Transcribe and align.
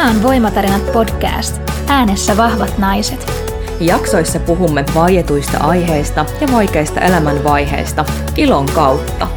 Tämä 0.00 0.10
on 0.10 0.22
Voimatarinat 0.22 0.92
podcast. 0.92 1.60
Äänessä 1.86 2.36
vahvat 2.36 2.78
naiset. 2.78 3.32
Jaksoissa 3.80 4.40
puhumme 4.40 4.84
vaietuista 4.94 5.58
aiheista 5.58 6.26
ja 6.40 6.48
vaikeista 6.52 7.00
elämänvaiheista 7.00 8.04
ilon 8.36 8.66
kautta. 8.66 9.28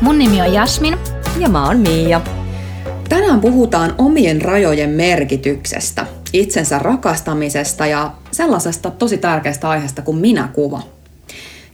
Mun 0.00 0.18
nimi 0.18 0.42
on 0.42 0.52
Jasmin. 0.52 0.98
Ja 1.38 1.48
mä 1.48 1.66
oon 1.66 1.76
Miia. 1.76 2.20
Tänään 3.08 3.40
puhutaan 3.40 3.94
omien 3.98 4.42
rajojen 4.42 4.90
merkityksestä, 4.90 6.06
itsensä 6.32 6.78
rakastamisesta 6.78 7.86
ja 7.86 8.10
sellaisesta 8.30 8.90
tosi 8.90 9.18
tärkeästä 9.18 9.68
aiheesta 9.68 10.02
kuin 10.02 10.18
minäkuva. 10.18 10.82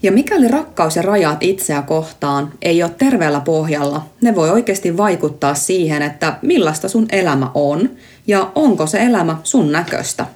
Ja 0.03 0.13
mikäli 0.13 0.49
rakkaus 0.49 0.97
ja 0.97 1.03
rajat 1.03 1.43
itseä 1.43 1.83
kohtaan 1.83 2.53
ei 2.63 2.83
ole 2.83 2.91
terveellä 2.99 3.41
pohjalla, 3.41 4.07
ne 4.21 4.35
voi 4.35 4.51
oikeasti 4.51 4.97
vaikuttaa 4.97 5.55
siihen, 5.55 6.03
että 6.03 6.39
millaista 6.43 6.89
sun 6.89 7.07
elämä 7.13 7.51
on 7.55 7.91
ja 8.27 8.53
onko 8.55 8.87
se 8.87 8.99
elämä 8.99 9.37
sun 9.43 9.73
näköistä. 9.73 10.27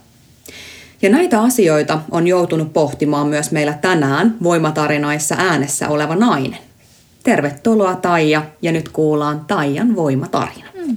Ja 1.03 1.11
näitä 1.11 1.43
asioita 1.43 2.01
on 2.11 2.27
joutunut 2.27 2.73
pohtimaan 2.73 3.27
myös 3.27 3.51
meillä 3.51 3.73
tänään 3.73 4.37
voimatarinoissa 4.43 5.35
äänessä 5.39 5.89
oleva 5.89 6.17
nainen. 6.17 6.59
Tervetuloa 7.23 7.95
Taija 7.95 8.43
ja 8.63 8.73
nyt 8.73 8.89
kuullaan 8.89 9.45
Taijan 9.47 9.97
voimatarina. 9.97 10.69
Hmm. 10.85 10.97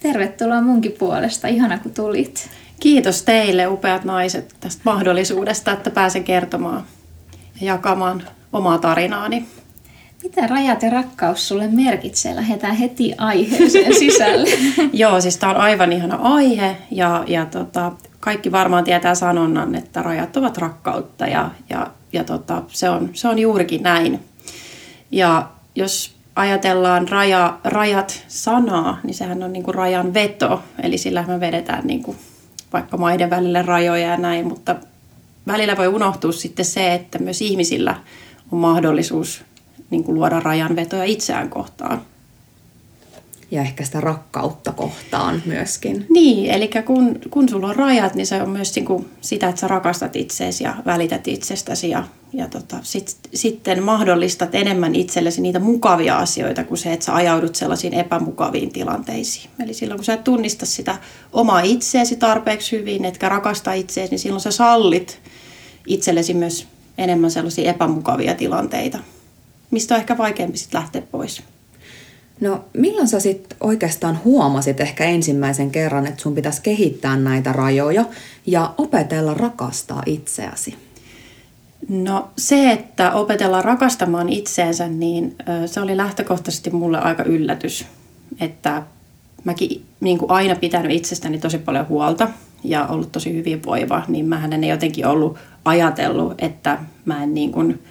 Tervetuloa 0.00 0.60
munkin 0.60 0.92
puolesta, 0.98 1.48
ihana 1.48 1.78
kun 1.78 1.94
tulit. 1.94 2.50
Kiitos 2.80 3.22
teille 3.22 3.66
upeat 3.66 4.04
naiset 4.04 4.54
tästä 4.60 4.82
mahdollisuudesta, 4.84 5.72
että 5.72 5.90
pääsen 5.90 6.24
kertomaan 6.24 6.84
ja 7.60 7.66
jakamaan 7.66 8.22
omaa 8.52 8.78
tarinaani. 8.78 9.46
Mitä 10.22 10.46
rajat 10.46 10.82
ja 10.82 10.90
rakkaus 10.90 11.48
sulle 11.48 11.68
merkitsee? 11.68 12.36
Lähdetään 12.36 12.76
heti 12.76 13.14
aiheeseen 13.18 13.94
sisälle. 14.04 14.50
Joo, 14.92 15.20
siis 15.20 15.36
tämä 15.36 15.52
on 15.52 15.60
aivan 15.60 15.92
ihana 15.92 16.16
aihe 16.22 16.76
ja, 16.90 17.24
ja 17.26 17.46
tota, 17.46 17.92
kaikki 18.20 18.52
varmaan 18.52 18.84
tietää 18.84 19.14
sanonnan, 19.14 19.74
että 19.74 20.02
rajat 20.02 20.36
ovat 20.36 20.58
rakkautta 20.58 21.26
ja, 21.26 21.50
ja, 21.70 21.86
ja 22.12 22.24
tota, 22.24 22.62
se, 22.68 22.90
on, 22.90 23.10
se 23.12 23.28
on 23.28 23.38
juurikin 23.38 23.82
näin. 23.82 24.20
Ja 25.10 25.50
jos 25.74 26.14
ajatellaan 26.36 27.08
raja, 27.08 27.58
rajat 27.64 28.24
sanaa, 28.28 28.98
niin 29.02 29.14
sehän 29.14 29.42
on 29.42 29.52
niin 29.52 29.62
kuin 29.62 29.74
rajan 29.74 30.14
veto, 30.14 30.62
eli 30.82 30.98
sillä 30.98 31.24
me 31.28 31.40
vedetään 31.40 31.86
niin 31.86 32.02
kuin 32.02 32.16
vaikka 32.72 32.96
maiden 32.96 33.30
välille 33.30 33.62
rajoja 33.62 34.08
ja 34.08 34.16
näin, 34.16 34.46
mutta 34.46 34.76
välillä 35.46 35.76
voi 35.76 35.88
unohtua 35.88 36.32
sitten 36.32 36.64
se, 36.64 36.94
että 36.94 37.18
myös 37.18 37.42
ihmisillä 37.42 37.96
on 38.52 38.58
mahdollisuus 38.58 39.44
niin 39.90 40.04
kuin 40.04 40.14
luoda 40.14 40.40
rajanvetoja 40.40 41.04
itseään 41.04 41.50
kohtaan. 41.50 42.02
Ja 43.50 43.60
ehkä 43.60 43.84
sitä 43.84 44.00
rakkautta 44.00 44.72
kohtaan 44.72 45.42
myöskin. 45.46 46.06
Niin, 46.10 46.50
eli 46.50 46.70
kun, 46.86 47.18
kun 47.30 47.48
sulla 47.48 47.66
on 47.68 47.76
rajat, 47.76 48.14
niin 48.14 48.26
se 48.26 48.42
on 48.42 48.50
myös 48.50 48.74
niin 48.74 48.84
kuin 48.84 49.08
sitä, 49.20 49.48
että 49.48 49.60
sä 49.60 49.68
rakastat 49.68 50.16
itseesi 50.16 50.64
ja 50.64 50.74
välität 50.86 51.28
itsestäsi 51.28 51.90
ja, 51.90 52.04
ja 52.32 52.48
tota, 52.48 52.76
sit, 52.82 53.16
sitten 53.34 53.82
mahdollistat 53.82 54.54
enemmän 54.54 54.94
itsellesi 54.94 55.40
niitä 55.40 55.58
mukavia 55.58 56.18
asioita 56.18 56.64
kuin 56.64 56.78
se, 56.78 56.92
että 56.92 57.06
sä 57.06 57.14
ajaudut 57.14 57.54
sellaisiin 57.54 57.94
epämukaviin 57.94 58.72
tilanteisiin. 58.72 59.50
Eli 59.64 59.74
silloin 59.74 59.98
kun 59.98 60.04
sä 60.04 60.14
et 60.14 60.24
tunnista 60.24 60.66
sitä 60.66 60.96
omaa 61.32 61.60
itseesi 61.60 62.16
tarpeeksi 62.16 62.78
hyvin, 62.78 63.04
etkä 63.04 63.28
rakasta 63.28 63.72
itseesi, 63.72 64.10
niin 64.10 64.18
silloin 64.18 64.40
sä 64.40 64.50
sallit 64.50 65.20
itsellesi 65.86 66.34
myös 66.34 66.66
enemmän 66.98 67.30
sellaisia 67.30 67.70
epämukavia 67.70 68.34
tilanteita, 68.34 68.98
mistä 69.70 69.94
on 69.94 70.00
ehkä 70.00 70.18
vaikeampi 70.18 70.58
sitten 70.58 70.80
lähteä 70.80 71.02
pois. 71.02 71.42
No 72.40 72.64
milloin 72.72 73.08
sä 73.08 73.20
sitten 73.20 73.58
oikeastaan 73.60 74.20
huomasit 74.24 74.80
ehkä 74.80 75.04
ensimmäisen 75.04 75.70
kerran, 75.70 76.06
että 76.06 76.22
sun 76.22 76.34
pitäisi 76.34 76.62
kehittää 76.62 77.16
näitä 77.16 77.52
rajoja 77.52 78.04
ja 78.46 78.74
opetella 78.78 79.34
rakastaa 79.34 80.02
itseäsi? 80.06 80.76
No 81.88 82.30
se, 82.38 82.72
että 82.72 83.12
opetellaan 83.12 83.64
rakastamaan 83.64 84.28
itseensä, 84.28 84.88
niin 84.88 85.36
se 85.66 85.80
oli 85.80 85.96
lähtökohtaisesti 85.96 86.70
mulle 86.70 86.98
aika 86.98 87.22
yllätys. 87.22 87.86
Että 88.40 88.82
mäkin 89.44 89.84
niin 90.00 90.18
kuin 90.18 90.30
aina 90.30 90.54
pitänyt 90.54 90.92
itsestäni 90.92 91.38
tosi 91.38 91.58
paljon 91.58 91.88
huolta 91.88 92.28
ja 92.64 92.86
ollut 92.86 93.12
tosi 93.12 93.34
hyvinvoiva, 93.34 94.02
niin 94.08 94.26
mä 94.26 94.48
en 94.52 94.64
jotenkin 94.64 95.06
ollut 95.06 95.38
ajatellut, 95.64 96.34
että 96.38 96.78
mä 97.04 97.22
en 97.22 97.34
niin 97.34 97.52
kuin 97.52 97.82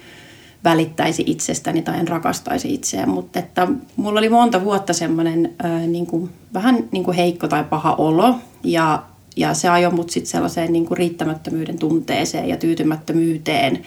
välittäisi 0.64 1.24
itsestäni 1.26 1.82
tai 1.82 1.98
en 1.98 2.08
rakastaisi 2.08 2.74
itseään, 2.74 3.08
mutta 3.08 3.38
että 3.38 3.68
mulla 3.96 4.18
oli 4.18 4.28
monta 4.28 4.64
vuotta 4.64 4.92
semmoinen 4.92 5.54
niin 5.86 6.30
vähän 6.54 6.88
niin 6.92 7.04
kuin 7.04 7.16
heikko 7.16 7.48
tai 7.48 7.64
paha 7.64 7.94
olo 7.94 8.34
ja, 8.64 9.02
ja 9.36 9.54
se 9.54 9.68
ajoi 9.68 9.92
mut 9.92 10.10
sitten 10.10 10.30
sellaiseen 10.30 10.72
niin 10.72 10.86
kuin 10.86 10.98
riittämättömyyden 10.98 11.78
tunteeseen 11.78 12.48
ja 12.48 12.56
tyytymättömyyteen. 12.56 13.82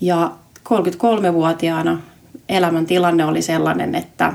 Ja 0.00 0.32
33-vuotiaana 0.68 2.00
elämän 2.48 2.86
tilanne 2.86 3.24
oli 3.24 3.42
sellainen, 3.42 3.94
että 3.94 4.34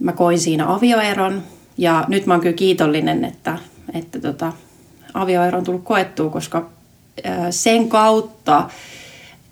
mä 0.00 0.12
koin 0.12 0.38
siinä 0.38 0.74
avioeron 0.74 1.42
ja 1.78 2.04
nyt 2.08 2.26
mä 2.26 2.34
oon 2.34 2.40
kyllä 2.40 2.56
kiitollinen, 2.56 3.24
että, 3.24 3.58
että 3.94 4.20
tota, 4.20 4.52
avioero 5.14 5.58
on 5.58 5.64
tullut 5.64 5.84
koettua, 5.84 6.30
koska 6.30 6.70
sen 7.50 7.88
kautta 7.88 8.70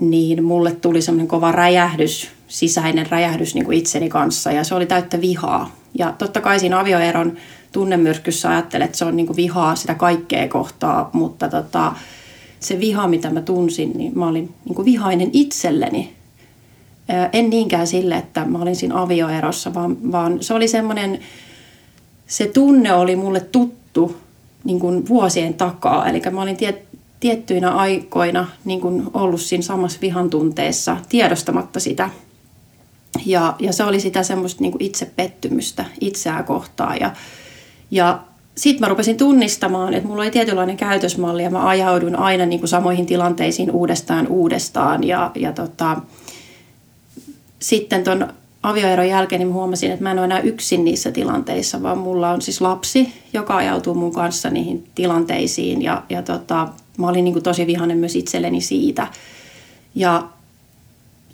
niin 0.01 0.45
mulle 0.45 0.73
tuli 0.73 1.03
semmoinen 1.03 1.29
kova 1.29 1.53
räjähdys, 1.53 2.31
sisäinen 2.49 3.07
räjähdys 3.11 3.55
niin 3.55 3.65
kuin 3.65 3.79
itseni 3.79 4.09
kanssa 4.09 4.53
ja 4.53 4.65
se 4.65 4.75
oli 4.75 4.87
täyttä 4.87 5.21
vihaa. 5.21 5.71
Ja 5.99 6.15
totta 6.19 6.41
kai 6.41 6.61
siinä 6.61 6.81
avioeron 6.81 7.37
tunnemyrskyssä 7.73 8.51
ajattelet, 8.51 8.87
että 8.87 8.99
se 8.99 9.05
on 9.05 9.17
niin 9.17 9.27
kuin 9.27 9.37
vihaa 9.37 9.75
sitä 9.75 9.95
kaikkea 9.95 10.49
kohtaa, 10.49 11.11
mutta 11.13 11.49
tota, 11.49 11.93
se 12.61 12.81
viha, 12.81 13.09
mitä 13.09 13.31
mä 13.31 13.41
tunsin, 13.43 13.93
niin 13.97 14.19
mä 14.19 14.29
olin 14.29 14.55
niin 14.65 14.75
kuin 14.75 14.85
vihainen 14.85 15.31
itselleni. 15.33 16.13
En 17.33 17.51
niinkään 17.51 17.87
sille, 17.87 18.17
että 18.17 18.45
mä 18.45 18.59
olin 18.59 18.77
siinä 18.77 19.03
avioerossa, 19.03 19.75
vaan, 19.75 20.13
vaan 20.13 20.43
se 20.43 20.55
oli 20.55 20.69
semmoinen, 20.69 21.19
se 22.27 22.47
tunne 22.47 22.93
oli 22.93 23.17
mulle 23.17 23.41
tuttu 23.41 24.17
niin 24.65 24.81
kuin 24.81 25.09
vuosien 25.09 25.55
takaa. 25.55 26.09
Eli 26.09 26.23
mä 26.31 26.43
olin 26.43 26.57
tiet, 26.57 26.90
tiettyinä 27.21 27.71
aikoina 27.71 28.47
niin 28.65 28.81
kuin 28.81 29.07
ollut 29.15 29.41
siinä 29.41 29.63
samassa 29.63 29.99
vihan 30.01 30.31
tunteessa 30.31 30.97
tiedostamatta 31.09 31.81
sitä. 31.81 32.11
Ja, 33.27 33.57
ja 33.59 33.73
se 33.73 33.85
oli 33.85 34.01
sitä 34.01 34.23
semmoista 34.23 34.63
niin 34.63 34.73
kuin 34.73 34.83
itsepettymystä 34.83 35.85
itseään 36.01 36.45
kohtaan. 36.45 37.01
Ja, 37.01 37.11
ja 37.91 38.21
sitten 38.55 38.81
mä 38.81 38.89
rupesin 38.89 39.17
tunnistamaan, 39.17 39.95
että 39.95 40.09
mulla 40.09 40.23
oli 40.23 40.31
tietynlainen 40.31 40.77
käytösmalli 40.77 41.43
ja 41.43 41.51
mä 41.51 41.69
ajaudun 41.69 42.17
aina 42.17 42.47
niin 42.47 42.61
kuin 42.61 42.69
samoihin 42.69 43.07
tilanteisiin 43.07 43.71
uudestaan 43.71 44.29
uudestaan. 44.29 45.05
Ja, 45.05 45.31
ja 45.35 45.53
tota, 45.53 46.01
sitten 47.61 48.05
ton 48.05 48.29
avioeron 48.63 49.09
jälkeen 49.09 49.41
niin 49.41 49.53
huomasin, 49.53 49.91
että 49.91 50.03
mä 50.03 50.11
en 50.11 50.19
ole 50.19 50.25
enää 50.25 50.41
yksin 50.41 50.85
niissä 50.85 51.13
tilanteissa, 51.13 51.83
vaan 51.83 51.99
mulla 51.99 52.31
on 52.31 52.43
siis 52.43 52.61
lapsi, 52.61 53.13
joka 53.33 53.57
ajautuu 53.57 53.95
mun 53.95 54.13
kanssa 54.13 54.51
niihin 54.51 54.89
tilanteisiin. 54.95 55.83
Ja, 55.83 56.03
ja 56.09 56.23
tota, 56.23 56.69
mä 56.99 57.09
olin 57.09 57.25
niin 57.25 57.33
kuin 57.33 57.43
tosi 57.43 57.67
vihainen 57.67 57.99
myös 57.99 58.17
itselleni 58.17 58.61
siitä. 58.61 59.07
Ja 59.95 60.29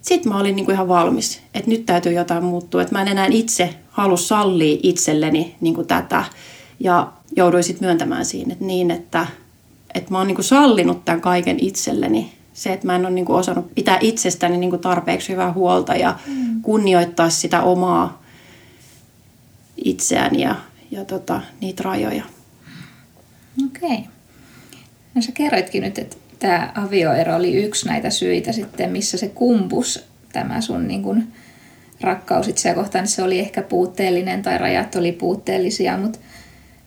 sitten 0.03 0.33
mä 0.33 0.39
olin 0.39 0.56
niin 0.56 0.65
kuin 0.65 0.75
ihan 0.75 0.89
valmis, 0.89 1.43
että 1.55 1.71
nyt 1.71 1.87
täytyy 1.87 2.12
jotain 2.12 2.44
muuttua. 2.44 2.83
Että 2.83 2.94
mä 2.94 3.03
en 3.03 3.09
enää 3.09 3.27
itse 3.31 3.75
halua 3.91 4.17
sallia 4.17 4.81
itselleni 4.83 5.56
niin 5.61 5.75
kuin 5.75 5.87
tätä. 5.87 6.25
Ja 6.81 7.12
jouduin 7.37 7.65
sitten 7.65 7.87
myöntämään 7.87 8.25
siinä, 8.25 8.53
että 8.53 8.65
niin, 8.65 8.91
että, 8.91 9.27
että 9.94 10.11
mä 10.11 10.19
oon 10.19 10.27
niin 10.27 10.34
kuin 10.34 10.44
sallinut 10.44 11.05
tämän 11.05 11.21
kaiken 11.21 11.56
itselleni. 11.61 12.33
Se, 12.53 12.73
että 12.73 12.87
mä 12.87 12.97
en 12.97 13.06
ole 13.06 13.11
niin 13.11 13.25
kuin 13.25 13.37
osannut 13.37 13.75
pitää 13.75 13.99
itsestäni 14.00 14.56
niin 14.56 14.71
kuin 14.71 14.83
tarpeeksi 14.83 15.28
hyvää 15.33 15.53
huolta 15.53 15.97
ja 15.97 16.19
mm. 16.27 16.62
kunnioittaa 16.62 17.31
sitä 17.31 17.62
omaa 17.62 18.23
itseäni 19.84 20.43
ja, 20.43 20.55
ja 20.91 21.05
tota, 21.05 21.41
niitä 21.61 21.82
rajoja. 21.82 22.25
Okei. 23.67 23.91
Okay. 23.93 24.15
No 25.16 25.22
sä 25.22 25.32
kerroitkin 25.32 25.82
nyt, 25.82 25.98
että 25.98 26.16
tämä 26.38 26.72
avioero 26.74 27.36
oli 27.36 27.54
yksi 27.54 27.88
näitä 27.88 28.10
syitä 28.10 28.52
sitten, 28.52 28.90
missä 28.90 29.18
se 29.18 29.28
kumpus 29.28 30.04
tämä 30.32 30.60
sun 30.60 30.88
niin 30.88 31.02
kun 31.02 31.24
rakkaus 32.00 32.48
itseä 32.48 32.74
kohtaan. 32.74 33.02
Niin 33.02 33.10
se 33.10 33.22
oli 33.22 33.38
ehkä 33.38 33.62
puutteellinen 33.62 34.42
tai 34.42 34.58
rajat 34.58 34.94
oli 34.94 35.12
puutteellisia, 35.12 35.96
mutta 35.96 36.18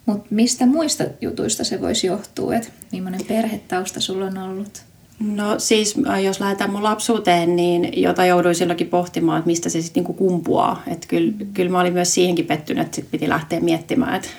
mut 0.05 0.31
mistä 0.31 0.65
muista 0.65 1.03
jutuista 1.21 1.63
se 1.63 1.81
voisi 1.81 2.07
johtua? 2.07 2.55
Että 2.55 2.69
millainen 2.91 3.25
perhetausta 3.27 3.99
sulla 3.99 4.25
on 4.25 4.37
ollut? 4.37 4.83
No 5.19 5.59
siis, 5.59 5.95
jos 6.23 6.39
lähdetään 6.39 6.71
mun 6.71 6.83
lapsuuteen, 6.83 7.55
niin 7.55 8.01
jota 8.01 8.25
jouduin 8.25 8.55
silloinkin 8.55 8.87
pohtimaan, 8.87 9.39
että 9.39 9.47
mistä 9.47 9.69
se 9.69 9.81
sitten 9.81 10.01
niinku 10.01 10.13
kumpuaa. 10.13 10.83
Että 10.87 11.07
kyllä, 11.07 11.33
kyllä 11.53 11.71
mä 11.71 11.79
olin 11.79 11.93
myös 11.93 12.13
siihenkin 12.13 12.45
pettynyt, 12.45 12.85
että 12.85 12.95
sit 12.95 13.11
piti 13.11 13.29
lähteä 13.29 13.59
miettimään, 13.59 14.15
että 14.15 14.29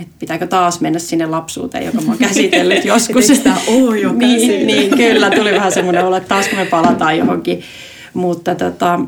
että 0.00 0.14
pitääkö 0.18 0.46
taas 0.46 0.80
mennä 0.80 0.98
sinne 0.98 1.26
lapsuuteen, 1.26 1.86
joka 1.86 2.00
mä 2.00 2.08
oon 2.08 2.18
käsitellyt 2.18 2.84
joskus. 2.94 3.26
sitä 3.26 3.54
ole 3.66 3.98
jo 3.98 4.12
niin, 4.12 4.66
niin, 4.66 4.96
kyllä, 4.96 5.30
tuli 5.30 5.52
vähän 5.52 5.72
semmoinen 5.72 6.04
olo, 6.04 6.16
että 6.16 6.28
taas 6.28 6.48
kun 6.48 6.58
me 6.58 6.66
palataan 6.66 7.18
johonkin. 7.18 7.62
Mutta 8.14 8.54
tota, 8.54 9.00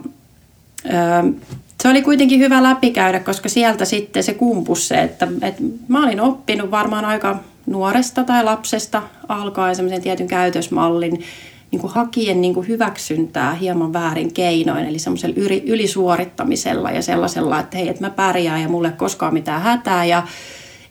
se 1.83 1.89
oli 1.89 2.03
kuitenkin 2.03 2.41
hyvä 2.41 2.63
läpikäydä, 2.63 3.21
koska 3.21 3.49
sieltä 3.49 3.85
sitten 3.85 4.25
se 4.25 4.35
kumpus 4.35 4.89
se, 4.89 5.03
että, 5.03 5.29
että 5.43 5.63
mä 5.89 6.05
olin 6.05 6.21
oppinut 6.21 6.71
varmaan 6.71 7.05
aika 7.05 7.39
nuoresta 7.67 8.25
tai 8.25 8.45
lapsesta 8.45 9.03
alkaen 9.29 9.77
semmoisen 9.77 10.03
tietyn 10.03 10.29
käytösmallin, 10.29 11.25
niin 11.71 11.81
kuin 11.81 11.93
hakien 11.93 12.41
niin 12.41 12.55
kuin 12.55 12.69
hyväksyntää 12.69 13.55
hieman 13.55 13.93
väärin 13.93 14.33
keinoin, 14.33 14.85
eli 14.85 14.99
semmoisella 14.99 15.37
ylisuorittamisella 15.65 16.91
ja 16.91 17.03
sellaisella, 17.03 17.61
että 17.61 17.77
hei, 17.77 17.89
että 17.89 18.05
mä 18.05 18.11
pärjään 18.11 18.63
ja 18.63 18.69
mulle 18.69 18.91
koskaan 18.91 19.35
mitään 19.35 19.63
hätää. 19.63 20.05
Ja, 20.05 20.23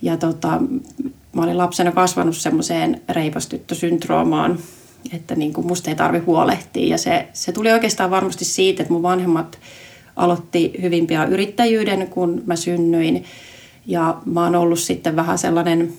ja 0.01 0.17
tota, 0.17 0.61
mä 1.33 1.43
olin 1.43 1.57
lapsena 1.57 1.91
kasvanut 1.91 2.37
semmoiseen 2.37 3.01
reipastyttösyndroomaan, 3.09 4.59
että 5.13 5.35
niin 5.35 5.53
kuin 5.53 5.67
musta 5.67 5.89
ei 5.89 5.95
tarvi 5.95 6.19
huolehtia. 6.19 6.87
Ja 6.87 6.97
se, 6.97 7.27
se 7.33 7.51
tuli 7.51 7.71
oikeastaan 7.71 8.11
varmasti 8.11 8.45
siitä, 8.45 8.83
että 8.83 8.93
mun 8.93 9.03
vanhemmat 9.03 9.59
aloitti 10.15 10.73
hyvin 10.81 11.07
pian 11.07 11.33
yrittäjyyden, 11.33 12.07
kun 12.07 12.43
mä 12.45 12.55
synnyin. 12.55 13.25
Ja 13.85 14.17
mä 14.25 14.43
oon 14.43 14.55
ollut 14.55 14.79
sitten 14.79 15.15
vähän 15.15 15.37
sellainen 15.37 15.93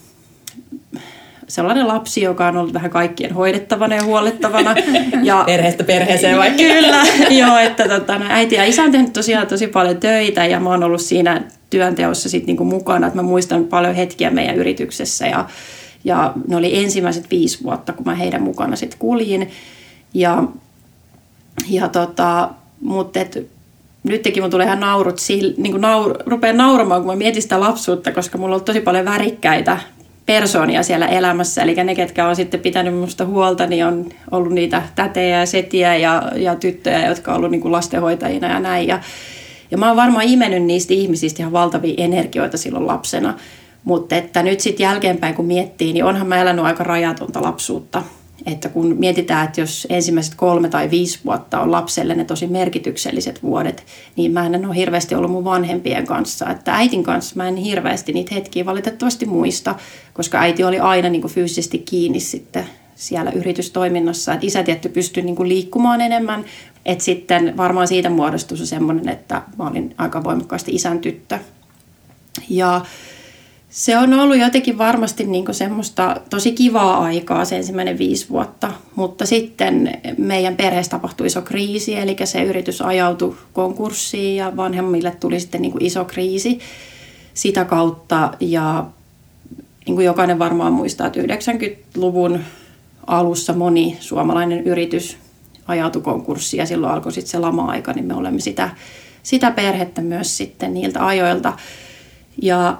sellainen 1.49 1.88
lapsi, 1.88 2.23
joka 2.23 2.47
on 2.47 2.56
ollut 2.56 2.75
vähän 2.75 2.91
kaikkien 2.91 3.35
hoidettavana 3.35 3.97
ja 3.97 4.05
huolettavana. 4.05 4.75
Ja, 5.23 5.43
Perheestä 5.47 5.85
perheeseen 5.85 6.38
vaikka. 6.38 6.62
Kyllä, 6.62 7.02
joo, 7.31 7.58
että 7.58 7.88
tota, 7.88 8.19
no, 8.19 8.25
äiti 8.29 8.55
ja 8.55 8.64
isä 8.64 8.82
on 8.82 8.93
tehnyt 8.93 9.12
tosiaan 9.12 9.47
tosi 9.47 9.67
paljon 9.67 9.97
töitä 9.97 10.47
ja 10.47 10.61
mä 10.61 10.69
oon 10.70 10.82
ollut 10.82 11.00
siinä 11.00 11.43
työnteossa 11.70 12.28
sit 12.28 12.46
niinku 12.46 12.64
mukana, 12.64 13.06
että 13.06 13.17
mä 13.17 13.22
muistan 13.22 13.64
paljon 13.64 13.94
hetkiä 13.94 14.31
meidän 14.31 14.56
yrityksessä 14.56 15.26
ja, 15.26 15.49
ja 16.05 16.32
ne 16.49 16.56
oli 16.56 16.78
ensimmäiset 16.78 17.31
viisi 17.31 17.64
vuotta, 17.64 17.93
kun 17.93 18.06
mä 18.06 18.14
heidän 18.14 18.43
mukana 18.43 18.76
sitten 18.76 18.99
kuljin. 18.99 19.50
Ja, 20.14 20.44
ja 21.69 21.88
tota, 21.88 22.50
mutta 22.81 23.20
et, 23.20 23.49
nytkin 24.05 24.43
mun 24.43 24.50
tulee 24.50 24.67
ihan 24.67 24.81
naurut, 24.81 25.17
niin 25.28 25.72
kuin 25.72 25.81
naur, 25.81 26.14
rupean 26.26 26.56
nauramaan, 26.56 27.02
kun 27.02 27.12
mä 27.12 27.17
mietin 27.17 27.43
sitä 27.43 27.61
lapsuutta, 27.61 28.12
koska 28.12 28.38
mulla 28.38 28.55
on 28.55 28.64
tosi 28.64 28.81
paljon 28.81 29.05
värikkäitä 29.05 29.78
persoonia 30.26 30.82
siellä 30.82 31.06
elämässä. 31.06 31.62
Eli 31.62 31.75
ne, 31.75 31.94
ketkä 31.94 32.28
on 32.28 32.37
sitten 32.37 32.61
pitänyt 32.61 32.94
minusta 32.94 33.25
huolta, 33.25 33.66
niin 33.66 33.87
on 33.87 34.06
ollut 34.31 34.52
niitä 34.52 34.82
tätejä 34.94 35.38
ja 35.40 35.46
setiä 35.46 35.96
ja, 35.96 36.32
ja 36.37 36.55
tyttöjä, 36.55 37.08
jotka 37.08 37.31
on 37.31 37.37
ollut 37.37 37.50
niin 37.50 37.61
kuin 37.61 37.73
lastenhoitajina 37.73 38.49
ja 38.49 38.61
näin. 38.61 38.88
Ja, 38.88 39.00
ja 39.70 39.78
mä 39.78 39.88
oon 39.88 39.96
varmaan 39.96 40.25
imennyt 40.25 40.62
niistä 40.62 40.94
ihmisistä 40.94 41.43
ihan 41.43 41.52
valtavia 41.52 41.94
energioita 41.96 42.56
silloin 42.56 42.87
lapsena. 42.87 43.34
Mutta 43.84 44.17
että 44.17 44.43
nyt 44.43 44.61
sitten 44.61 44.84
jälkeenpäin 44.84 45.34
kun 45.34 45.46
miettii, 45.46 45.93
niin 45.93 46.05
onhan 46.05 46.26
mä 46.26 46.43
elänyt 46.43 46.64
aika 46.64 46.84
rajatonta 46.84 47.43
lapsuutta 47.43 48.02
että 48.46 48.69
kun 48.69 48.96
mietitään, 48.99 49.46
että 49.46 49.61
jos 49.61 49.87
ensimmäiset 49.90 50.34
kolme 50.34 50.69
tai 50.69 50.90
viisi 50.90 51.19
vuotta 51.25 51.61
on 51.61 51.72
lapselle 51.72 52.14
ne 52.14 52.25
tosi 52.25 52.46
merkitykselliset 52.46 53.43
vuodet, 53.43 53.84
niin 54.17 54.32
mä 54.32 54.46
en 54.46 54.67
ole 54.67 54.76
hirveästi 54.76 55.14
ollut 55.14 55.31
mun 55.31 55.44
vanhempien 55.44 56.06
kanssa. 56.06 56.50
Että 56.50 56.75
äitin 56.75 57.02
kanssa 57.02 57.37
mä 57.37 57.49
en 57.49 57.56
hirveästi 57.56 58.12
niitä 58.12 58.34
hetkiä 58.34 58.66
valitettavasti 58.66 59.26
muista, 59.26 59.75
koska 60.14 60.38
äiti 60.38 60.64
oli 60.64 60.78
aina 60.78 61.08
niin 61.08 61.23
kuin 61.23 61.32
fyysisesti 61.32 61.78
kiinni 61.78 62.20
sitten 62.20 62.66
siellä 63.00 63.31
yritystoiminnassa. 63.31 64.32
Että 64.32 64.47
isä 64.47 64.62
tietty 64.62 64.88
pystyi 64.88 65.23
niin 65.23 65.49
liikkumaan 65.49 66.00
enemmän. 66.00 66.44
Että 66.87 67.05
sitten 67.05 67.56
varmaan 67.56 67.88
siitä 67.88 68.11
muodostui 68.11 68.58
se 68.58 68.67
semmoinen, 68.67 69.08
että 69.08 69.43
mä 69.58 69.67
olin 69.67 69.94
aika 69.99 70.25
voimakkaasti 70.25 70.75
isän 70.75 70.99
tyttö. 70.99 71.38
Ja 72.49 72.81
se 73.70 73.99
on 73.99 74.14
ollut 74.14 74.38
jotenkin 74.38 74.79
varmasti 74.79 75.25
niin 75.25 75.55
semmoista 75.55 76.20
tosi 76.31 76.52
kivaa 76.52 76.99
aikaa 76.99 77.44
se 77.44 77.56
ensimmäinen 77.56 77.99
viisi 77.99 78.29
vuotta, 78.29 78.73
mutta 78.94 79.26
sitten 79.26 80.00
meidän 80.19 80.56
perheessä 80.56 80.91
tapahtui 80.91 81.26
iso 81.26 81.43
kriisi, 81.43 81.97
eli 81.97 82.17
se 82.25 82.43
yritys 82.43 82.82
ajautui 82.82 83.37
konkurssiin 83.52 84.37
ja 84.37 84.56
vanhemmille 84.56 85.17
tuli 85.20 85.41
sitten 85.41 85.62
niin 85.62 85.75
iso 85.81 86.05
kriisi 86.05 86.58
sitä 87.35 87.64
kautta 87.64 88.32
ja 88.41 88.87
niin 89.87 89.94
kuin 89.94 90.06
jokainen 90.06 90.38
varmaan 90.38 90.73
muistaa, 90.73 91.06
että 91.06 91.20
90-luvun 91.20 92.41
alussa 93.11 93.53
moni 93.53 93.97
suomalainen 94.01 94.65
yritys 94.65 95.17
ajautui 95.67 96.03
konkurssiin 96.03 96.59
ja 96.59 96.67
silloin 96.67 96.93
alkoi 96.93 97.12
sitten 97.12 97.31
se 97.31 97.39
lama-aika, 97.39 97.93
niin 97.93 98.05
me 98.05 98.15
olemme 98.15 98.41
sitä, 98.41 98.71
sitä 99.23 99.51
perhettä 99.51 100.01
myös 100.01 100.37
sitten 100.37 100.75
niiltä 100.75 101.07
ajoilta. 101.07 101.53
Ja 102.43 102.79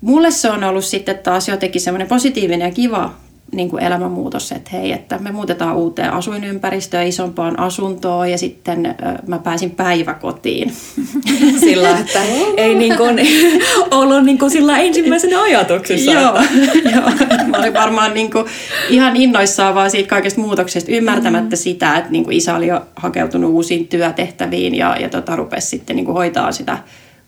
mulle 0.00 0.30
se 0.30 0.50
on 0.50 0.64
ollut 0.64 0.84
sitten 0.84 1.18
taas 1.18 1.48
jotenkin 1.48 1.80
semmoinen 1.80 2.08
positiivinen 2.08 2.66
ja 2.66 2.74
kiva 2.74 3.14
niin 3.52 3.70
kuin 3.70 3.82
elämänmuutos, 3.82 4.52
että 4.52 4.70
hei, 4.72 4.92
että 4.92 5.18
me 5.18 5.32
muutetaan 5.32 5.76
uuteen 5.76 6.12
asuinympäristöön, 6.12 7.06
isompaan 7.06 7.58
asuntoon 7.58 8.30
ja 8.30 8.38
sitten 8.38 8.94
mä 9.26 9.38
pääsin 9.38 9.70
päiväkotiin. 9.70 10.72
Sillä, 11.60 11.98
että 11.98 12.20
ei 12.56 12.74
niin 12.74 12.96
kuin, 12.96 13.18
ollut 14.00 14.24
niin 14.24 14.38
kuin 14.38 14.50
sillä 14.50 14.78
ensimmäisenä 14.78 15.42
ajatuksessa. 15.42 16.12
joo, 16.12 16.34
joo, 16.94 17.10
mä 17.46 17.58
olin 17.58 17.74
varmaan 17.74 18.14
niin 18.14 18.30
kuin 18.30 18.46
ihan 18.88 19.16
innoissaan 19.16 19.74
vaan 19.74 19.90
siitä 19.90 20.08
kaikesta 20.08 20.40
muutoksesta, 20.40 20.92
ymmärtämättä 20.92 21.56
mm. 21.56 21.60
sitä, 21.60 21.96
että 21.96 22.10
niin 22.10 22.24
kuin 22.24 22.36
isä 22.36 22.56
oli 22.56 22.66
jo 22.66 22.82
hakeutunut 22.96 23.50
uusiin 23.50 23.88
työtehtäviin 23.88 24.74
ja, 24.74 24.96
ja 25.00 25.08
tota, 25.08 25.36
rupesi 25.36 25.66
sitten 25.66 25.96
niin 25.96 26.06
kuin 26.06 26.14
hoitaa 26.14 26.52
sitä 26.52 26.78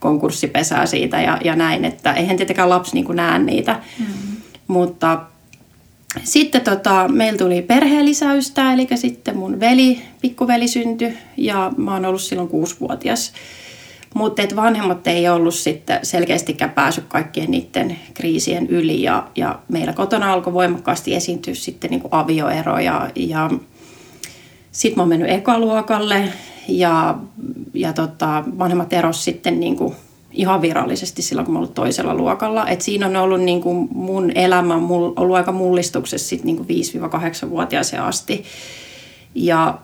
konkurssipesää 0.00 0.86
siitä 0.86 1.20
ja, 1.20 1.38
ja 1.44 1.56
näin, 1.56 1.84
että 1.84 2.12
eihän 2.12 2.36
tietenkään 2.36 2.70
lapsi 2.70 2.94
niin 2.94 3.04
kuin 3.04 3.16
näe 3.16 3.38
niitä. 3.38 3.72
Mm-hmm. 3.98 4.36
Mutta 4.68 5.20
sitten 6.25 6.60
tota, 6.60 7.08
meillä 7.08 7.38
tuli 7.38 7.62
perheellisäystä, 7.62 8.72
eli 8.72 8.88
sitten 8.94 9.37
mun 9.37 9.60
veli, 9.60 10.02
pikkuveli 10.20 10.69
syntyi 10.69 11.19
ja 11.37 11.72
mä 11.76 11.93
oon 11.93 12.05
ollut 12.05 12.22
silloin 12.22 12.49
kuusivuotias. 12.49 13.32
Mutta 14.14 14.43
vanhemmat 14.56 15.06
ei 15.06 15.28
ollut 15.28 15.55
sitten 15.55 15.99
selkeästikään 16.02 16.70
päässyt 16.70 17.05
kaikkien 17.08 17.50
niiden 17.50 17.99
kriisien 18.14 18.66
yli 18.66 19.02
ja, 19.02 19.28
ja 19.37 19.58
meillä 19.69 19.93
kotona 19.93 20.32
alkoi 20.32 20.52
voimakkaasti 20.52 21.14
esiintyä 21.14 21.55
sitten 21.55 21.90
niin 21.90 22.00
kuin 22.00 22.14
avioeroja 22.14 23.11
ja 23.16 23.50
sitten 24.72 24.99
mä 24.99 25.02
oon 25.02 25.08
mennyt 25.08 25.31
ekaluokalle 25.31 26.32
ja, 26.69 27.19
ja 27.75 27.93
tota, 27.93 28.44
vanhemmat 28.58 28.93
eros 28.93 29.25
sitten 29.25 29.61
niin 29.61 29.76
ihan 30.38 30.62
virallisesti 30.62 31.23
silloin, 31.23 31.46
kun 31.46 31.52
mä 31.52 31.58
ollut 31.58 31.75
toisella 31.75 32.14
luokalla. 32.14 32.69
Et 32.69 32.81
siinä 32.81 33.06
on 33.06 33.17
ollut 33.17 33.40
niin 33.40 33.61
kuin 33.61 33.88
mun 33.93 34.32
elämä 34.35 34.75
on 34.75 35.12
ollut 35.17 35.37
aika 35.37 35.52
mullistuksessa 35.52 36.29
sit 36.29 36.44
niin 36.44 36.56
kuin 36.56 36.69
5-8-vuotiaaseen 36.69 38.02
asti. 38.02 38.44
Ja 39.35 39.79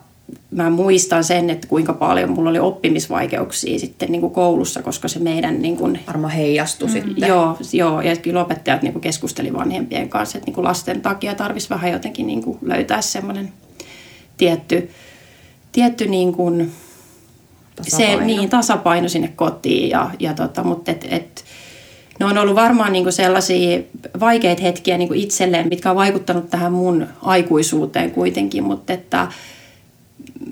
mä 0.51 0.69
muistan 0.69 1.23
sen, 1.23 1.49
että 1.49 1.67
kuinka 1.67 1.93
paljon 1.93 2.29
mulla 2.29 2.49
oli 2.49 2.59
oppimisvaikeuksia 2.59 3.79
sitten 3.79 4.11
niin 4.11 4.21
kuin 4.21 4.33
koulussa, 4.33 4.81
koska 4.81 5.07
se 5.07 5.19
meidän... 5.19 5.61
Niin 5.61 5.77
kuin, 5.77 5.99
Varmaan 6.07 6.33
heijastui 6.33 6.87
mm, 6.87 6.93
sitten. 6.93 7.29
Joo, 7.29 7.57
joo, 7.73 8.01
ja 8.01 8.15
kyllä 8.15 8.41
opettajat 8.41 8.81
niin 8.81 8.93
kuin 8.93 9.01
keskusteli 9.01 9.53
vanhempien 9.53 10.09
kanssa, 10.09 10.37
että 10.37 10.47
niin 10.47 10.55
kuin 10.55 10.65
lasten 10.65 11.01
takia 11.01 11.35
tarvitsisi 11.35 11.73
vähän 11.73 11.91
jotenkin 11.91 12.27
niin 12.27 12.43
kuin 12.43 12.57
löytää 12.61 13.01
semmoinen 13.01 13.53
tietty 14.37 14.89
tietty 15.75 16.07
niin 16.07 16.33
kuin, 16.33 16.71
tasapaino. 17.75 18.19
se 18.19 18.25
niin, 18.25 18.49
tasapaino 18.49 19.09
sinne 19.09 19.33
kotiin. 19.35 19.89
Ja, 19.89 20.11
ja 20.19 20.33
tota, 20.33 20.63
mutta 20.63 20.91
et, 20.91 21.07
et, 21.09 21.45
ne 22.19 22.25
on 22.25 22.37
ollut 22.37 22.55
varmaan 22.55 22.93
niin 22.93 23.03
kuin 23.03 23.13
sellaisia 23.13 23.79
vaikeita 24.19 24.61
hetkiä 24.61 24.97
niin 24.97 25.07
kuin 25.07 25.19
itselleen, 25.19 25.67
mitkä 25.67 25.89
on 25.89 25.95
vaikuttanut 25.95 26.49
tähän 26.49 26.71
mun 26.71 27.07
aikuisuuteen 27.21 28.11
kuitenkin, 28.11 28.63
mutta, 28.63 28.93
että, 28.93 29.27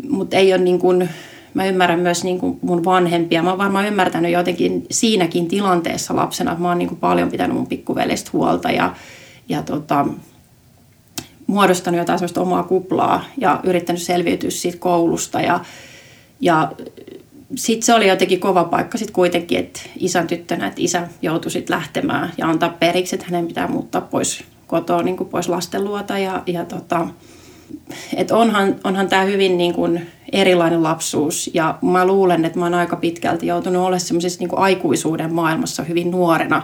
mutta 0.09 0.37
ei 0.37 0.53
ole 0.53 0.61
niin 0.61 0.79
kuin, 0.79 1.09
mä 1.53 1.65
ymmärrän 1.65 1.99
myös 1.99 2.23
niin 2.23 2.39
kuin 2.39 2.59
mun 2.61 2.85
vanhempia. 2.85 3.43
Mä 3.43 3.49
oon 3.49 3.57
varmaan 3.57 3.87
ymmärtänyt 3.87 4.31
jotenkin 4.31 4.85
siinäkin 4.91 5.47
tilanteessa 5.47 6.15
lapsena, 6.15 6.51
että 6.51 6.61
mä 6.61 6.67
oon 6.67 6.77
niin 6.77 6.89
kuin 6.89 6.99
paljon 6.99 7.31
pitänyt 7.31 7.57
mun 7.57 7.67
pikkuvelestä 7.67 8.29
huolta 8.33 8.71
ja, 8.71 8.95
ja 9.49 9.61
tota, 9.61 10.05
muodostanut 11.47 11.97
jotain 11.97 12.19
sellaista 12.19 12.41
omaa 12.41 12.63
kuplaa 12.63 13.23
ja 13.37 13.59
yrittänyt 13.63 14.01
selviytyä 14.01 14.49
siitä 14.49 14.77
koulusta. 14.77 15.41
Ja, 15.41 15.59
ja 16.43 16.71
sitten 17.55 17.85
se 17.85 17.93
oli 17.93 18.07
jotenkin 18.07 18.39
kova 18.39 18.63
paikka 18.63 18.97
sitten 18.97 19.13
kuitenkin, 19.13 19.59
että 19.59 19.79
isän 19.99 20.27
tyttönä, 20.27 20.67
että 20.67 20.81
isä 20.81 21.07
joutui 21.21 21.51
sitten 21.51 21.75
lähtemään 21.75 22.33
ja 22.37 22.47
antaa 22.47 22.69
periksi, 22.69 23.15
että 23.15 23.25
hänen 23.29 23.47
pitää 23.47 23.67
muuttaa 23.67 24.01
pois 24.01 24.43
kotoa, 24.67 25.03
niin 25.03 25.17
kuin 25.17 25.29
pois 25.29 25.49
lasten 25.49 25.83
luota. 25.83 26.17
Ja, 26.17 26.43
ja 26.47 26.65
tota, 26.65 27.07
et 28.15 28.31
onhan, 28.31 28.75
onhan 28.83 29.07
tämä 29.07 29.23
hyvin 29.23 29.57
niin 29.57 29.73
kuin 29.73 30.07
erilainen 30.31 30.83
lapsuus 30.83 31.49
ja 31.53 31.77
mä 31.81 32.05
luulen, 32.05 32.45
että 32.45 32.59
mä 32.59 32.65
oon 32.65 32.73
aika 32.73 32.95
pitkälti 32.95 33.47
joutunut 33.47 33.81
olemaan 33.81 33.99
semmoisessa 33.99 34.39
niin 34.39 34.57
aikuisuuden 34.57 35.33
maailmassa 35.33 35.83
hyvin 35.83 36.11
nuorena. 36.11 36.61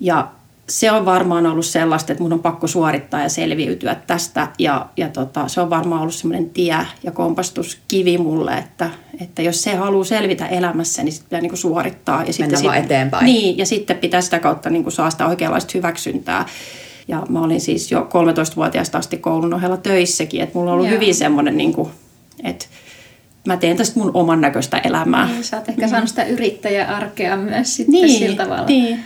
Ja 0.00 0.28
se 0.68 0.92
on 0.92 1.04
varmaan 1.04 1.46
ollut 1.46 1.66
sellaista, 1.66 2.12
että 2.12 2.22
mun 2.22 2.32
on 2.32 2.40
pakko 2.42 2.66
suorittaa 2.66 3.22
ja 3.22 3.28
selviytyä 3.28 3.94
tästä. 4.06 4.48
Ja, 4.58 4.86
ja 4.96 5.08
tota, 5.08 5.48
se 5.48 5.60
on 5.60 5.70
varmaan 5.70 6.00
ollut 6.00 6.14
semmoinen 6.14 6.50
tie 6.50 6.78
ja 7.02 7.10
kompastuskivi 7.12 8.18
mulle, 8.18 8.58
että, 8.58 8.90
että 9.20 9.42
jos 9.42 9.62
se 9.62 9.74
haluaa 9.74 10.04
selvitä 10.04 10.46
elämässä, 10.46 11.02
niin 11.02 11.12
sitten 11.12 11.28
pitää 11.28 11.40
niinku 11.40 11.56
suorittaa. 11.56 12.24
Ja 12.24 12.32
sitten 12.32 12.58
sit, 12.58 12.74
eteenpäin. 12.74 13.24
Niin, 13.24 13.58
ja 13.58 13.66
sitten 13.66 13.98
pitää 13.98 14.20
sitä 14.20 14.38
kautta 14.38 14.70
niinku 14.70 14.90
saa 14.90 15.10
sitä 15.10 15.26
oikeanlaista 15.26 15.72
hyväksyntää. 15.74 16.46
Ja 17.08 17.22
mä 17.28 17.40
olin 17.40 17.60
siis 17.60 17.90
jo 17.92 18.00
13-vuotiaasta 18.00 18.98
asti 18.98 19.16
koulun 19.16 19.54
ohella 19.54 19.76
töissäkin, 19.76 20.40
että 20.40 20.58
mulla 20.58 20.70
on 20.70 20.74
ollut 20.74 20.90
Joo. 20.90 20.94
hyvin 20.94 21.14
semmoinen, 21.14 21.56
niinku, 21.56 21.90
että 22.44 22.66
mä 23.46 23.56
teen 23.56 23.76
tästä 23.76 24.00
mun 24.00 24.10
oman 24.14 24.40
näköistä 24.40 24.78
elämää. 24.78 25.26
Niin, 25.26 25.44
sä 25.44 25.56
oot 25.56 25.68
ehkä 25.68 25.88
saanut 25.88 26.08
sitä 26.08 26.24
yrittäjäarkea 26.24 27.36
myös 27.36 27.76
sitten 27.76 27.92
Niin, 27.92 28.18
sillä 28.18 28.44
tavalla. 28.44 28.66
niin. 28.66 29.00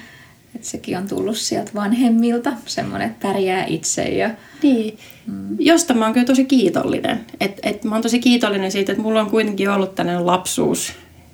Että 0.59 0.71
sekin 0.71 0.99
on 0.99 1.09
tullut 1.09 1.37
sieltä 1.37 1.71
vanhemmilta, 1.75 2.53
semmoinen, 2.67 3.09
että 3.09 3.29
pärjää 3.29 3.65
itse 3.65 4.03
ja 4.03 4.31
Niin, 4.63 4.99
mm. 5.27 5.57
josta 5.59 5.95
mä 5.95 6.05
oon 6.05 6.15
kyllä 6.15 6.27
tosi 6.27 6.45
kiitollinen. 6.45 7.21
Et, 7.41 7.61
et 7.63 7.85
mä 7.85 7.95
oon 7.95 8.03
tosi 8.03 8.19
kiitollinen 8.19 8.73
siitä, 8.73 8.93
että 8.93 9.03
mulla 9.03 9.21
on 9.21 9.31
kuitenkin 9.31 9.71
ollut 9.71 9.95
tällainen 9.95 10.27
lapsuus, 10.27 10.93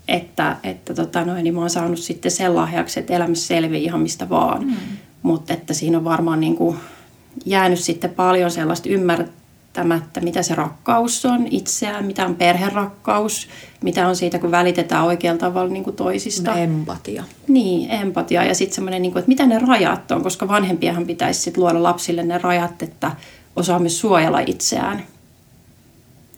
että, 0.09 0.57
että 0.65 0.95
tota 0.95 1.25
noin, 1.25 1.45
niin 1.45 1.55
mä 1.55 1.61
oon 1.61 1.71
saanut 1.71 1.99
sitten 1.99 2.31
sen 2.31 2.57
lahjaksi, 2.57 3.01
että 3.01 3.13
elämässä 3.13 3.47
selviää 3.47 3.83
ihan 3.83 4.01
mistä 4.01 4.29
vaan. 4.29 4.65
Mm. 4.65 4.77
Mutta 5.23 5.53
että 5.53 5.75
siinä 5.75 5.99
on 5.99 6.05
varmaan 6.05 6.41
niin 6.41 6.57
kuin 6.57 6.77
jäänyt 7.45 7.81
sitten 7.81 8.11
paljon 8.11 8.51
sellaista 8.51 8.89
ymmärtämättä, 9.81 10.21
mitä 10.21 10.43
se 10.43 10.55
rakkaus 10.55 11.25
on 11.25 11.47
itseään, 11.51 12.05
mitä 12.05 12.27
on 12.27 12.35
perherakkaus, 12.35 13.49
mitä 13.83 14.09
on 14.09 14.17
siitä, 14.17 14.39
kun 14.39 14.51
välitetään 14.51 15.05
oikealla 15.05 15.39
tavalla 15.39 15.73
niin 15.73 15.85
kuin 15.85 15.97
toisista. 15.97 16.55
Empatia. 16.55 17.25
Niin, 17.49 17.91
empatia 17.91 18.45
ja 18.45 18.55
sitten 18.55 18.75
semmoinen, 18.75 19.03
niin 19.03 19.19
että 19.19 19.29
mitä 19.29 19.47
ne 19.47 19.59
rajat 19.59 20.11
on, 20.11 20.23
koska 20.23 20.49
vanhempiahan 20.49 21.07
pitäisi 21.07 21.41
sit 21.41 21.57
luoda 21.57 21.83
lapsille 21.83 22.23
ne 22.23 22.39
rajat, 22.39 22.83
että 22.83 23.13
osaa 23.57 23.79
myös 23.79 24.01
suojella 24.01 24.41
itseään. 24.41 25.03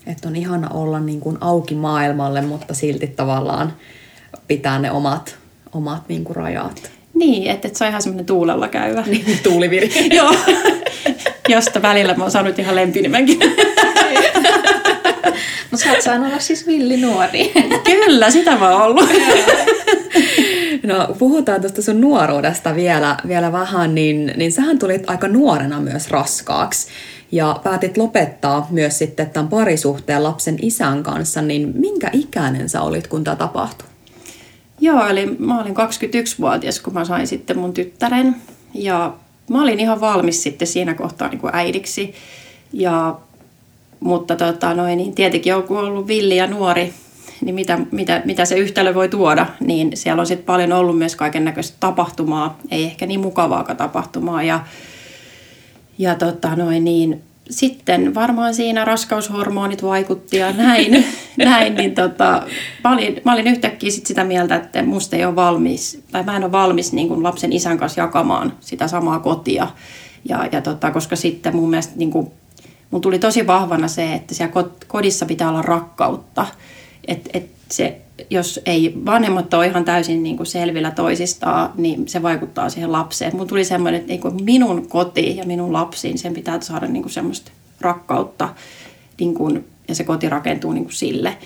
Että 0.07 0.29
on 0.29 0.37
ihana 0.37 0.69
olla 0.69 1.01
niin 1.01 1.21
kuin 1.21 1.39
auki 1.41 1.75
maailmalle, 1.75 2.43
mutta 2.43 2.75
silti 2.75 3.07
tavallaan 3.07 3.73
pitää 4.49 4.79
ne 4.79 4.91
omat, 4.91 5.37
omat 5.73 6.09
niin 6.09 6.25
kuin 6.25 6.37
rajat. 6.37 6.91
Niin, 7.17 7.51
että 7.51 7.69
et 7.69 7.77
saa 7.77 7.89
ihan 7.89 8.03
semmoinen 8.03 8.27
tuulella 8.27 8.69
käyvä. 8.69 9.05
Niin, 9.07 9.39
tuuliviri. 9.43 9.91
Joo. 10.17 10.35
Josta 11.49 11.83
välillä 11.83 12.15
mä 12.15 12.25
oon 12.25 12.31
saanut 12.31 12.59
ihan 12.59 12.77
lempinimenkin. 12.77 13.39
No 15.71 15.79
sä 15.79 15.91
oot 15.91 16.03
saanut 16.03 16.29
olla 16.29 16.41
siis 16.41 16.67
villi 16.67 16.97
nuori. 16.97 17.53
Kyllä, 17.85 18.31
sitä 18.31 18.57
mä 18.57 18.71
oon 18.71 18.83
ollut. 18.83 19.11
No 20.83 21.15
puhutaan 21.19 21.61
tuosta 21.61 21.83
sun 21.83 22.01
nuoruudesta 22.01 22.75
vielä, 22.75 23.17
vielä 23.29 23.53
vähän, 23.53 23.95
niin, 23.95 24.33
niin 24.37 24.53
sähän 24.53 24.79
tulit 24.79 25.11
aika 25.11 25.29
nuorena 25.29 25.81
myös 25.81 26.11
raskaaksi 26.11 26.87
ja 27.33 27.61
päätit 27.65 27.97
lopettaa 27.97 28.67
myös 28.71 28.99
sitten 28.99 29.31
tämän 29.31 29.49
parisuhteen 29.49 30.23
lapsen 30.23 30.57
isän 30.63 31.03
kanssa, 31.03 31.43
niin 31.43 31.73
minkä 31.75 32.11
ikäinen 32.13 32.69
sä 32.69 32.83
olit, 32.83 33.07
kun 33.07 33.25
tämä 33.25 33.37
tapahtui? 33.37 33.89
Joo, 34.87 35.07
eli 35.07 35.27
mä 35.39 35.61
olin 35.61 35.75
21-vuotias, 35.77 36.81
kun 36.81 36.95
mä 36.95 37.05
sain 37.05 37.27
sitten 37.27 37.59
mun 37.59 37.73
tyttären. 37.73 38.37
Ja 38.75 39.15
mä 39.51 39.63
olin 39.63 39.81
ihan 39.81 40.01
valmis 40.01 40.43
sitten 40.43 40.69
siinä 40.69 40.95
kohtaa 40.95 41.29
niin 41.29 41.39
kuin 41.39 41.55
äidiksi. 41.55 42.15
Ja, 42.73 43.19
mutta 44.01 44.37
tota, 44.37 44.75
noin, 44.75 44.97
niin 44.99 45.15
tietenkin 45.15 45.55
on, 45.55 45.65
ollut 45.69 46.07
villi 46.07 46.37
ja 46.37 46.47
nuori, 46.47 46.93
niin 47.41 47.55
mitä, 47.55 47.79
mitä, 47.91 48.23
mitä 48.25 48.45
se 48.45 48.57
yhtälö 48.57 48.95
voi 48.95 49.09
tuoda, 49.09 49.47
niin 49.61 49.91
siellä 49.95 50.21
on 50.21 50.27
sitten 50.27 50.47
paljon 50.47 50.73
ollut 50.73 50.99
myös 50.99 51.17
kaiken 51.17 51.45
näköistä 51.45 51.77
tapahtumaa, 51.81 52.59
ei 52.71 52.85
ehkä 52.85 53.07
niin 53.07 53.21
mukavaakaan 53.21 53.77
tapahtumaa. 53.77 54.43
Ja, 54.43 54.61
ja 55.99 56.15
tota, 56.15 56.57
noin, 56.57 56.85
niin, 56.85 57.23
sitten 57.51 58.15
varmaan 58.15 58.55
siinä 58.55 58.85
raskaushormonit 58.85 59.83
vaikutti 59.83 60.37
ja 60.37 60.53
näin, 60.53 61.05
näin 61.37 61.75
niin 61.75 61.95
tota, 61.95 62.43
mä, 62.85 62.93
olin, 62.93 63.21
mä 63.25 63.33
olin 63.33 63.47
yhtäkkiä 63.47 63.91
sit 63.91 64.07
sitä 64.07 64.25
mieltä, 64.25 64.57
että 64.57 64.83
musta 64.83 65.17
ei 65.17 65.25
ole 65.25 65.37
valmis, 65.37 66.03
tai 66.13 66.23
mä 66.23 66.37
en 66.37 66.45
ole 66.45 66.53
valmis 66.53 66.93
niin 66.93 67.09
kuin 67.09 67.23
lapsen 67.23 67.53
isän 67.53 67.79
kanssa 67.79 68.01
jakamaan 68.01 68.53
sitä 68.61 68.89
samaa 68.89 69.19
kotia. 69.19 69.69
Ja, 70.29 70.49
ja 70.53 70.61
tota, 70.61 70.91
koska 70.91 71.17
sitten 71.17 71.57
mun 71.57 71.71
mielestä 71.71 71.93
niin 71.97 72.11
kuin, 72.11 72.31
mun 72.91 73.01
tuli 73.01 73.19
tosi 73.19 73.47
vahvana 73.47 73.89
se, 73.89 74.15
että 74.15 74.35
siellä 74.35 74.55
kodissa 74.87 75.27
pitää 75.27 75.49
olla 75.49 75.63
rakkautta. 75.63 76.47
Että 77.09 77.31
et 77.35 77.51
se, 77.71 78.01
jos 78.31 78.61
ei 78.67 78.93
vanhemmat 79.07 79.55
ole 79.55 79.67
ihan 79.67 79.85
täysin 79.85 80.23
niin 80.23 80.37
kuin 80.37 80.47
selvillä 80.47 80.91
toisistaan, 80.91 81.73
niin 81.77 82.09
se 82.09 82.23
vaikuttaa 82.23 82.71
siihen 82.71 82.93
lapseen. 82.93 83.37
Mun 83.37 83.47
tuli 83.47 83.65
semmoinen, 83.65 84.01
että 84.01 84.13
niin 84.13 84.21
kuin 84.21 84.45
minun 84.45 84.89
koti 84.89 85.37
ja 85.37 85.45
minun 85.45 85.73
lapsiin, 85.73 86.19
sen 86.19 86.35
pitää 86.35 86.61
saada 86.61 86.87
niin 86.87 87.03
kuin 87.03 87.13
semmoista 87.13 87.51
rakkautta 87.81 88.49
niin 89.21 89.35
kuin, 89.35 89.65
ja 89.89 89.95
se 89.95 90.05
koti 90.05 90.29
rakentuu 90.29 90.73
niin 90.73 90.85
kuin 90.85 90.95
sille. 90.95 91.37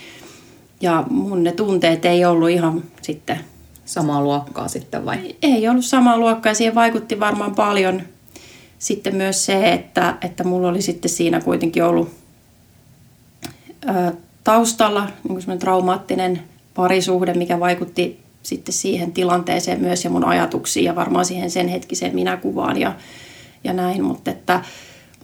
Ja 0.81 1.05
mun 1.11 1.45
ne 1.45 1.53
tunteet 1.53 2.05
ei 2.05 2.25
ollut 2.25 2.50
ihan 2.50 2.83
sitten... 3.03 3.41
Samaa 3.85 4.23
luokkaa 4.23 4.69
sitten 4.69 5.07
vai? 5.07 5.37
Ei 5.43 5.69
ollut 5.69 5.85
samaa 5.85 6.19
luokkaa 6.19 6.50
ja 6.50 6.55
siihen 6.55 6.75
vaikutti 6.75 7.21
varmaan 7.21 7.55
paljon 7.55 8.03
sitten 8.79 9.17
myös 9.17 9.47
se, 9.47 9.73
että, 9.73 10.17
että 10.23 10.45
mulla 10.45 10.69
oli 10.69 10.83
sitten 10.83 11.11
siinä 11.11 11.41
kuitenkin 11.41 11.85
ollut 11.85 12.11
ö, 13.89 14.12
taustalla 14.45 15.09
niin 15.29 15.59
traumaattinen 15.59 16.43
parisuhde, 16.81 17.35
mikä 17.35 17.61
vaikutti 17.61 18.21
sitten 18.43 18.73
siihen 18.73 19.13
tilanteeseen 19.13 19.81
myös 19.81 20.05
ja 20.05 20.11
mun 20.11 20.25
ajatuksiin 20.25 20.85
ja 20.85 20.95
varmaan 20.95 21.25
siihen 21.25 21.51
sen 21.51 21.69
hetkiseen 21.69 22.15
minäkuvaan 22.15 22.77
ja, 22.81 22.95
ja 23.65 23.73
näin. 23.73 24.05
Mutta 24.05 24.31
että 24.31 24.61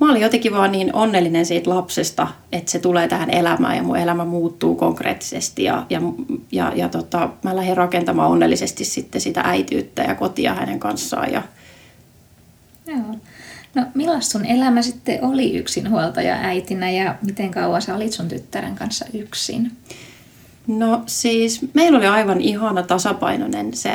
mä 0.00 0.10
olin 0.10 0.22
jotenkin 0.22 0.52
vaan 0.52 0.72
niin 0.72 0.94
onnellinen 0.94 1.46
siitä 1.46 1.70
lapsesta, 1.70 2.28
että 2.52 2.70
se 2.70 2.78
tulee 2.78 3.08
tähän 3.08 3.30
elämään 3.30 3.76
ja 3.76 3.82
mun 3.82 3.96
elämä 3.96 4.24
muuttuu 4.24 4.74
konkreettisesti 4.74 5.64
ja, 5.64 5.86
ja, 5.90 6.00
ja, 6.52 6.72
ja 6.74 6.88
tota, 6.88 7.30
mä 7.42 7.56
lähdin 7.56 7.76
rakentamaan 7.76 8.30
onnellisesti 8.30 8.84
sitten 8.84 9.20
sitä 9.20 9.40
äityyttä 9.44 10.02
ja 10.02 10.14
kotia 10.14 10.54
hänen 10.54 10.80
kanssaan. 10.80 11.32
Ja... 11.32 11.42
Joo. 12.86 13.16
No 13.74 13.82
millaista 13.94 14.30
sun 14.30 14.46
elämä 14.46 14.82
sitten 14.82 15.24
oli 15.24 15.56
yksinhuoltaja 15.56 16.34
äitinä 16.34 16.90
ja 16.90 17.14
miten 17.26 17.50
kauan 17.50 17.82
sä 17.82 17.94
olit 17.94 18.12
sun 18.12 18.28
tyttären 18.28 18.74
kanssa 18.74 19.04
yksin? 19.14 19.72
No 20.66 21.02
siis 21.06 21.60
meillä 21.74 21.98
oli 21.98 22.06
aivan 22.06 22.40
ihana 22.40 22.82
tasapainoinen 22.82 23.74
se, 23.74 23.92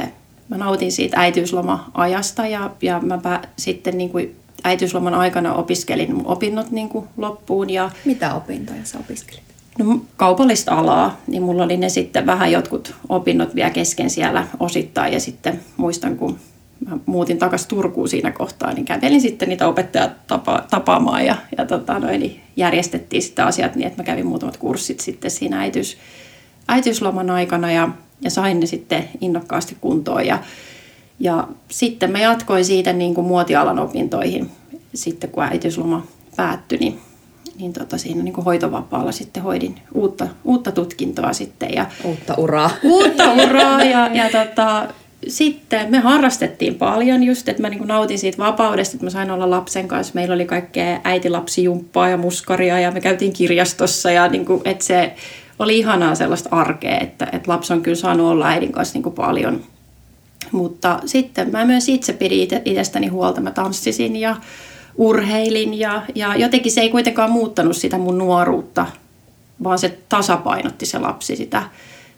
mä 0.49 0.57
nautin 0.57 0.91
siitä 0.91 1.19
äitiysloma-ajasta 1.19 2.47
ja, 2.47 2.71
ja 2.81 2.99
mä 2.99 3.41
sitten 3.57 3.97
niin 3.97 4.09
kuin 4.09 4.35
äitiysloman 4.63 5.13
aikana 5.13 5.53
opiskelin 5.53 6.15
mun 6.15 6.27
opinnot 6.27 6.71
niin 6.71 6.89
kuin 6.89 7.07
loppuun. 7.17 7.69
Ja, 7.69 7.89
Mitä 8.05 8.33
opintoja 8.35 8.79
sä 8.83 8.99
opiskelit? 8.99 9.43
No 9.79 10.01
kaupallista 10.17 10.75
alaa, 10.75 11.17
niin 11.27 11.43
mulla 11.43 11.63
oli 11.63 11.77
ne 11.77 11.89
sitten 11.89 12.25
vähän 12.25 12.51
jotkut 12.51 12.95
opinnot 13.09 13.55
vielä 13.55 13.69
kesken 13.69 14.09
siellä 14.09 14.47
osittain 14.59 15.13
ja 15.13 15.19
sitten 15.19 15.59
muistan, 15.77 16.17
kun 16.17 16.37
mä 16.89 16.97
muutin 17.05 17.37
takaisin 17.37 17.67
Turkuun 17.67 18.09
siinä 18.09 18.31
kohtaa, 18.31 18.73
niin 18.73 18.85
kävelin 18.85 19.21
sitten 19.21 19.49
niitä 19.49 19.67
opettajat 19.67 20.27
tapa, 20.27 20.63
tapaamaan 20.69 21.25
ja, 21.25 21.35
ja 21.57 21.65
tota, 21.65 21.99
noin, 21.99 22.19
niin 22.19 22.41
järjestettiin 22.55 23.21
sitten 23.21 23.45
asiat 23.45 23.75
niin, 23.75 23.87
että 23.87 24.01
mä 24.01 24.05
kävin 24.05 24.27
muutamat 24.27 24.57
kurssit 24.57 24.99
sitten 24.99 25.31
siinä 25.31 25.59
äitiys, 25.59 25.97
äitiysloman 26.71 27.29
aikana 27.29 27.71
ja, 27.71 27.89
ja 28.21 28.29
sain 28.29 28.59
ne 28.59 28.65
sitten 28.65 29.09
innokkaasti 29.21 29.77
kuntoon 29.81 30.25
ja, 30.25 30.39
ja 31.19 31.47
sitten 31.69 32.11
mä 32.11 32.19
jatkoin 32.19 32.65
siitä 32.65 32.93
niin 32.93 33.13
kuin 33.13 33.27
muotialan 33.27 33.79
opintoihin 33.79 34.51
sitten 34.93 35.29
kun 35.29 35.43
äitiysloma 35.43 36.07
päättyi, 36.35 36.77
niin, 36.77 36.99
niin 37.59 37.73
tota 37.73 37.97
siinä 37.97 38.23
niin 38.23 38.33
kuin 38.33 38.45
hoitovapaalla 38.45 39.11
sitten 39.11 39.43
hoidin 39.43 39.75
uutta, 39.93 40.27
uutta 40.43 40.71
tutkintoa 40.71 41.33
sitten. 41.33 41.69
Ja, 41.73 41.85
uutta 42.03 42.33
uraa. 42.37 42.69
Uutta 42.83 43.33
uraa 43.33 43.83
ja, 43.83 44.09
ja 44.23 44.29
tota, 44.29 44.87
sitten 45.27 45.91
me 45.91 45.99
harrastettiin 45.99 46.75
paljon 46.75 47.23
just, 47.23 47.49
että 47.49 47.61
mä 47.61 47.69
niin 47.69 47.87
nautin 47.87 48.19
siitä 48.19 48.37
vapaudesta, 48.37 48.95
että 48.95 49.05
mä 49.05 49.09
sain 49.09 49.31
olla 49.31 49.49
lapsen 49.49 49.87
kanssa. 49.87 50.13
Meillä 50.15 50.35
oli 50.35 50.45
kaikkea 50.45 50.99
äitilapsijumppaa 51.03 52.09
ja 52.09 52.17
muskaria 52.17 52.79
ja 52.79 52.91
me 52.91 53.01
käytiin 53.01 53.33
kirjastossa 53.33 54.11
ja 54.11 54.27
niin 54.27 54.45
kuin, 54.45 54.61
että 54.65 54.85
se 54.85 55.13
oli 55.63 55.79
ihanaa 55.79 56.15
sellaista 56.15 56.49
arkea, 56.51 56.97
että, 56.97 57.27
että 57.31 57.51
lapsi 57.51 57.73
on 57.73 57.81
kyllä 57.81 57.95
saanut 57.95 58.27
olla 58.27 58.47
äidin 58.47 58.71
kanssa 58.71 58.93
niin 58.93 59.03
kuin 59.03 59.15
paljon. 59.15 59.61
Mutta 60.51 60.99
sitten 61.05 61.51
mä 61.51 61.65
myös 61.65 61.89
itse 61.89 62.13
pidin 62.13 62.47
itsestäni 62.65 63.07
huolta. 63.07 63.41
Mä 63.41 63.51
tanssisin 63.51 64.15
ja 64.15 64.35
urheilin 64.97 65.79
ja, 65.79 66.01
ja 66.15 66.35
jotenkin 66.35 66.71
se 66.71 66.81
ei 66.81 66.89
kuitenkaan 66.89 67.31
muuttanut 67.31 67.77
sitä 67.77 67.97
mun 67.97 68.17
nuoruutta, 68.17 68.85
vaan 69.63 69.79
se 69.79 69.97
tasapainotti 70.09 70.85
se 70.85 70.99
lapsi 70.99 71.35
sitä, 71.35 71.63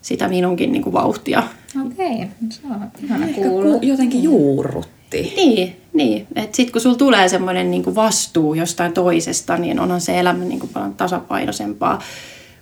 sitä 0.02 0.28
minunkin 0.28 0.72
niin 0.72 0.82
kuin 0.82 0.92
vauhtia. 0.92 1.42
Okei, 1.86 2.14
okay. 2.14 2.26
se 2.50 2.60
on 2.70 2.90
ihana 3.04 3.26
kuulla. 3.26 3.78
Ku, 3.78 3.86
jotenkin 3.86 4.22
juurrutti. 4.22 5.32
Niin, 5.36 5.76
niin. 5.92 6.26
että 6.36 6.56
sitten 6.56 6.72
kun 6.72 6.80
sulla 6.80 6.96
tulee 6.96 7.28
semmoinen 7.28 7.70
niin 7.70 7.94
vastuu 7.94 8.54
jostain 8.54 8.92
toisesta, 8.92 9.56
niin 9.56 9.80
onhan 9.80 10.00
se 10.00 10.20
elämä 10.20 10.44
niin 10.44 10.60
kuin 10.60 10.70
paljon 10.74 10.94
tasapainoisempaa. 10.94 12.02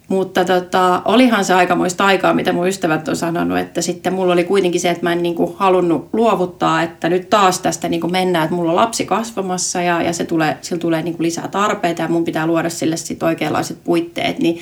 Mutta 0.08 0.44
tota, 0.44 1.02
olihan 1.04 1.44
se 1.44 1.54
aikamoista 1.54 2.06
aikaa, 2.06 2.34
mitä 2.34 2.52
mun 2.52 2.68
ystävät 2.68 3.08
on 3.08 3.16
sanonut, 3.16 3.58
että 3.58 3.82
sitten 3.82 4.12
mulla 4.12 4.32
oli 4.32 4.44
kuitenkin 4.44 4.80
se, 4.80 4.90
että 4.90 5.02
mä 5.02 5.12
en 5.12 5.22
niin 5.22 5.34
kuin 5.34 5.54
halunnut 5.56 6.08
luovuttaa, 6.12 6.82
että 6.82 7.08
nyt 7.08 7.30
taas 7.30 7.58
tästä 7.58 7.88
niin 7.88 8.00
kuin 8.00 8.12
mennään, 8.12 8.44
että 8.44 8.56
mulla 8.56 8.70
on 8.70 8.76
lapsi 8.76 9.04
kasvamassa 9.04 9.82
ja, 9.82 10.02
ja 10.02 10.12
se 10.12 10.24
tulee, 10.24 10.56
sillä 10.60 10.80
tulee 10.80 11.02
niin 11.02 11.14
kuin 11.14 11.24
lisää 11.24 11.48
tarpeita 11.48 12.02
ja 12.02 12.08
mun 12.08 12.24
pitää 12.24 12.46
luoda 12.46 12.70
sille 12.70 12.96
sit 12.96 13.22
oikeanlaiset 13.22 13.78
puitteet, 13.84 14.38
niin, 14.38 14.58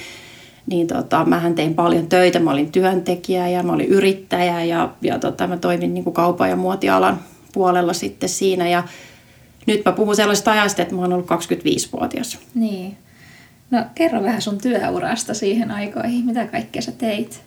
niin 0.67 0.87
tota, 0.87 1.25
mähän 1.25 1.55
tein 1.55 1.75
paljon 1.75 2.07
töitä, 2.07 2.41
mä 2.41 2.51
olin 2.51 2.73
työntekijä 2.73 3.49
ja 3.49 3.63
mä 3.63 3.73
olin 3.73 3.89
yrittäjä 3.89 4.65
ja, 4.65 4.89
ja 5.03 5.19
tota, 5.19 5.47
mä 5.47 5.57
toimin 5.57 5.95
niin 5.95 6.05
kuin 6.05 6.15
kaupan 6.15 6.51
ja 6.51 6.57
muotialan 6.57 7.21
puolella 7.53 7.93
sitten 7.93 8.29
siinä 8.29 8.69
ja 8.69 8.83
nyt 9.67 9.83
mä 9.85 9.93
puhun 9.93 10.17
sellaista 10.17 10.51
ajasta, 10.51 10.83
että 10.83 10.95
mä 10.95 11.01
oon 11.01 11.13
ollut 11.13 11.31
25-vuotias. 11.31 12.39
Niin. 12.55 12.97
No 13.71 13.85
kerro 13.95 14.23
vähän 14.23 14.43
sun 14.43 14.59
työurasta 14.59 15.35
siihen 15.35 15.71
aikoihin, 15.71 16.25
mitä 16.25 16.47
kaikkea 16.47 16.83
sä 16.83 16.93
teit? 16.93 17.43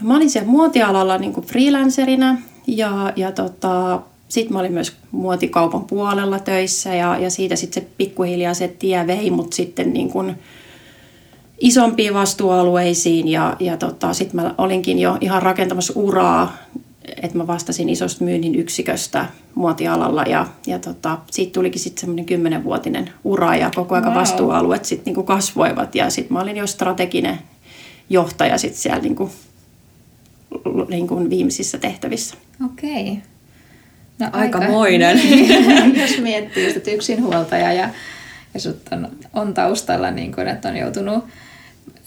No, 0.00 0.08
mä 0.08 0.16
olin 0.16 0.30
siellä 0.30 0.50
muotialalla 0.50 1.18
niin 1.18 1.32
kuin 1.32 1.46
freelancerina 1.46 2.38
ja, 2.66 3.12
ja 3.16 3.32
tota, 3.32 4.00
sitten 4.28 4.52
mä 4.52 4.60
olin 4.60 4.72
myös 4.72 4.96
muotikaupan 5.10 5.84
puolella 5.84 6.38
töissä 6.38 6.94
ja, 6.94 7.18
ja 7.18 7.30
siitä 7.30 7.56
sitten 7.56 7.82
se 7.82 7.88
pikkuhiljaa 7.96 8.54
se 8.54 8.68
tie 8.68 9.06
vei 9.06 9.30
mut 9.30 9.52
sitten 9.52 9.92
niin 9.92 10.10
kuin 10.10 10.34
isompiin 11.58 12.14
vastuualueisiin 12.14 13.28
ja, 13.28 13.56
ja 13.60 13.76
tota, 13.76 14.12
sitten 14.12 14.40
mä 14.40 14.54
olinkin 14.58 14.98
jo 14.98 15.18
ihan 15.20 15.42
rakentamassa 15.42 15.92
uraa, 15.96 16.56
että 17.22 17.38
mä 17.38 17.46
vastasin 17.46 17.88
isosta 17.88 18.24
myynnin 18.24 18.54
yksiköstä 18.54 19.26
muotialalla 19.54 20.22
ja, 20.22 20.46
ja 20.66 20.78
tota, 20.78 21.18
siitä 21.30 21.52
tulikin 21.52 21.80
sitten 21.80 22.00
semmoinen 22.00 22.24
kymmenenvuotinen 22.24 23.10
ura 23.24 23.56
ja 23.56 23.70
koko 23.74 23.94
ajan 23.94 24.04
wow. 24.04 24.14
vastuualueet 24.14 24.84
sitten 24.84 25.04
niinku 25.04 25.22
kasvoivat 25.22 25.94
ja 25.94 26.10
sitten 26.10 26.32
mä 26.32 26.40
olin 26.40 26.56
jo 26.56 26.66
strateginen 26.66 27.38
johtaja 28.10 28.58
sitten 28.58 28.80
siellä 28.80 29.02
niinku, 29.02 29.30
niinku 30.88 31.30
viimeisissä 31.30 31.78
tehtävissä. 31.78 32.36
Okei. 32.64 33.02
Okay. 33.02 33.16
No, 34.18 34.28
Aikamoinen. 34.32 35.16
Niin, 35.24 36.00
jos 36.00 36.18
miettii 36.18 36.76
että 36.76 36.90
yksinhuoltaja 36.90 37.72
ja, 37.72 37.88
ja 38.54 38.60
sut 38.60 38.78
on, 38.92 39.08
on 39.32 39.54
taustalla, 39.54 40.10
niin 40.10 40.34
kun, 40.34 40.48
että 40.48 40.68
on 40.68 40.76
joutunut 40.76 41.24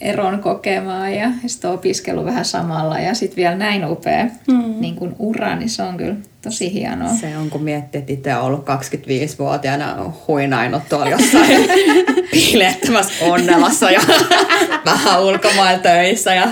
eron 0.02 0.40
kokemaan 0.40 1.14
ja, 1.14 1.32
ja 1.44 1.50
sitten 1.50 1.72
opiskelu 1.72 2.26
vähän 2.26 2.46
samalla 2.46 3.00
ja 3.00 3.14
sitten 3.14 3.36
vielä 3.36 3.56
näin 3.56 3.86
upea 3.86 4.26
mm. 4.48 4.74
niin 4.80 4.96
kun 4.96 5.16
ura, 5.20 5.56
niin 5.56 5.70
se 5.70 5.84
on 5.84 5.98
kyllä 5.98 6.16
tosi 6.42 6.74
hienoa. 6.74 7.10
Se 7.10 7.38
on, 7.38 7.50
kun 7.50 7.64
miettii, 7.64 8.00
että 8.00 8.14
itse 8.14 8.36
on 8.36 8.42
ollut 8.42 8.66
25-vuotiaana 8.66 10.14
huinainut 10.28 10.84
tuolla 10.90 11.10
jossain 11.10 11.70
piilettämässä 12.32 13.26
onnelassa 13.26 13.92
ja 13.92 14.02
vähän 14.86 15.24
ulkomailla 15.24 15.80
töissä 15.80 16.34
ja 16.34 16.48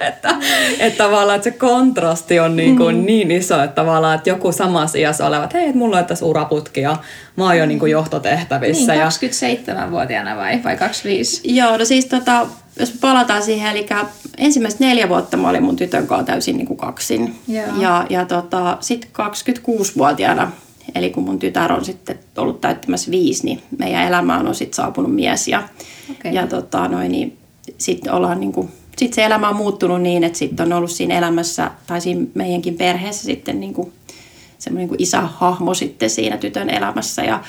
että, 0.00 0.36
että 0.78 1.04
tavallaan 1.04 1.36
että 1.36 1.50
se 1.50 1.56
kontrasti 1.56 2.40
on 2.40 2.56
niin, 2.56 2.76
kuin 2.76 2.96
mm. 2.96 3.06
niin 3.06 3.30
iso, 3.30 3.62
että 3.62 3.74
tavallaan 3.74 4.14
että 4.14 4.30
joku 4.30 4.52
samassa 4.52 4.98
iässä 4.98 5.26
olevat, 5.26 5.54
hei, 5.54 5.64
että 5.64 5.78
mulla 5.78 5.98
on 5.98 6.04
tässä 6.04 6.24
uraputki 6.24 6.80
ja 6.80 6.96
mä 7.36 7.44
oon 7.44 7.58
jo 7.58 7.66
niin 7.66 7.78
kuin 7.78 7.92
johtotehtävissä. 7.92 8.92
Niin, 8.92 9.02
27-vuotiaana 9.02 10.36
vai, 10.36 10.60
vai 10.64 10.76
25? 10.76 11.54
Joo, 11.54 11.76
no 11.76 11.84
siis 11.84 12.06
tota, 12.06 12.46
jos 12.78 12.90
palataan 13.00 13.42
siihen, 13.42 13.70
eli 13.70 13.86
ensimmäiset 14.38 14.80
neljä 14.80 15.08
vuotta 15.08 15.36
mä 15.36 15.48
olin 15.48 15.62
mun 15.62 15.76
tytön 15.76 16.06
kanssa 16.06 16.26
täysin 16.26 16.56
niin 16.56 16.66
kuin 16.66 16.76
kaksin. 16.76 17.38
Joo. 17.48 17.66
Ja, 17.80 18.06
ja 18.10 18.24
tota, 18.24 18.76
sitten 18.80 19.10
26-vuotiaana, 19.10 20.52
eli 20.94 21.10
kun 21.10 21.24
mun 21.24 21.38
tytär 21.38 21.72
on 21.72 21.84
sitten 21.84 22.18
ollut 22.36 22.60
täyttämässä 22.60 23.10
viisi, 23.10 23.44
niin 23.44 23.62
meidän 23.78 24.06
elämään 24.06 24.46
on 24.46 24.54
sitten 24.54 24.76
saapunut 24.76 25.14
mies. 25.14 25.48
Ja, 25.48 25.62
okay. 26.10 26.32
ja 26.32 26.46
tota, 26.46 26.88
noin, 26.88 27.12
niin 27.12 27.38
sitten 27.78 28.12
ollaan 28.12 28.40
niin 28.40 28.52
kuin 28.52 28.68
sitten 28.96 29.14
se 29.14 29.24
elämä 29.24 29.48
on 29.48 29.56
muuttunut 29.56 30.02
niin, 30.02 30.24
että 30.24 30.38
sitten 30.38 30.66
on 30.66 30.72
ollut 30.72 30.90
siinä 30.90 31.18
elämässä 31.18 31.70
tai 31.86 32.00
siinä 32.00 32.26
meidänkin 32.34 32.74
perheessä 32.74 33.24
sitten 33.24 33.60
niin 33.60 33.74
kuin 33.74 33.92
semmoinen 34.58 34.88
niin 34.88 35.02
isähahmo 35.02 35.74
sitten 35.74 36.10
siinä 36.10 36.36
tytön 36.36 36.70
elämässä. 36.70 37.22
Ja, 37.22 37.40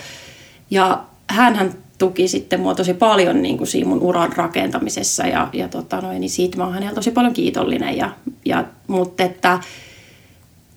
ja 0.71 1.03
hän 1.29 1.73
tuki 1.97 2.27
sitten 2.27 2.59
mua 2.59 2.75
tosi 2.75 2.93
paljon 2.93 3.41
niin 3.41 3.57
kuin 3.57 3.67
siinä 3.67 3.89
mun 3.89 4.01
uran 4.01 4.33
rakentamisessa 4.33 5.27
ja, 5.27 5.49
ja 5.53 5.67
tota 5.67 6.01
noin, 6.01 6.21
niin 6.21 6.29
siitä 6.29 6.57
mä 6.57 6.63
oon 6.63 6.73
hänellä 6.73 6.95
tosi 6.95 7.11
paljon 7.11 7.33
kiitollinen. 7.33 7.97
Ja, 7.97 8.09
ja, 8.45 8.63
mutta, 8.87 9.23
että, 9.23 9.59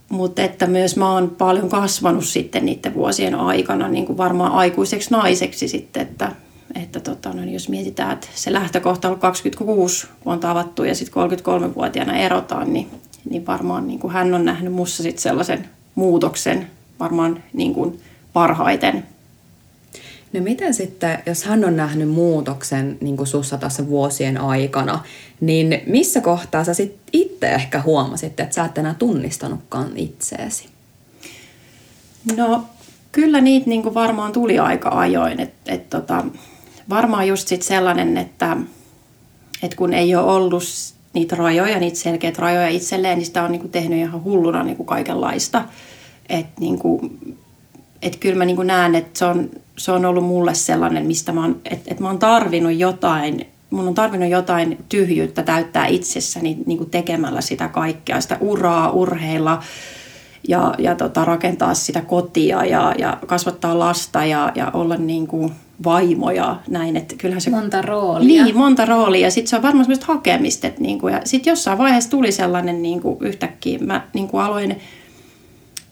mutta 0.08 0.42
että 0.42 0.66
myös 0.66 0.96
mä 0.96 1.12
oon 1.12 1.30
paljon 1.38 1.68
kasvanut 1.68 2.24
sitten 2.24 2.66
niiden 2.66 2.94
vuosien 2.94 3.34
aikana 3.34 3.88
niin 3.88 4.06
kuin 4.06 4.16
varmaan 4.16 4.52
aikuiseksi 4.52 5.10
naiseksi 5.10 5.68
sitten, 5.68 6.02
että 6.02 6.32
että 6.74 7.00
tota, 7.00 7.32
no, 7.32 7.40
niin 7.40 7.52
jos 7.52 7.68
mietitään, 7.68 8.12
että 8.12 8.26
se 8.34 8.52
lähtökohta 8.52 9.08
on 9.08 9.18
26, 9.18 10.06
kun 10.20 10.32
on 10.32 10.40
tavattu 10.40 10.84
ja 10.84 10.94
sitten 10.94 11.22
33-vuotiaana 11.22 12.16
erotaan, 12.16 12.72
niin, 12.72 12.90
niin 13.30 13.46
varmaan 13.46 13.86
niin 13.88 13.98
kuin 13.98 14.12
hän 14.12 14.34
on 14.34 14.44
nähnyt 14.44 14.72
mussa 14.72 15.02
sit 15.02 15.18
sellaisen 15.18 15.68
muutoksen 15.94 16.66
varmaan 17.00 17.42
niin 17.52 17.74
kuin 17.74 18.00
parhaiten. 18.32 19.04
No 20.32 20.40
miten 20.40 20.74
sitten, 20.74 21.18
jos 21.26 21.44
hän 21.44 21.64
on 21.64 21.76
nähnyt 21.76 22.08
muutoksen 22.08 22.98
niin 23.00 23.16
kuin 23.16 23.26
sussa 23.26 23.58
tässä 23.58 23.88
vuosien 23.88 24.40
aikana, 24.40 25.04
niin 25.40 25.82
missä 25.86 26.20
kohtaa 26.20 26.64
sä 26.64 26.74
sitten 26.74 27.00
itse 27.12 27.48
ehkä 27.48 27.82
huomasit, 27.82 28.40
että 28.40 28.54
sä 28.54 28.64
et 28.64 28.78
enää 28.78 28.94
tunnistanutkaan 28.94 29.96
itseesi? 29.96 30.68
No 32.36 32.64
kyllä 33.12 33.40
niitä 33.40 33.68
niin 33.68 33.82
kuin 33.82 33.94
varmaan 33.94 34.32
tuli 34.32 34.58
aika 34.58 34.88
ajoin. 34.88 35.40
että 35.40 35.72
et 35.72 35.90
tota, 35.90 36.24
varmaan 36.90 37.28
just 37.28 37.48
sit 37.48 37.62
sellainen, 37.62 38.16
että, 38.16 38.56
että 39.62 39.76
kun 39.76 39.92
ei 39.92 40.14
ole 40.14 40.32
ollut 40.32 40.64
niitä 41.12 41.36
rajoja, 41.36 41.78
niitä 41.78 41.98
selkeitä 41.98 42.42
rajoja 42.42 42.68
itselleen, 42.68 43.18
niin 43.18 43.26
sitä 43.26 43.42
on 43.42 43.52
niin 43.52 43.60
kuin 43.60 43.70
tehnyt 43.72 43.98
ihan 43.98 44.24
hulluna 44.24 44.62
niin 44.62 44.76
kuin 44.76 44.86
kaikenlaista. 44.86 45.64
Että 46.28 46.60
niin 46.60 46.78
kuin, 46.78 47.18
et 48.02 48.16
kyllä 48.16 48.36
mä 48.36 48.44
niin 48.44 48.56
kuin 48.56 48.66
näen, 48.66 48.94
että 48.94 49.18
se 49.18 49.24
on, 49.24 49.50
se 49.78 49.92
on 49.92 50.04
ollut 50.04 50.24
mulle 50.24 50.54
sellainen, 50.54 51.06
mistä 51.06 51.32
mä 51.32 51.40
oon, 51.40 51.60
että, 51.64 51.90
että 51.90 52.02
mä 52.02 52.08
oon 52.08 52.18
tarvinnut 52.18 52.74
jotain, 52.74 53.46
mun 53.70 53.88
on 53.88 53.94
tarvinnut 53.94 54.30
jotain 54.30 54.84
tyhjyyttä 54.88 55.42
täyttää 55.42 55.86
itsessäni 55.86 56.58
niin 56.66 56.78
kuin 56.78 56.90
tekemällä 56.90 57.40
sitä 57.40 57.68
kaikkea, 57.68 58.20
sitä 58.20 58.36
uraa, 58.40 58.90
urheilla 58.90 59.62
ja, 60.48 60.74
ja 60.78 60.94
tota, 60.94 61.24
rakentaa 61.24 61.74
sitä 61.74 62.00
kotia 62.00 62.64
ja, 62.64 62.94
ja 62.98 63.18
kasvattaa 63.26 63.78
lasta 63.78 64.24
ja, 64.24 64.52
ja 64.54 64.70
olla 64.74 64.96
niin 64.96 65.26
kuin 65.26 65.52
vaimo 65.84 66.30
ja 66.30 66.56
näin. 66.68 66.96
Että 66.96 67.14
kyllähän 67.18 67.40
se, 67.40 67.50
monta 67.50 67.82
roolia. 67.82 68.44
Niin, 68.44 68.56
monta 68.56 68.84
roolia. 68.84 69.30
Sitten 69.30 69.50
se 69.50 69.56
on 69.56 69.62
varmaan 69.62 69.84
semmoista 69.84 70.06
hakemista. 70.06 70.66
Että 70.66 70.80
niin 70.80 70.98
kuin, 70.98 71.14
ja 71.14 71.20
sitten 71.24 71.50
jossain 71.50 71.78
vaiheessa 71.78 72.10
tuli 72.10 72.32
sellainen 72.32 72.82
niin 72.82 73.00
kuin 73.00 73.16
yhtäkkiä. 73.20 73.78
Mä 73.78 74.06
niin 74.14 74.28
kuin 74.28 74.42
aloin 74.42 74.80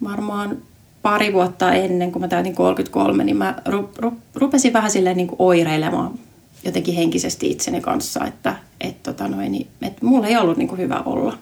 varmaan 0.05 0.59
pari 1.03 1.33
vuotta 1.33 1.73
ennen 1.73 2.13
kuin 2.13 2.21
mä 2.21 2.29
täytin 2.29 2.55
33, 2.55 3.25
niin 3.25 3.37
mä 3.37 3.55
ru, 3.67 3.91
ru, 3.99 4.13
rupesin 4.35 4.73
vähän 4.73 4.91
silleen 4.91 5.17
niin 5.17 5.27
kuin 5.27 5.37
oireilemaan 5.39 6.19
jotenkin 6.65 6.95
henkisesti 6.95 7.51
itseni 7.51 7.81
kanssa, 7.81 8.25
että 8.25 8.57
et, 8.81 9.03
tota 9.03 9.29
noin, 9.29 9.53
niin, 9.53 9.67
et 9.83 10.03
mulla 10.03 10.27
ei 10.27 10.37
ollut 10.37 10.57
niin 10.57 10.69
kuin 10.69 10.81
hyvä 10.81 11.03
olla. 11.07 11.39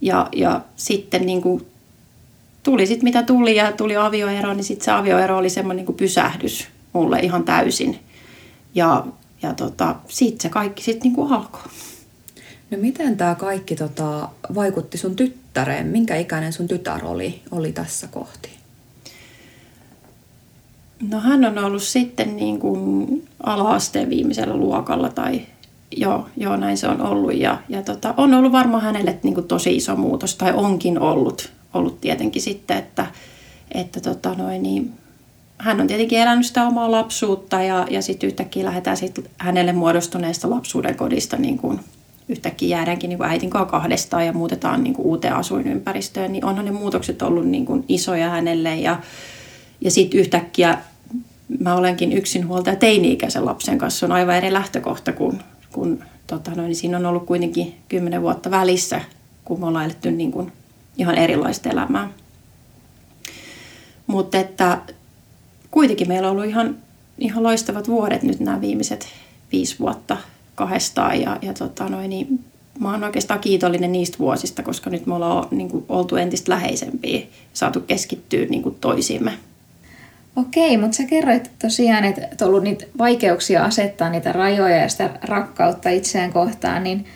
Ja, 0.00 0.28
ja 0.36 0.60
sitten 0.76 1.26
niin 1.26 1.42
kuin 1.42 1.66
tuli 2.62 2.86
sitten 2.86 3.04
mitä 3.04 3.22
tuli 3.22 3.56
ja 3.56 3.72
tuli 3.72 3.96
avioero, 3.96 4.54
niin 4.54 4.64
sitten 4.64 4.84
se 4.84 4.90
avioero 4.90 5.38
oli 5.38 5.50
semmoinen 5.50 5.86
niin 5.86 5.96
pysähdys 5.96 6.68
mulle 6.98 7.20
ihan 7.20 7.44
täysin. 7.44 7.98
Ja, 8.74 9.06
ja 9.42 9.54
tota, 9.54 9.94
siitä 10.08 10.42
se 10.42 10.48
kaikki 10.48 10.82
sitten 10.82 11.02
niinku 11.02 11.34
alkoi. 11.34 11.62
No 12.70 12.78
miten 12.80 13.16
tämä 13.16 13.34
kaikki 13.34 13.76
tota, 13.76 14.28
vaikutti 14.54 14.98
sun 14.98 15.16
tyttäreen? 15.16 15.86
Minkä 15.86 16.16
ikäinen 16.16 16.52
sun 16.52 16.68
tytär 16.68 17.04
oli, 17.04 17.42
oli 17.50 17.72
tässä 17.72 18.06
kohti? 18.06 18.50
No 21.10 21.20
hän 21.20 21.44
on 21.44 21.58
ollut 21.58 21.82
sitten 21.82 22.36
niin 22.36 22.58
kuin 22.58 23.28
ala-asteen 23.42 24.10
viimeisellä 24.10 24.56
luokalla 24.56 25.08
tai 25.08 25.40
joo, 25.96 26.28
joo 26.36 26.56
näin 26.56 26.78
se 26.78 26.88
on 26.88 27.00
ollut. 27.00 27.34
Ja, 27.34 27.58
ja 27.68 27.82
tota, 27.82 28.14
on 28.16 28.34
ollut 28.34 28.52
varmaan 28.52 28.82
hänelle 28.82 29.18
niin 29.22 29.34
kuin 29.34 29.48
tosi 29.48 29.76
iso 29.76 29.96
muutos 29.96 30.34
tai 30.34 30.52
onkin 30.52 30.98
ollut, 30.98 31.52
ollut 31.74 32.00
tietenkin 32.00 32.42
sitten, 32.42 32.76
että, 32.76 33.06
että 33.72 34.00
tota 34.00 34.34
noin, 34.34 34.62
niin 34.62 34.92
hän 35.58 35.80
on 35.80 35.86
tietenkin 35.86 36.18
elänyt 36.18 36.46
sitä 36.46 36.66
omaa 36.66 36.90
lapsuutta 36.90 37.62
ja, 37.62 37.86
ja 37.90 38.02
sitten 38.02 38.26
yhtäkkiä 38.26 38.64
lähdetään 38.64 38.96
sit 38.96 39.30
hänelle 39.38 39.72
muodostuneesta 39.72 40.50
lapsuuden 40.50 40.96
kodista 40.96 41.36
niin 41.36 41.58
kuin 41.58 41.80
yhtäkkiä 42.28 42.76
jäädäänkin 42.76 43.10
niin 43.10 43.22
äitin 43.22 43.50
kanssa 43.50 43.70
kahdestaan 43.70 44.26
ja 44.26 44.32
muutetaan 44.32 44.84
niin 44.84 44.94
kuin 44.94 45.06
uuteen 45.06 45.34
asuinympäristöön, 45.34 46.32
niin 46.32 46.44
onhan 46.44 46.64
ne 46.64 46.70
muutokset 46.70 47.22
ollut 47.22 47.46
niin 47.46 47.66
kuin 47.66 47.84
isoja 47.88 48.30
hänelle 48.30 48.76
ja, 48.76 49.00
ja 49.80 49.90
sitten 49.90 50.20
yhtäkkiä 50.20 50.78
mä 51.60 51.74
olenkin 51.74 52.12
yksinhuoltaja 52.12 52.76
teini-ikäisen 52.76 53.44
lapsen 53.44 53.78
kanssa. 53.78 54.06
On 54.06 54.12
aivan 54.12 54.34
eri 54.34 54.52
lähtökohta, 54.52 55.12
kun, 55.12 55.38
kun 55.72 56.04
tota 56.26 56.50
noin, 56.50 56.66
niin 56.66 56.76
siinä 56.76 56.96
on 56.96 57.06
ollut 57.06 57.26
kuitenkin 57.26 57.74
kymmenen 57.88 58.22
vuotta 58.22 58.50
välissä, 58.50 59.00
kun 59.44 59.60
me 59.60 59.66
ollaan 59.66 59.84
eletty 59.84 60.10
niin 60.10 60.32
kuin 60.32 60.52
ihan 60.98 61.14
erilaista 61.14 61.70
elämää. 61.70 62.08
Mutta 64.06 64.38
että 64.38 64.78
kuitenkin 65.70 66.08
meillä 66.08 66.28
on 66.28 66.32
ollut 66.32 66.48
ihan, 66.50 66.76
ihan 67.18 67.42
loistavat 67.42 67.88
vuodet 67.88 68.22
nyt 68.22 68.40
nämä 68.40 68.60
viimeiset 68.60 69.06
viisi 69.52 69.78
vuotta 69.78 70.16
kahdestaan. 70.54 71.20
Ja, 71.20 71.38
ja 71.42 71.54
tota 71.54 71.88
noin, 71.88 72.10
niin 72.10 72.44
mä 72.80 72.90
oon 72.90 73.04
oikeastaan 73.04 73.40
kiitollinen 73.40 73.92
niistä 73.92 74.18
vuosista, 74.18 74.62
koska 74.62 74.90
nyt 74.90 75.06
me 75.06 75.14
ollaan 75.14 75.48
niin 75.50 75.68
kuin, 75.68 75.84
oltu 75.88 76.16
entistä 76.16 76.52
läheisempiä, 76.52 77.26
saatu 77.52 77.80
keskittyä 77.80 78.46
niin 78.46 78.62
kuin, 78.62 78.74
toisiimme. 78.80 79.32
Okei, 80.36 80.76
mutta 80.76 80.96
sä 80.96 81.04
kerroit 81.04 81.50
tosiaan, 81.58 82.04
että 82.04 82.44
on 82.44 82.48
ollut 82.48 82.62
niitä 82.62 82.86
vaikeuksia 82.98 83.64
asettaa 83.64 84.10
niitä 84.10 84.32
rajoja 84.32 84.76
ja 84.76 84.88
sitä 84.88 85.10
rakkautta 85.22 85.90
itseään 85.90 86.32
kohtaan, 86.32 86.84
niin 86.84 87.06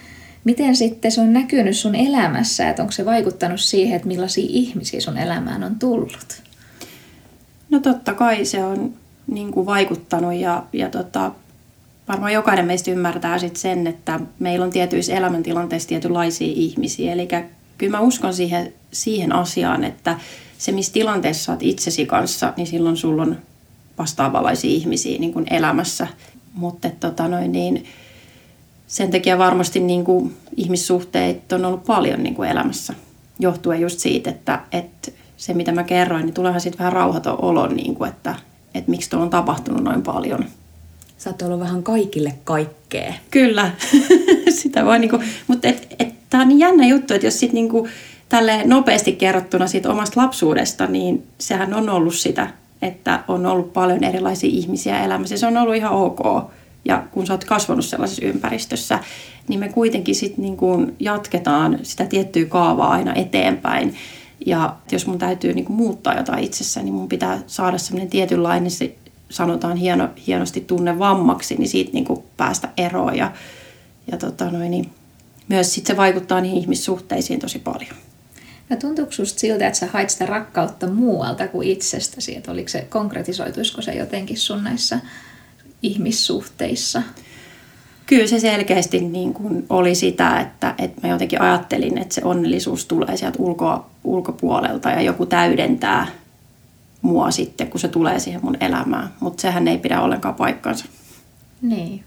miten 0.44 0.76
sitten 0.76 1.12
se 1.12 1.20
on 1.20 1.32
näkynyt 1.32 1.76
sun 1.76 1.94
elämässä, 1.94 2.68
että 2.68 2.82
onko 2.82 2.92
se 2.92 3.04
vaikuttanut 3.04 3.60
siihen, 3.60 3.96
että 3.96 4.08
millaisia 4.08 4.46
ihmisiä 4.48 5.00
sun 5.00 5.18
elämään 5.18 5.64
on 5.64 5.78
tullut? 5.78 6.42
No 7.72 7.80
totta 7.80 8.14
kai 8.14 8.44
se 8.44 8.64
on 8.64 8.92
niin 9.26 9.52
kuin 9.52 9.66
vaikuttanut 9.66 10.34
ja, 10.34 10.64
ja 10.72 10.90
tota, 10.90 11.32
varmaan 12.08 12.32
jokainen 12.32 12.66
meistä 12.66 12.90
ymmärtää 12.90 13.38
sit 13.38 13.56
sen, 13.56 13.86
että 13.86 14.20
meillä 14.38 14.64
on 14.64 14.70
tietyissä 14.70 15.14
elämäntilanteissa 15.14 15.88
tietynlaisia 15.88 16.52
ihmisiä. 16.56 17.12
Eli 17.12 17.28
kyllä 17.78 17.96
mä 17.96 18.00
uskon 18.00 18.34
siihen, 18.34 18.72
siihen 18.92 19.32
asiaan, 19.32 19.84
että 19.84 20.18
se 20.58 20.72
missä 20.72 20.92
tilanteessa 20.92 21.52
olet 21.52 21.62
itsesi 21.62 22.06
kanssa, 22.06 22.52
niin 22.56 22.66
silloin 22.66 22.96
sulla 22.96 23.22
on 23.22 23.38
vastaavanlaisia 23.98 24.70
ihmisiä 24.70 25.18
niin 25.18 25.32
kuin 25.32 25.46
elämässä. 25.50 26.06
Mutta 26.54 26.90
tota 27.00 27.28
noin, 27.28 27.52
niin, 27.52 27.84
sen 28.86 29.10
takia 29.10 29.38
varmasti 29.38 29.80
niin 29.80 30.04
kuin, 30.04 30.36
ihmissuhteet 30.56 31.52
on 31.52 31.64
ollut 31.64 31.84
paljon 31.84 32.22
niin 32.22 32.34
kuin 32.34 32.50
elämässä. 32.50 32.94
Johtuen 33.38 33.80
just 33.80 33.98
siitä, 33.98 34.30
että, 34.30 34.60
että 34.72 35.12
se 35.42 35.54
mitä 35.54 35.72
mä 35.72 35.84
kerroin, 35.84 36.24
niin 36.24 36.34
tuleehan 36.34 36.60
sitten 36.60 36.78
vähän 36.78 36.92
rauhaton 36.92 37.44
olo, 37.44 37.66
niin 37.66 37.94
kuin, 37.94 38.10
että, 38.10 38.34
että 38.74 38.90
miksi 38.90 39.10
tuolla 39.10 39.24
on 39.24 39.30
tapahtunut 39.30 39.84
noin 39.84 40.02
paljon. 40.02 40.44
Sä 41.18 41.30
oot 41.30 41.42
ollut 41.42 41.60
vähän 41.60 41.82
kaikille 41.82 42.34
kaikkea. 42.44 43.14
Kyllä, 43.30 43.70
sitä 44.62 44.84
voi 44.84 44.98
niinku, 44.98 45.18
mutta 45.46 45.68
et, 45.68 45.94
et, 45.98 46.14
tämä 46.30 46.42
on 46.42 46.48
niin 46.48 46.58
jännä 46.58 46.86
juttu, 46.86 47.14
että 47.14 47.26
jos 47.26 47.40
sitten 47.40 47.54
niinku, 47.54 47.88
tälle 48.28 48.62
nopeasti 48.64 49.12
kerrottuna 49.12 49.66
siitä 49.66 49.90
omasta 49.90 50.20
lapsuudesta, 50.20 50.86
niin 50.86 51.26
sehän 51.38 51.74
on 51.74 51.90
ollut 51.90 52.14
sitä, 52.14 52.50
että 52.82 53.20
on 53.28 53.46
ollut 53.46 53.72
paljon 53.72 54.04
erilaisia 54.04 54.50
ihmisiä 54.50 55.04
elämässä. 55.04 55.36
Se 55.36 55.46
on 55.46 55.56
ollut 55.56 55.76
ihan 55.76 55.92
ok. 55.92 56.50
Ja 56.84 57.02
kun 57.10 57.26
sä 57.26 57.32
oot 57.32 57.44
kasvanut 57.44 57.84
sellaisessa 57.84 58.26
ympäristössä, 58.26 58.98
niin 59.48 59.60
me 59.60 59.68
kuitenkin 59.68 60.14
sitten 60.14 60.42
niinku 60.42 60.86
jatketaan 61.00 61.78
sitä 61.82 62.04
tiettyä 62.04 62.44
kaavaa 62.44 62.90
aina 62.90 63.14
eteenpäin. 63.14 63.94
Ja 64.46 64.76
jos 64.92 65.06
mun 65.06 65.18
täytyy 65.18 65.52
niinku 65.52 65.72
muuttaa 65.72 66.16
jotain 66.16 66.44
itsessä, 66.44 66.82
niin 66.82 66.94
mun 66.94 67.08
pitää 67.08 67.42
saada 67.46 67.78
semmoinen 67.78 68.10
tietynlainen, 68.10 68.70
se 68.70 68.96
sanotaan 69.28 69.76
hieno, 69.76 70.08
hienosti 70.26 70.60
tunnevammaksi, 70.60 71.54
niin 71.54 71.68
siitä 71.68 71.90
niinku 71.92 72.24
päästä 72.36 72.68
eroon. 72.76 73.16
Ja, 73.16 73.32
ja 74.10 74.16
tota 74.16 74.50
noin, 74.50 74.70
niin 74.70 74.90
myös 75.48 75.74
sit 75.74 75.86
se 75.86 75.96
vaikuttaa 75.96 76.40
niihin 76.40 76.58
ihmissuhteisiin 76.58 77.40
tosi 77.40 77.58
paljon. 77.58 77.96
No 78.68 78.76
tuntuuko 78.76 79.12
susta 79.12 79.40
siltä, 79.40 79.66
että 79.66 79.78
sä 79.78 79.86
hait 79.92 80.10
sitä 80.10 80.26
rakkautta 80.26 80.86
muualta 80.86 81.48
kuin 81.48 81.68
itsestäsi? 81.68 82.36
Että 82.36 82.52
oliko 82.52 82.68
se, 82.68 82.80
konkretisoituisiko 82.80 83.82
se 83.82 83.92
jotenkin 83.92 84.38
sun 84.38 84.64
näissä 84.64 85.00
ihmissuhteissa? 85.82 87.02
Kyllä 88.12 88.26
se 88.26 88.40
selkeästi 88.40 89.00
niin 89.00 89.34
kuin 89.34 89.66
oli 89.70 89.94
sitä, 89.94 90.40
että, 90.40 90.74
että 90.78 91.00
mä 91.02 91.08
jotenkin 91.12 91.40
ajattelin, 91.40 91.98
että 91.98 92.14
se 92.14 92.20
onnellisuus 92.24 92.86
tulee 92.86 93.16
sieltä 93.16 93.38
ulko, 93.42 93.86
ulkopuolelta 94.04 94.90
ja 94.90 95.00
joku 95.00 95.26
täydentää 95.26 96.06
mua 97.02 97.30
sitten, 97.30 97.70
kun 97.70 97.80
se 97.80 97.88
tulee 97.88 98.18
siihen 98.18 98.40
mun 98.44 98.56
elämään. 98.60 99.08
Mutta 99.20 99.40
sehän 99.40 99.68
ei 99.68 99.78
pidä 99.78 100.00
ollenkaan 100.00 100.34
paikkansa. 100.34 100.84
Niin. 101.62 102.04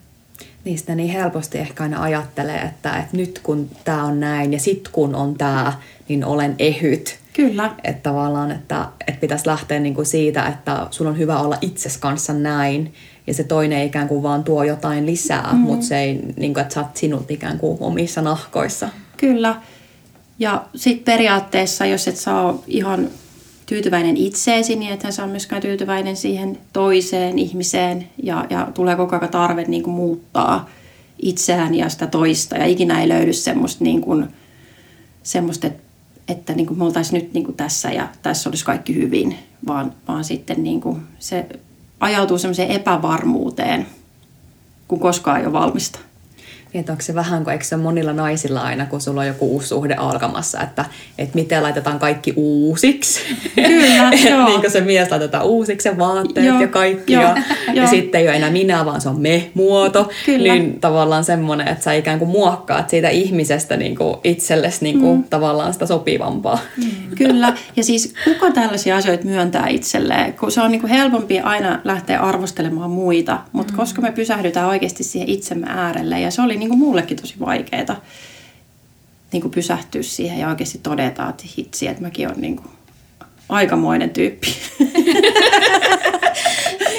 Niistä 0.65 0.95
niin 0.95 1.09
helposti 1.09 1.57
ehkä 1.57 1.83
aina 1.83 2.01
ajattelee, 2.01 2.59
että, 2.61 2.97
että 2.97 3.17
nyt 3.17 3.39
kun 3.43 3.69
tämä 3.83 4.03
on 4.03 4.19
näin 4.19 4.53
ja 4.53 4.59
sit 4.59 4.87
kun 4.87 5.15
on 5.15 5.33
tämä, 5.33 5.73
niin 6.09 6.25
olen 6.25 6.55
ehyt. 6.59 7.19
Kyllä. 7.33 7.75
Että 7.83 8.09
tavallaan, 8.09 8.51
että, 8.51 8.87
että 9.07 9.21
pitäisi 9.21 9.47
lähteä 9.47 9.79
niin 9.79 9.95
kuin 9.95 10.05
siitä, 10.05 10.47
että 10.47 10.87
sun 10.91 11.07
on 11.07 11.17
hyvä 11.17 11.39
olla 11.39 11.57
itses 11.61 11.97
kanssa 11.97 12.33
näin. 12.33 12.93
Ja 13.27 13.33
se 13.33 13.43
toinen 13.43 13.85
ikään 13.85 14.07
kuin 14.07 14.23
vaan 14.23 14.43
tuo 14.43 14.63
jotain 14.63 15.05
lisää, 15.05 15.49
mm. 15.53 15.59
mutta 15.59 15.85
se 15.85 15.99
ei, 15.99 16.19
niin 16.37 16.53
kuin, 16.53 16.61
että 16.61 16.73
sä 16.73 16.79
oot 16.79 16.97
sinut 16.97 17.31
ikään 17.31 17.59
kuin 17.59 17.77
omissa 17.79 18.21
nahkoissa. 18.21 18.89
Kyllä. 19.17 19.61
Ja 20.39 20.65
sitten 20.75 21.05
periaatteessa, 21.05 21.85
jos 21.85 22.07
et 22.07 22.17
saa 22.17 22.63
ihan 22.67 23.09
tyytyväinen 23.65 24.17
itseesi, 24.17 24.75
niin 24.75 24.99
sä 25.09 25.23
on 25.23 25.29
myöskään 25.29 25.61
tyytyväinen 25.61 26.15
siihen 26.15 26.57
toiseen 26.73 27.39
ihmiseen 27.39 28.07
ja, 28.23 28.45
ja 28.49 28.67
tulee 28.73 28.95
koko 28.95 29.15
ajan 29.15 29.29
tarve 29.29 29.63
niin 29.63 29.83
kuin 29.83 29.95
muuttaa 29.95 30.69
itseään 31.21 31.75
ja 31.75 31.89
sitä 31.89 32.07
toista 32.07 32.57
ja 32.57 32.65
ikinä 32.65 33.01
ei 33.01 33.09
löydy 33.09 33.33
semmoista, 33.33 33.83
niin 33.83 34.01
kuin, 34.01 34.27
semmoista 35.23 35.67
että, 35.67 35.83
että 36.27 36.53
niin 36.53 36.67
kuin 36.67 36.77
me 36.77 36.85
oltaisiin 36.85 37.21
nyt 37.23 37.33
niin 37.33 37.45
kuin 37.45 37.57
tässä 37.57 37.91
ja 37.91 38.07
tässä 38.21 38.49
olisi 38.49 38.65
kaikki 38.65 38.95
hyvin, 38.95 39.35
vaan, 39.67 39.93
vaan 40.07 40.23
sitten 40.23 40.63
niin 40.63 40.81
kuin 40.81 41.01
se 41.19 41.45
ajautuu 42.05 42.37
semmoiseen 42.37 42.71
epävarmuuteen, 42.71 43.87
kun 44.87 44.99
koskaan 44.99 45.39
ei 45.39 45.45
ole 45.45 45.53
valmista. 45.53 45.99
Että 46.79 46.91
onko 46.91 47.01
se 47.01 47.15
vähän 47.15 47.43
kuin, 47.43 47.51
eikö 47.51 47.65
se 47.65 47.77
monilla 47.77 48.13
naisilla 48.13 48.61
aina, 48.61 48.85
kun 48.85 49.01
sulla 49.01 49.21
on 49.21 49.27
joku 49.27 49.51
uusi 49.51 49.67
suhde 49.67 49.93
alkamassa, 49.93 50.61
että, 50.61 50.85
että 51.17 51.35
miten 51.35 51.63
laitetaan 51.63 51.99
kaikki 51.99 52.33
uusiksi. 52.35 53.19
Kyllä, 53.55 54.11
joo. 54.29 54.45
niin 54.45 54.61
kuin 54.61 54.71
se 54.71 54.81
mies 54.81 55.11
laitetaan 55.11 55.45
uusiksi, 55.45 55.89
se 55.89 55.97
vaatteet 55.97 56.45
joo, 56.45 56.61
ja 56.61 56.67
kaikki. 56.67 57.13
Joo, 57.13 57.23
ja, 57.23 57.35
joo. 57.67 57.75
ja 57.75 57.87
sitten 57.87 58.21
ei 58.21 58.27
ole 58.27 58.35
enää 58.35 58.51
minä, 58.51 58.85
vaan 58.85 59.01
se 59.01 59.09
on 59.09 59.21
me-muoto. 59.21 60.09
Kyllä. 60.25 60.53
Niin 60.53 60.79
tavallaan 60.79 61.23
semmoinen, 61.23 61.67
että 61.67 61.83
sä 61.83 61.93
ikään 61.93 62.19
kuin 62.19 62.29
muokkaat 62.29 62.89
siitä 62.89 63.09
ihmisestä 63.09 63.77
niin 63.77 63.95
kuin 63.95 64.17
itsellesi 64.23 64.83
niin 64.83 64.99
kuin 64.99 65.17
mm. 65.17 65.23
tavallaan 65.23 65.73
sitä 65.73 65.85
sopivampaa. 65.85 66.59
Mm. 66.77 67.15
Kyllä, 67.15 67.53
ja 67.75 67.83
siis 67.83 68.13
kuka 68.23 68.51
tällaisia 68.51 68.97
asioita 68.97 69.25
myöntää 69.25 69.67
itselleen? 69.67 70.33
Kun 70.33 70.51
se 70.51 70.61
on 70.61 70.71
niin 70.71 70.81
kuin 70.81 70.91
helpompi 70.91 71.39
aina 71.39 71.79
lähteä 71.83 72.19
arvostelemaan 72.19 72.89
muita, 72.89 73.39
mutta 73.51 73.73
mm. 73.73 73.77
koska 73.77 74.01
me 74.01 74.11
pysähdytään 74.11 74.67
oikeasti 74.67 75.03
siihen 75.03 75.29
itsemme 75.29 75.67
äärelle, 75.69 76.19
ja 76.19 76.31
se 76.31 76.41
oli 76.41 76.57
niin 76.57 76.64
kuin 76.69 76.79
mullekin 76.79 77.17
tosi 77.17 77.35
vaikeaa 77.39 78.01
niin 79.31 79.41
kuin 79.41 79.51
pysähtyä 79.51 80.01
siihen 80.01 80.39
ja 80.39 80.49
oikeasti 80.49 80.79
todeta, 80.83 81.29
että 81.29 81.43
hitsi, 81.57 81.87
että 81.87 82.01
mäkin 82.01 82.27
olen 82.27 82.41
niin 82.41 82.55
kuin 82.55 82.67
aikamoinen 83.49 84.09
tyyppi. 84.09 84.47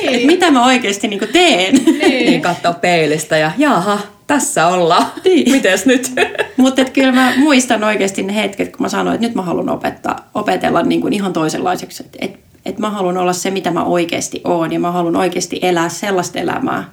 niin. 0.03 0.27
mitä 0.27 0.51
mä 0.51 0.67
oikeasti 0.67 1.09
niin 1.09 1.19
kuin 1.19 1.33
teen. 1.33 1.75
Niin. 1.75 2.27
niin 2.27 2.43
katsoa 2.43 2.73
peilistä 2.73 3.37
ja 3.37 3.53
jaha, 3.59 3.99
tässä 4.27 4.67
ollaan. 4.67 5.07
Niin. 5.25 5.53
Mites 5.53 5.87
nyt? 5.87 6.13
Mutta 6.57 6.85
kyllä 6.85 7.13
mä 7.13 7.33
muistan 7.37 7.85
oikeasti 7.85 8.23
ne 8.23 8.35
hetket, 8.35 8.77
kun 8.77 8.85
mä 8.85 8.89
sanoin, 8.89 9.15
että 9.15 9.27
nyt 9.27 9.35
mä 9.35 9.43
haluan 9.43 9.69
opettaa, 9.69 10.31
opetella 10.35 10.83
niin 10.83 11.01
kuin 11.01 11.13
ihan 11.13 11.33
toisenlaiseksi. 11.33 12.03
Että 12.03 12.19
et, 12.21 12.39
et 12.65 12.79
mä 12.79 12.91
haluan 12.91 13.17
olla 13.17 13.33
se, 13.33 13.51
mitä 13.51 13.71
mä 13.71 13.85
oikeasti 13.85 14.41
oon 14.45 14.73
ja 14.73 14.81
mä 14.81 14.93
haluan 14.93 15.17
oikeasti 15.17 15.59
elää 15.63 15.89
sellaista 15.89 16.39
elämää, 16.39 16.91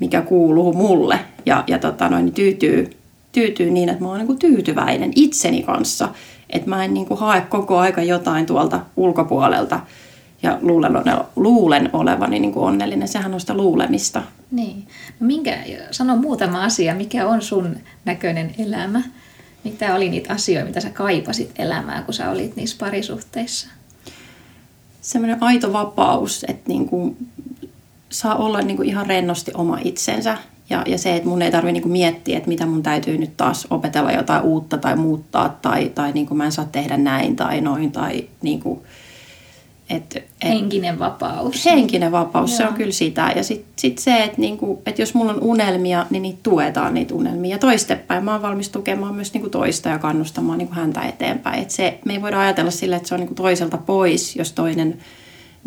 mikä 0.00 0.22
kuuluu 0.22 0.72
mulle 0.72 1.18
ja, 1.46 1.64
ja 1.66 1.78
tota 1.78 2.08
noin, 2.08 2.24
niin 2.24 2.34
tyytyy, 2.34 2.90
tyytyy 3.32 3.70
niin, 3.70 3.88
että 3.88 4.02
mä 4.02 4.08
oon 4.08 4.18
niin 4.18 4.38
tyytyväinen 4.38 5.12
itseni 5.16 5.62
kanssa. 5.62 6.08
Että 6.50 6.70
mä 6.70 6.84
en 6.84 6.94
niin 6.94 7.06
kuin 7.06 7.20
hae 7.20 7.40
koko 7.40 7.78
aika 7.78 8.02
jotain 8.02 8.46
tuolta 8.46 8.80
ulkopuolelta 8.96 9.80
ja 10.42 10.58
luulen, 10.62 10.92
luulen 11.36 11.90
olevani 11.92 12.38
niin 12.40 12.52
kuin 12.52 12.64
onnellinen. 12.64 13.08
Sehän 13.08 13.34
on 13.34 13.40
sitä 13.40 13.54
luulemista. 13.54 14.22
Niin. 14.50 14.86
No 15.20 15.26
minkä, 15.26 15.58
sano 15.90 16.16
muutama 16.16 16.64
asia, 16.64 16.94
mikä 16.94 17.28
on 17.28 17.42
sun 17.42 17.76
näköinen 18.04 18.54
elämä? 18.58 19.02
Mitä 19.64 19.94
oli 19.94 20.08
niitä 20.08 20.32
asioita, 20.32 20.66
mitä 20.66 20.80
sä 20.80 20.90
kaipasit 20.90 21.50
elämään, 21.58 22.04
kun 22.04 22.14
sä 22.14 22.30
olit 22.30 22.56
niissä 22.56 22.76
parisuhteissa? 22.80 23.68
Semmoinen 25.00 25.42
aito 25.42 25.72
vapaus, 25.72 26.44
että 26.48 26.68
niin 26.68 26.88
kuin 26.88 27.16
saa 28.14 28.36
olla 28.36 28.62
niin 28.62 28.76
kuin 28.76 28.88
ihan 28.88 29.06
rennosti 29.06 29.50
oma 29.54 29.78
itsensä. 29.84 30.38
Ja, 30.70 30.82
ja 30.86 30.98
se, 30.98 31.16
että 31.16 31.28
mun 31.28 31.42
ei 31.42 31.50
tarvitse 31.50 31.80
niin 31.80 31.92
miettiä, 31.92 32.36
että 32.36 32.48
mitä 32.48 32.66
mun 32.66 32.82
täytyy 32.82 33.18
nyt 33.18 33.36
taas 33.36 33.66
opetella 33.70 34.12
jotain 34.12 34.42
uutta 34.42 34.78
tai 34.78 34.96
muuttaa 34.96 35.58
tai, 35.62 35.88
tai 35.94 36.12
niin 36.12 36.26
kuin 36.26 36.38
mä 36.38 36.44
en 36.44 36.52
saa 36.52 36.64
tehdä 36.72 36.96
näin 36.96 37.36
tai 37.36 37.60
noin. 37.60 37.92
Tai 37.92 38.28
niin 38.42 38.60
kuin, 38.60 38.80
et, 39.90 40.16
et, 40.16 40.28
henkinen 40.44 40.98
vapaus. 40.98 41.64
Henkinen 41.64 42.12
vapaus, 42.12 42.50
Joo. 42.50 42.56
se 42.58 42.66
on 42.66 42.74
kyllä 42.74 42.92
sitä. 42.92 43.32
Ja 43.36 43.44
sitten 43.44 43.72
sit 43.76 43.98
se, 43.98 44.24
että 44.24 44.40
niinku, 44.40 44.82
et 44.86 44.98
jos 44.98 45.14
mulla 45.14 45.32
on 45.32 45.42
unelmia, 45.42 46.06
niin 46.10 46.22
niitä 46.22 46.38
tuetaan 46.42 46.94
niitä 46.94 47.14
unelmia. 47.14 47.50
Ja 47.50 47.58
toistepäin 47.58 48.24
mä 48.24 48.32
oon 48.32 48.42
valmis 48.42 48.68
tukemaan 48.68 49.14
myös 49.14 49.32
niinku 49.32 49.50
toista 49.50 49.88
ja 49.88 49.98
kannustamaan 49.98 50.58
niinku 50.58 50.74
häntä 50.74 51.02
eteenpäin. 51.02 51.62
Et 51.62 51.70
se, 51.70 51.98
me 52.04 52.12
ei 52.12 52.22
voida 52.22 52.40
ajatella 52.40 52.70
sille, 52.70 52.96
että 52.96 53.08
se 53.08 53.14
on 53.14 53.20
niinku 53.20 53.34
toiselta 53.34 53.76
pois, 53.76 54.36
jos 54.36 54.52
toinen 54.52 54.98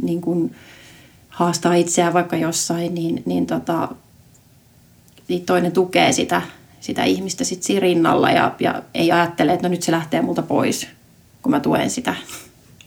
niinku, 0.01 0.51
haastaa 1.37 1.73
itseään 1.73 2.13
vaikka 2.13 2.35
jossain, 2.35 2.95
niin, 2.95 3.23
niin, 3.25 3.45
tota, 3.45 3.87
niin 5.27 5.45
toinen 5.45 5.71
tukee 5.71 6.11
sitä, 6.11 6.41
sitä 6.79 7.03
ihmistä 7.03 7.43
sit 7.43 7.63
siinä 7.63 7.79
rinnalla 7.79 8.31
ja, 8.31 8.55
ja 8.59 8.81
ei 8.93 9.11
ajattele, 9.11 9.53
että 9.53 9.67
no 9.67 9.71
nyt 9.71 9.81
se 9.81 9.91
lähtee 9.91 10.21
multa 10.21 10.41
pois, 10.41 10.87
kun 11.41 11.51
mä 11.51 11.59
tuen 11.59 11.89
sitä. 11.89 12.15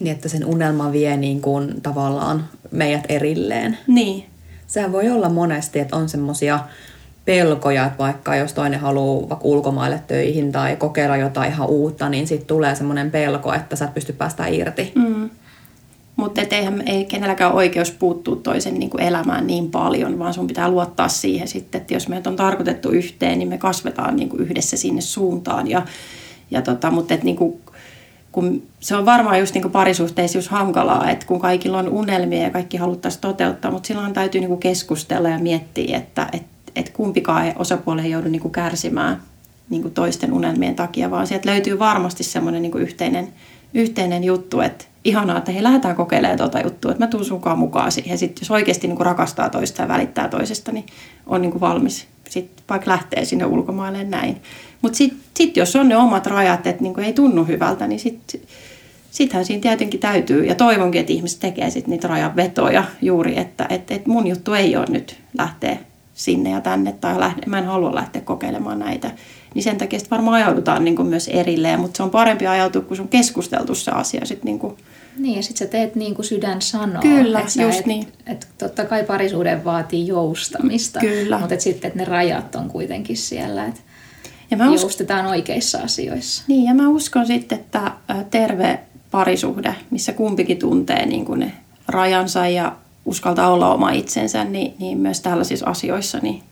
Niin, 0.00 0.14
että 0.14 0.28
sen 0.28 0.44
unelma 0.44 0.92
vie 0.92 1.16
niin 1.16 1.40
kuin 1.40 1.80
tavallaan 1.80 2.48
meidät 2.70 3.04
erilleen. 3.08 3.78
Niin. 3.86 4.26
Sehän 4.66 4.92
voi 4.92 5.10
olla 5.10 5.28
monesti, 5.28 5.78
että 5.78 5.96
on 5.96 6.08
semmoisia 6.08 6.60
pelkoja, 7.24 7.86
että 7.86 7.98
vaikka 7.98 8.36
jos 8.36 8.52
toinen 8.52 8.80
haluaa 8.80 9.28
vaikka 9.28 9.48
ulkomaille 9.48 10.02
töihin 10.06 10.52
tai 10.52 10.76
kokeilla 10.76 11.16
jotain 11.16 11.52
ihan 11.52 11.68
uutta, 11.68 12.08
niin 12.08 12.26
sitten 12.26 12.46
tulee 12.46 12.74
semmoinen 12.74 13.10
pelko, 13.10 13.54
että 13.54 13.76
sä 13.76 13.84
et 13.84 13.94
pysty 13.94 14.12
päästä 14.12 14.46
irti. 14.46 14.92
Mm. 14.94 15.30
Mutta 16.16 16.40
eihän 16.50 16.82
ei 16.86 17.04
kenelläkään 17.04 17.52
oikeus 17.52 17.90
puuttua 17.90 18.36
toisen 18.36 18.74
niin 18.74 18.90
kuin 18.90 19.02
elämään 19.02 19.46
niin 19.46 19.70
paljon, 19.70 20.18
vaan 20.18 20.34
sun 20.34 20.46
pitää 20.46 20.68
luottaa 20.68 21.08
siihen 21.08 21.48
sitten, 21.48 21.80
että 21.80 21.94
jos 21.94 22.08
meitä 22.08 22.30
on 22.30 22.36
tarkoitettu 22.36 22.90
yhteen, 22.90 23.38
niin 23.38 23.48
me 23.48 23.58
kasvetaan 23.58 24.16
niin 24.16 24.28
kuin 24.28 24.42
yhdessä 24.42 24.76
sinne 24.76 25.00
suuntaan. 25.00 25.70
Ja, 25.70 25.82
ja 26.50 26.62
tota, 26.62 26.90
mutta 26.90 27.14
et 27.14 27.22
niin 27.22 27.36
kuin, 27.36 27.60
kun 28.32 28.62
se 28.80 28.96
on 28.96 29.06
varmaan 29.06 29.38
just 29.38 29.54
niin 29.54 29.64
just 30.34 30.50
hankalaa, 30.50 31.10
että 31.10 31.26
kun 31.26 31.40
kaikilla 31.40 31.78
on 31.78 31.88
unelmia 31.88 32.42
ja 32.42 32.50
kaikki 32.50 32.76
haluttaisiin 32.76 33.20
toteuttaa, 33.20 33.70
mutta 33.70 33.86
silloin 33.86 34.12
täytyy 34.12 34.40
niin 34.40 34.58
keskustella 34.58 35.28
ja 35.28 35.38
miettiä, 35.38 35.98
että, 35.98 36.28
että, 36.32 36.48
et 36.76 36.90
kumpikaan 36.90 37.52
osapuoli 37.56 38.02
ei 38.02 38.10
joudu 38.10 38.28
niin 38.28 38.50
kärsimään 38.50 39.22
niin 39.70 39.90
toisten 39.90 40.32
unelmien 40.32 40.74
takia, 40.74 41.10
vaan 41.10 41.26
sieltä 41.26 41.50
löytyy 41.50 41.78
varmasti 41.78 42.24
semmoinen 42.24 42.62
niin 42.62 42.78
yhteinen, 42.78 43.28
yhteinen 43.74 44.24
juttu, 44.24 44.60
että 44.60 44.84
ihanaa, 45.04 45.38
että 45.38 45.52
hei, 45.52 45.62
lähdetään 45.62 45.96
kokeilemaan 45.96 46.38
tuota 46.38 46.60
juttua, 46.60 46.90
että 46.90 47.04
mä 47.04 47.10
tuun 47.10 47.24
sunkaan 47.24 47.58
mukaan 47.58 47.92
siihen. 47.92 48.18
Sitten 48.18 48.42
jos 48.42 48.50
oikeasti 48.50 48.86
niin 48.86 48.96
kuin 48.96 49.06
rakastaa 49.06 49.50
toista 49.50 49.82
ja 49.82 49.88
välittää 49.88 50.28
toisesta, 50.28 50.72
niin 50.72 50.86
on 51.26 51.42
niin 51.42 51.52
kuin 51.52 51.60
valmis 51.60 52.06
sitten 52.30 52.64
vaikka 52.68 52.90
lähtee 52.90 53.24
sinne 53.24 53.44
ulkomaille 53.44 54.04
näin. 54.04 54.42
Mutta 54.82 54.96
sitten 54.96 55.20
sit 55.36 55.56
jos 55.56 55.76
on 55.76 55.88
ne 55.88 55.96
omat 55.96 56.26
rajat, 56.26 56.66
että 56.66 56.82
niin 56.82 57.00
ei 57.00 57.12
tunnu 57.12 57.44
hyvältä, 57.44 57.86
niin 57.86 58.00
sitten 58.00 58.40
sittenhän 59.10 59.44
siinä 59.44 59.60
tietenkin 59.60 60.00
täytyy, 60.00 60.44
ja 60.44 60.54
toivonkin, 60.54 61.00
että 61.00 61.12
ihmiset 61.12 61.40
tekee 61.40 61.70
sitten 61.70 61.90
niitä 61.90 62.08
rajanvetoja 62.08 62.84
juuri, 63.02 63.38
että 63.38 63.66
et, 63.68 63.90
et 63.90 64.06
mun 64.06 64.26
juttu 64.26 64.54
ei 64.54 64.76
ole 64.76 64.86
nyt 64.88 65.16
lähteä 65.38 65.76
sinne 66.14 66.50
ja 66.50 66.60
tänne, 66.60 66.92
tai 66.92 67.20
lähde, 67.20 67.42
mä 67.46 67.58
en 67.58 67.64
halua 67.64 67.94
lähteä 67.94 68.22
kokeilemaan 68.22 68.78
näitä. 68.78 69.10
Niin 69.54 69.62
sen 69.62 69.78
takia 69.78 69.98
varmaan 70.10 70.36
ajaudutaan 70.36 70.84
niin 70.84 71.06
myös 71.06 71.28
erilleen, 71.28 71.80
mutta 71.80 71.96
se 71.96 72.02
on 72.02 72.10
parempi 72.10 72.46
ajautua, 72.46 72.82
kun 72.82 72.96
se 72.96 73.02
on 73.02 73.08
keskusteltu 73.08 73.74
se 73.74 73.90
asia 73.90 74.26
sitten 74.26 74.44
niin 74.44 74.58
kuin 74.58 74.76
niin, 75.16 75.36
ja 75.36 75.42
sitten 75.42 75.66
sä 75.66 75.70
teet 75.70 75.94
niin 75.94 76.14
kuin 76.14 76.26
sydän 76.26 76.62
sanoo. 76.62 77.02
Kyllä, 77.02 77.40
että 77.40 77.62
just 77.62 77.80
et, 77.80 77.86
niin. 77.86 78.08
Et, 78.26 78.48
totta 78.58 78.84
kai 78.84 79.04
parisuuden 79.04 79.64
vaatii 79.64 80.06
joustamista, 80.06 81.00
Kyllä. 81.00 81.38
mutta 81.38 81.54
et 81.54 81.60
sitten 81.60 81.88
et 81.88 81.94
ne 81.94 82.04
rajat 82.04 82.54
on 82.54 82.68
kuitenkin 82.68 83.16
siellä, 83.16 83.66
että 83.66 83.80
ja 84.50 84.56
mä 84.56 84.64
joustetaan 84.64 85.24
usk- 85.24 85.30
oikeissa 85.30 85.78
asioissa. 85.78 86.44
Niin, 86.48 86.64
ja 86.64 86.74
mä 86.74 86.88
uskon 86.88 87.26
sitten, 87.26 87.58
että 87.58 87.92
terve 88.30 88.80
parisuhde, 89.10 89.74
missä 89.90 90.12
kumpikin 90.12 90.58
tuntee 90.58 91.06
niin 91.06 91.24
kuin 91.24 91.40
ne 91.40 91.52
rajansa 91.88 92.48
ja 92.48 92.76
uskaltaa 93.04 93.50
olla 93.50 93.74
oma 93.74 93.90
itsensä, 93.90 94.44
niin, 94.44 94.74
niin 94.78 94.98
myös 94.98 95.20
tällaisissa 95.20 95.66
asioissa 95.66 96.18
niin 96.18 96.42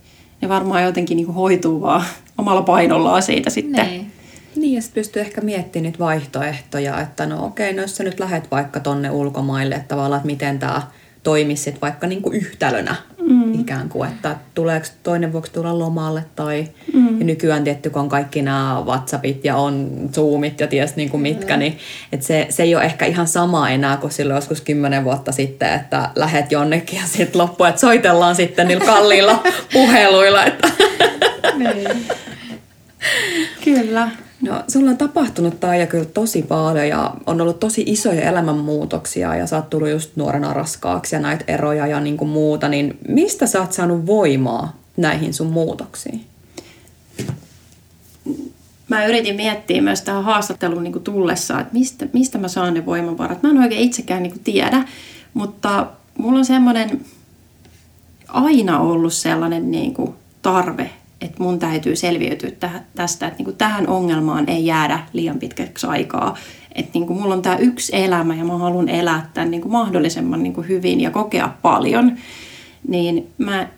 ne 0.41 0.49
varmaan 0.49 0.83
jotenkin 0.85 1.17
niin 1.17 1.27
kuin 1.27 1.37
hoituu 1.37 1.81
vaan 1.81 2.05
omalla 2.39 2.63
painollaan 2.63 3.23
siitä 3.23 3.51
sitten. 3.51 3.87
Niin. 3.87 4.13
Niin, 4.57 4.75
ja 4.75 4.83
sitten 4.83 5.01
pystyy 5.01 5.23
ehkä 5.23 5.41
miettimään 5.41 5.83
niitä 5.83 5.99
vaihtoehtoja, 5.99 7.01
että 7.01 7.27
no 7.27 7.45
okei, 7.47 7.73
no 7.73 7.83
jos 7.83 7.97
sä 7.97 8.05
nyt 8.05 8.21
lähet 8.21 8.51
vaikka 8.51 8.81
tonne 8.81 9.11
ulkomaille, 9.11 9.75
että 9.75 9.89
tavallaan, 9.89 10.19
että 10.19 10.27
miten 10.27 10.59
tämä 10.59 10.83
toimisi 11.23 11.75
vaikka 11.83 12.07
niin 12.07 12.23
kuin 12.23 12.37
yhtälönä 12.37 12.95
mm. 13.59 13.63
ikään 13.63 13.89
kuin, 13.89 14.09
että 14.09 14.37
tuleeko 14.55 14.87
toinen 15.03 15.33
vuoksi 15.33 15.53
tulla 15.53 15.79
lomalle 15.79 16.25
tai 16.37 16.69
mm. 16.93 17.19
ja 17.19 17.25
nykyään 17.25 17.65
tietty, 17.65 17.91
kun 17.91 18.03
on 18.03 18.09
kaikki 18.09 18.43
nämä 18.43 18.83
WhatsAppit 18.87 19.45
ja 19.45 19.57
on 19.57 19.91
Zoomit 20.13 20.61
ja 20.61 20.67
ties 20.67 20.97
niin 20.97 21.11
kuin 21.11 21.21
mitkä, 21.21 21.55
mm. 21.55 21.61
niin 21.61 21.79
että 22.13 22.27
se, 22.27 22.47
se 22.51 22.63
ei 22.63 22.75
ole 22.75 22.85
ehkä 22.85 23.07
ihan 23.07 23.27
sama 23.27 23.71
enää 23.71 23.97
kuin 23.97 24.13
silloin 24.13 24.37
joskus 24.37 24.61
kymmenen 24.61 25.05
vuotta 25.05 25.33
sitten, 25.33 25.73
että 25.73 26.11
lähet 26.17 26.53
jonnekin 26.53 26.99
ja 26.99 27.07
sitten 27.07 27.41
loppu, 27.41 27.65
että 27.65 27.81
soitellaan 27.81 28.37
sitten 28.37 28.69
niillä 28.69 28.85
kalliilla 28.85 29.43
puheluilla. 29.73 30.45
Että. 30.45 30.69
Niin. 31.57 32.07
Kyllä. 33.65 34.09
No, 34.41 34.63
sulla 34.69 34.91
on 34.91 34.97
tapahtunut 34.97 35.55
ja 35.79 35.87
kyllä 35.87 36.05
tosi 36.05 36.43
paljon 36.43 36.89
ja 36.89 37.15
on 37.27 37.41
ollut 37.41 37.61
tosi 37.61 37.85
isoja 37.87 38.23
elämänmuutoksia 38.23 39.37
ja 39.37 39.47
sä 39.47 39.57
oot 39.57 39.71
tullut 39.71 39.91
just 39.91 40.17
nuorena 40.17 40.53
raskaaksi 40.53 41.17
ja 41.17 41.21
näitä 41.21 41.45
eroja 41.49 41.87
ja 41.87 42.01
niin 42.01 42.17
kuin 42.17 42.29
muuta, 42.29 42.69
niin 42.69 42.99
mistä 43.09 43.47
sä 43.47 43.61
oot 43.61 43.73
saanut 43.73 44.07
voimaa 44.07 44.77
näihin 44.97 45.35
sun 45.35 45.47
muutoksiin? 45.47 46.27
Mä 48.89 49.07
yritin 49.07 49.37
miettiä 49.37 49.83
myös 49.83 50.03
tähän 50.03 50.25
haastatteluun 50.25 50.85
niin 50.85 51.03
tullessa, 51.03 51.61
että 51.61 51.73
mistä, 51.73 52.07
mistä 52.13 52.39
mä 52.39 52.49
saan 52.49 52.75
ne 52.75 52.87
voimavarat. 52.87 53.43
Mä 53.43 53.51
en 53.51 53.59
oikein 53.59 53.81
itsekään 53.81 54.23
niin 54.23 54.41
tiedä, 54.45 54.85
mutta 55.35 55.87
mulla 56.19 56.39
on 56.39 56.45
semmoinen 56.45 57.05
aina 58.29 58.81
ollut 58.81 59.13
sellainen 59.13 59.71
niin 59.71 59.95
kuin 59.95 60.15
tarve 60.43 60.91
että 61.21 61.43
mun 61.43 61.59
täytyy 61.59 61.97
selviytyä 61.97 62.51
tästä, 62.95 63.27
että 63.27 63.43
niin 63.43 63.57
tähän 63.57 63.89
ongelmaan 63.89 64.49
ei 64.49 64.67
jäädä 64.67 64.99
liian 65.13 65.39
pitkäksi 65.39 65.87
aikaa. 65.87 66.37
Että 66.75 66.99
niin 66.99 67.13
mulla 67.13 67.35
on 67.35 67.43
tämä 67.43 67.57
yksi 67.57 67.97
elämä 67.97 68.35
ja 68.35 68.45
mä 68.45 68.59
haluan 68.59 68.89
elää 68.89 69.31
tämän 69.35 69.51
niin 69.51 69.71
mahdollisimman 69.71 70.43
niin 70.43 70.69
hyvin 70.69 71.01
ja 71.01 71.11
kokea 71.11 71.55
paljon. 71.63 72.17
Niin 72.89 73.29
mä, 73.39 73.69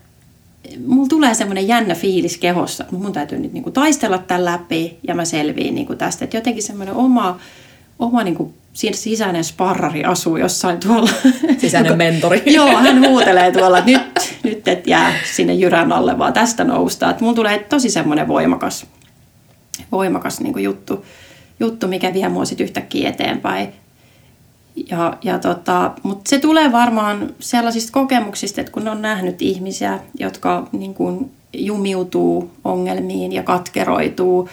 mulla 0.87 1.07
tulee 1.07 1.33
semmoinen 1.33 1.67
jännä 1.67 1.95
fiilis 1.95 2.37
kehossa, 2.37 2.83
että 2.83 2.95
mun 2.95 3.13
täytyy 3.13 3.39
nyt 3.39 3.53
niin 3.53 3.73
taistella 3.73 4.17
tämän 4.17 4.45
läpi 4.45 4.97
ja 5.07 5.15
mä 5.15 5.25
selviin 5.25 5.75
niin 5.75 5.97
tästä. 5.97 6.25
Että 6.25 6.37
jotenkin 6.37 6.63
semmoinen 6.63 6.95
oma, 6.95 7.39
oma 7.99 8.23
niin 8.23 8.53
sisäinen 8.73 9.43
sparrari 9.43 10.03
asuu 10.03 10.37
jossain 10.37 10.79
tuolla. 10.79 11.09
Sisäinen 11.57 11.97
mentori. 11.97 12.43
Joo, 12.55 12.77
hän 12.77 13.07
huutelee 13.09 13.51
tuolla, 13.51 13.77
että 13.77 13.91
nyt, 13.91 14.39
nyt 14.43 14.67
et 14.67 14.87
jää 14.87 15.13
sinne 15.33 15.53
jyrän 15.53 15.91
alle, 15.91 16.17
vaan 16.17 16.33
tästä 16.33 16.63
nousta. 16.63 17.09
Että 17.09 17.23
mulla 17.23 17.35
tulee 17.35 17.59
tosi 17.59 17.89
semmoinen 17.89 18.27
voimakas, 18.27 18.85
voimakas 19.91 20.39
niin 20.39 20.53
kuin 20.53 20.63
juttu, 20.63 21.05
juttu, 21.59 21.87
mikä 21.87 22.13
vie 22.13 22.29
mua 22.29 22.45
sitten 22.45 22.63
yhtäkkiä 22.63 23.09
eteenpäin. 23.09 23.69
Ja, 24.89 25.17
ja 25.23 25.39
tota, 25.39 25.91
mutta 26.03 26.29
se 26.29 26.39
tulee 26.39 26.71
varmaan 26.71 27.33
sellaisista 27.39 27.91
kokemuksista, 27.91 28.61
että 28.61 28.73
kun 28.73 28.87
on 28.87 29.01
nähnyt 29.01 29.41
ihmisiä, 29.41 29.99
jotka 30.19 30.67
niin 30.71 30.93
kuin 30.93 31.31
jumiutuu 31.53 32.51
ongelmiin 32.63 33.31
ja 33.31 33.43
katkeroituu, 33.43 34.49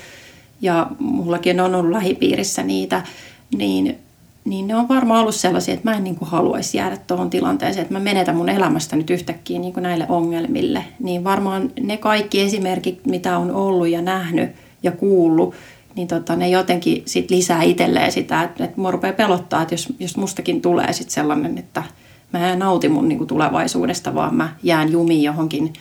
ja 0.60 0.86
mullakin 0.98 1.60
on 1.60 1.74
ollut 1.74 1.92
lähipiirissä 1.92 2.62
niitä, 2.62 3.02
niin 3.56 3.98
niin 4.48 4.66
ne 4.66 4.76
on 4.76 4.88
varmaan 4.88 5.20
ollut 5.20 5.34
sellaisia, 5.34 5.74
että 5.74 5.90
mä 5.90 5.96
en 5.96 6.04
niin 6.04 6.16
kuin 6.16 6.28
haluaisi 6.28 6.76
jäädä 6.76 6.96
tuohon 6.96 7.30
tilanteeseen, 7.30 7.82
että 7.82 7.94
mä 7.94 8.00
menetän 8.00 8.36
mun 8.36 8.48
elämästä 8.48 8.96
nyt 8.96 9.10
yhtäkkiä 9.10 9.58
niin 9.58 9.72
kuin 9.72 9.82
näille 9.82 10.06
ongelmille. 10.08 10.84
Niin 11.00 11.24
varmaan 11.24 11.70
ne 11.80 11.96
kaikki 11.96 12.40
esimerkit, 12.40 13.06
mitä 13.06 13.38
on 13.38 13.50
ollut 13.50 13.88
ja 13.88 14.02
nähnyt 14.02 14.50
ja 14.82 14.92
kuullut, 14.92 15.54
niin 15.96 16.08
tota, 16.08 16.36
ne 16.36 16.48
jotenkin 16.48 17.02
sit 17.06 17.30
lisää 17.30 17.62
itselleen 17.62 18.12
sitä, 18.12 18.42
että, 18.42 18.64
että 18.64 18.80
mua 18.80 18.90
rupeaa 18.90 19.12
pelottaa, 19.12 19.62
että 19.62 19.74
jos, 19.74 19.92
jos 19.98 20.16
mustakin 20.16 20.62
tulee 20.62 20.92
sit 20.92 21.10
sellainen, 21.10 21.58
että 21.58 21.82
mä 22.32 22.52
en 22.52 22.58
nauti 22.58 22.88
mun 22.88 23.08
niin 23.08 23.18
kuin 23.18 23.28
tulevaisuudesta, 23.28 24.14
vaan 24.14 24.34
mä 24.34 24.48
jään 24.62 24.92
jumiin 24.92 25.22
johonkin 25.22 25.72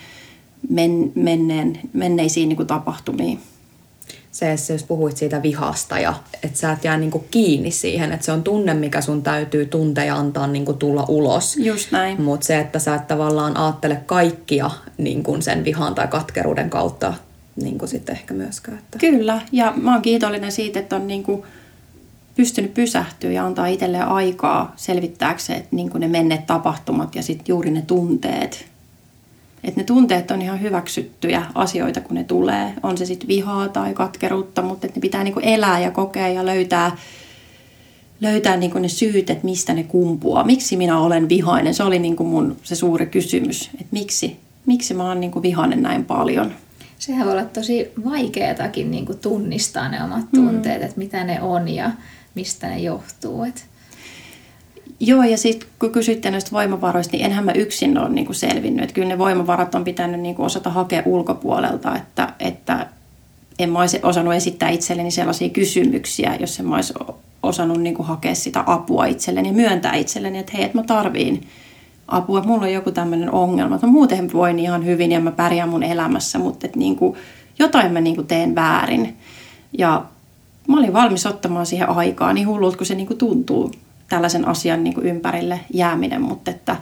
men, 0.69 1.11
menneen, 1.15 1.79
menneisiin 1.93 2.49
niin 2.49 2.57
kuin 2.57 2.67
tapahtumiin 2.67 3.39
se, 4.37 4.73
jos 4.73 4.83
puhuit 4.83 5.17
siitä 5.17 5.41
vihasta 5.41 5.99
ja 5.99 6.13
että 6.43 6.59
sä 6.59 6.71
et 6.71 6.83
jää 6.83 6.97
niinku 6.97 7.25
kiinni 7.31 7.71
siihen, 7.71 8.11
että 8.11 8.25
se 8.25 8.31
on 8.31 8.43
tunne, 8.43 8.73
mikä 8.73 9.01
sun 9.01 9.23
täytyy 9.23 9.65
tuntea 9.65 10.03
ja 10.03 10.15
antaa 10.15 10.47
niinku 10.47 10.73
tulla 10.73 11.05
ulos. 11.07 11.57
Just 11.57 11.91
näin. 11.91 12.21
Mutta 12.21 12.47
se, 12.47 12.59
että 12.59 12.79
sä 12.79 12.95
et 12.95 13.07
tavallaan 13.07 13.57
ajattele 13.57 13.95
kaikkia 14.05 14.71
niinku 14.97 15.37
sen 15.41 15.63
vihan 15.63 15.95
tai 15.95 16.07
katkeruuden 16.07 16.69
kautta 16.69 17.13
niinku 17.55 17.87
sitten 17.87 18.15
ehkä 18.15 18.33
myöskään. 18.33 18.77
Että... 18.77 18.97
Kyllä, 18.97 19.41
ja 19.51 19.73
mä 19.75 19.93
oon 19.93 20.01
kiitollinen 20.01 20.51
siitä, 20.51 20.79
että 20.79 20.95
on 20.95 21.07
niinku 21.07 21.45
pystynyt 22.35 22.73
pysähtyä 22.73 23.31
ja 23.31 23.45
antaa 23.45 23.67
itselleen 23.67 24.07
aikaa 24.07 24.73
selvittääkseen 24.75 25.63
niinku 25.71 25.97
ne 25.97 26.07
menneet 26.07 26.47
tapahtumat 26.47 27.15
ja 27.15 27.23
sitten 27.23 27.45
juuri 27.47 27.71
ne 27.71 27.81
tunteet 27.81 28.65
että 29.63 29.79
ne 29.79 29.83
tunteet 29.83 30.31
on 30.31 30.41
ihan 30.41 30.61
hyväksyttyjä 30.61 31.45
asioita, 31.55 32.01
kun 32.01 32.15
ne 32.15 32.23
tulee. 32.23 32.73
On 32.83 32.97
se 32.97 33.05
sitten 33.05 33.27
vihaa 33.27 33.69
tai 33.69 33.93
katkeruutta, 33.93 34.61
mutta 34.61 34.87
että 34.87 34.99
ne 34.99 35.01
pitää 35.01 35.23
niinku 35.23 35.39
elää 35.43 35.79
ja 35.79 35.91
kokea 35.91 36.27
ja 36.27 36.45
löytää, 36.45 36.97
löytää 38.21 38.57
niinku 38.57 38.79
ne 38.79 38.87
syyt, 38.87 39.29
että 39.29 39.45
mistä 39.45 39.73
ne 39.73 39.83
kumpuaa. 39.83 40.43
Miksi 40.43 40.77
minä 40.77 40.99
olen 40.99 41.29
vihainen? 41.29 41.73
Se 41.73 41.83
oli 41.83 41.99
niinku 41.99 42.23
mun 42.23 42.57
se 42.63 42.75
suuri 42.75 43.05
kysymys, 43.05 43.69
että 43.73 43.91
miksi, 43.91 44.37
miksi 44.65 44.93
mä 44.93 45.07
oon 45.07 45.19
niinku 45.19 45.41
vihainen 45.41 45.83
näin 45.83 46.05
paljon. 46.05 46.51
Sehän 46.99 47.25
voi 47.25 47.33
olla 47.33 47.45
tosi 47.45 47.91
vaikeatakin 48.05 48.91
niinku 48.91 49.13
tunnistaa 49.13 49.89
ne 49.89 50.03
omat 50.03 50.25
tunteet, 50.35 50.79
mm. 50.79 50.85
että 50.85 50.97
mitä 50.97 51.23
ne 51.23 51.41
on 51.41 51.69
ja 51.69 51.91
mistä 52.35 52.67
ne 52.67 52.79
johtuu. 52.79 53.43
Että 53.43 53.61
Joo, 54.99 55.23
ja 55.23 55.37
sitten 55.37 55.69
kun 55.79 55.91
kysyitte 55.91 56.31
näistä 56.31 56.51
voimavaroista, 56.51 57.11
niin 57.11 57.25
enhän 57.25 57.45
mä 57.45 57.51
yksin 57.51 57.97
ole 57.97 58.09
niin 58.09 58.35
selvinnyt. 58.35 58.83
Että 58.83 58.93
kyllä 58.93 59.07
ne 59.07 59.17
voimavarat 59.17 59.75
on 59.75 59.83
pitänyt 59.83 60.19
niin 60.19 60.35
osata 60.37 60.69
hakea 60.69 61.03
ulkopuolelta, 61.05 61.95
että, 61.95 62.33
että 62.39 62.87
en 63.59 63.69
mä 63.69 63.79
olisi 63.79 63.99
osannut 64.03 64.33
esittää 64.33 64.69
itselleni 64.69 65.11
sellaisia 65.11 65.49
kysymyksiä, 65.49 66.35
jos 66.39 66.59
en 66.59 66.67
mä 66.67 66.75
olisi 66.75 66.93
osannut 67.43 67.81
niin 67.81 67.95
hakea 67.99 68.35
sitä 68.35 68.63
apua 68.65 69.05
itselleni 69.05 69.47
ja 69.47 69.53
myöntää 69.53 69.95
itselleni, 69.95 70.37
että 70.37 70.51
hei, 70.55 70.63
että 70.63 70.77
mä 70.77 70.83
tarviin 70.83 71.47
apua, 72.07 72.41
mulla 72.41 72.65
on 72.65 72.73
joku 72.73 72.91
tämmöinen 72.91 73.31
ongelma. 73.31 73.75
Että 73.75 73.87
muuten 73.87 74.33
voin 74.33 74.59
ihan 74.59 74.85
hyvin 74.85 75.11
ja 75.11 75.19
mä 75.19 75.31
pärjään 75.31 75.69
mun 75.69 75.83
elämässä, 75.83 76.39
mutta 76.39 76.65
että 76.67 76.79
niin 76.79 76.95
kuin, 76.95 77.17
jotain 77.59 77.91
mä 77.91 78.01
niin 78.01 78.15
kuin 78.15 78.27
teen 78.27 78.55
väärin. 78.55 79.17
Ja 79.77 80.05
mä 80.67 80.79
olin 80.79 80.93
valmis 80.93 81.25
ottamaan 81.25 81.65
siihen 81.65 81.89
aikaa 81.89 82.33
niin 82.33 82.47
hullulta 82.47 82.77
kuin 82.77 82.87
se 82.87 82.95
niin 82.95 83.07
kuin 83.07 83.17
tuntuu 83.17 83.71
tällaisen 84.09 84.47
asian 84.47 84.83
niin 84.83 84.93
kuin 84.93 85.05
ympärille 85.05 85.59
jääminen, 85.73 86.21
mutta 86.21 86.51
että, 86.51 86.75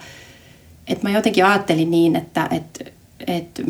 että 0.86 1.08
mä 1.08 1.14
jotenkin 1.14 1.46
ajattelin 1.46 1.90
niin, 1.90 2.16
että, 2.16 2.48
että, 2.50 2.84
että 3.26 3.62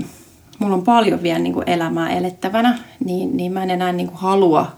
mulla 0.59 0.75
on 0.75 0.83
paljon 0.83 1.23
vielä 1.23 1.39
niin 1.39 1.53
kuin 1.53 1.69
elämää 1.71 2.11
elettävänä, 2.11 2.79
niin, 3.05 3.37
niin 3.37 3.53
mä 3.53 3.63
en 3.63 3.71
enää 3.71 3.93
niin 3.93 4.09
kuin 4.09 4.19
halua 4.19 4.73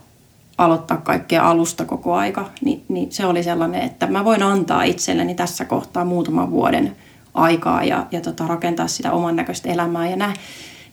aloittaa 0.57 0.97
kaikkea 0.97 1.49
alusta 1.49 1.85
koko 1.85 2.15
aika, 2.15 2.49
niin, 2.61 2.83
niin 2.87 3.11
se 3.11 3.25
oli 3.25 3.43
sellainen, 3.43 3.81
että 3.81 4.07
mä 4.07 4.25
voin 4.25 4.43
antaa 4.43 4.83
itselleni 4.83 5.35
tässä 5.35 5.65
kohtaa 5.65 6.05
muutaman 6.05 6.51
vuoden 6.51 6.95
aikaa 7.33 7.83
ja, 7.83 8.07
ja 8.11 8.21
tota, 8.21 8.47
rakentaa 8.47 8.87
sitä 8.87 9.11
oman 9.11 9.35
näköistä 9.35 9.69
elämää 9.69 10.09
ja 10.09 10.15
nää, 10.15 10.33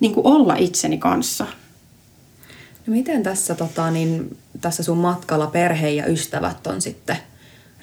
niin 0.01 0.14
kuin 0.14 0.27
olla 0.27 0.57
itseni 0.57 0.99
kanssa. 0.99 1.46
No 2.87 2.92
miten 2.92 3.22
tässä, 3.22 3.55
tota, 3.55 3.90
niin, 3.90 4.37
tässä 4.61 4.83
sun 4.83 4.99
matkalla 4.99 5.46
perhe 5.46 5.90
ja 5.90 6.07
ystävät 6.07 6.66
on 6.66 6.83
sitten 6.83 7.16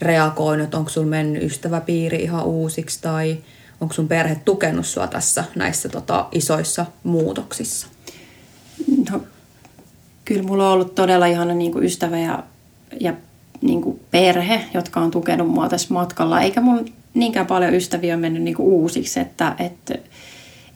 reagoinut? 0.03 0.73
Onko 0.73 0.89
sun 0.89 1.07
mennyt 1.07 1.43
ystäväpiiri 1.43 2.17
ihan 2.17 2.45
uusiksi 2.45 3.01
tai 3.01 3.37
onko 3.81 3.93
sun 3.93 4.07
perhe 4.07 4.35
tukenut 4.45 4.85
sua 4.85 5.07
tässä 5.07 5.43
näissä 5.55 5.89
tota, 5.89 6.27
isoissa 6.31 6.85
muutoksissa? 7.03 7.87
No, 9.11 9.21
kyllä 10.25 10.43
mulla 10.43 10.67
on 10.67 10.73
ollut 10.73 10.95
todella 10.95 11.25
ihana 11.25 11.53
niin 11.53 11.71
kuin 11.71 11.85
ystävä 11.85 12.19
ja, 12.19 12.43
ja 12.99 13.13
niin 13.61 13.81
kuin 13.81 13.99
perhe, 14.11 14.65
jotka 14.73 14.99
on 14.99 15.11
tukenut 15.11 15.49
mua 15.49 15.69
tässä 15.69 15.93
matkalla. 15.93 16.41
Eikä 16.41 16.61
mun 16.61 16.85
niinkään 17.13 17.47
paljon 17.47 17.73
ystäviä 17.73 18.17
mennyt 18.17 18.43
niin 18.43 18.55
kuin 18.55 18.67
uusiksi. 18.67 19.19
Että, 19.19 19.55
että, 19.59 19.93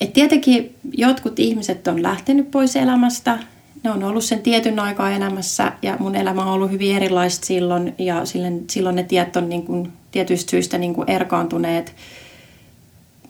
että 0.02 0.14
tietenkin 0.14 0.76
jotkut 0.92 1.40
ihmiset 1.40 1.88
on 1.88 2.04
lähtenyt 2.04 2.52
pois 2.52 2.76
elämästä. 2.76 3.40
Ne 3.84 3.92
on 3.92 4.04
ollut 4.04 4.24
sen 4.24 4.42
tietyn 4.42 4.80
aikaa 4.80 5.12
elämässä 5.12 5.72
ja 5.82 5.98
mun 6.00 6.16
elämä 6.16 6.46
on 6.46 6.52
ollut 6.54 6.72
hyvin 6.72 6.96
erilaista 6.96 7.46
silloin. 7.46 7.96
Ja 7.98 8.26
silloin, 8.26 8.64
silloin 8.70 8.96
ne 8.96 9.04
tiet 9.04 9.36
on 9.36 9.50
niin 9.50 9.64
kuin, 9.64 9.94
tietyistä 10.12 10.52
syistä 10.52 10.78
niin 10.78 10.94
kuin 10.94 11.10
erkaantuneet. 11.10 11.96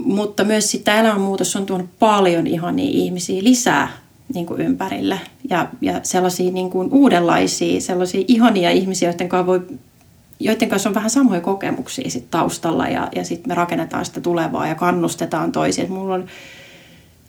Mutta 0.04 0.44
myös 0.44 0.72
sitten 0.72 0.96
elämänmuutos 0.96 1.56
on 1.56 1.66
tuonut 1.66 1.90
paljon 2.00 2.48
ihania 2.48 2.90
ihmisiä 2.90 3.44
lisää 3.44 3.88
niin 4.34 4.46
kuin 4.46 4.62
ympärille 4.62 5.20
ja, 5.50 5.68
ja 5.82 6.00
sellaisia 6.04 6.52
niin 6.52 6.70
kuin 6.70 6.90
uudenlaisia, 6.92 7.82
sellaisia 7.82 8.24
ihania 8.28 8.72
ihmisiä, 8.72 9.10
joiden 9.10 9.30
kanssa, 9.30 9.46
voi, 9.46 9.62
joiden 10.40 10.70
kanssa 10.70 10.90
on 10.90 10.96
vähän 10.96 11.10
samoja 11.10 11.42
kokemuksia 11.42 12.10
sit 12.10 12.32
taustalla 12.32 12.88
ja, 12.88 13.10
ja 13.16 13.24
sitten 13.24 13.52
me 13.52 13.56
rakennetaan 13.56 14.06
sitä 14.06 14.22
tulevaa 14.22 14.68
ja 14.68 14.76
kannustetaan 14.76 15.52
toisia. 15.52 15.84
Et 15.84 15.90
mulla 15.90 16.14
on 16.16 16.26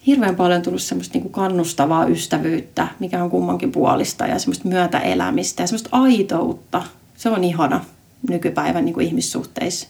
hirveän 0.08 0.36
paljon 0.36 0.62
tullut 0.62 0.82
semmoista 0.82 1.12
niin 1.14 1.22
kuin 1.22 1.32
kannustavaa 1.32 2.06
ystävyyttä, 2.06 2.88
mikä 2.98 3.24
on 3.24 3.30
kummankin 3.30 3.72
puolista 3.72 4.26
ja 4.26 4.38
semmoista 4.38 4.68
myötäelämistä 4.68 5.62
ja 5.62 5.66
semmoista 5.66 5.88
aitoutta. 5.92 6.82
Se 7.16 7.28
on 7.28 7.44
ihana 7.44 7.84
nykypäivän 8.28 8.84
niin 8.84 8.94
kuin 8.94 9.06
ihmissuhteissa, 9.06 9.88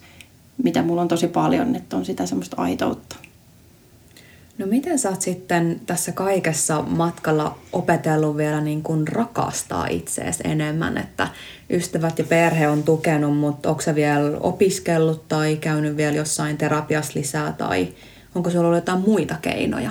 mitä 0.64 0.82
mulla 0.82 1.02
on 1.02 1.08
tosi 1.08 1.28
paljon, 1.28 1.76
että 1.76 1.96
on 1.96 2.04
sitä 2.04 2.26
semmoista 2.26 2.56
aitoutta. 2.62 3.16
No 4.58 4.66
miten 4.66 4.98
sä 4.98 5.08
oot 5.10 5.22
sitten 5.22 5.80
tässä 5.86 6.12
kaikessa 6.12 6.82
matkalla 6.82 7.58
opetellut 7.72 8.36
vielä 8.36 8.60
niin 8.60 8.82
kuin 8.82 9.08
rakastaa 9.08 9.86
itseäsi 9.86 10.42
enemmän, 10.44 10.98
että 10.98 11.28
ystävät 11.70 12.18
ja 12.18 12.24
perhe 12.24 12.68
on 12.68 12.82
tukenut, 12.82 13.38
mutta 13.38 13.68
onko 13.68 13.82
sä 13.82 13.94
vielä 13.94 14.38
opiskellut 14.40 15.28
tai 15.28 15.56
käynyt 15.56 15.96
vielä 15.96 16.16
jossain 16.16 16.56
terapiassa 16.56 17.12
lisää 17.18 17.52
tai 17.52 17.88
onko 18.34 18.50
sulla 18.50 18.64
ollut 18.64 18.76
jotain 18.76 19.00
muita 19.00 19.34
keinoja? 19.42 19.90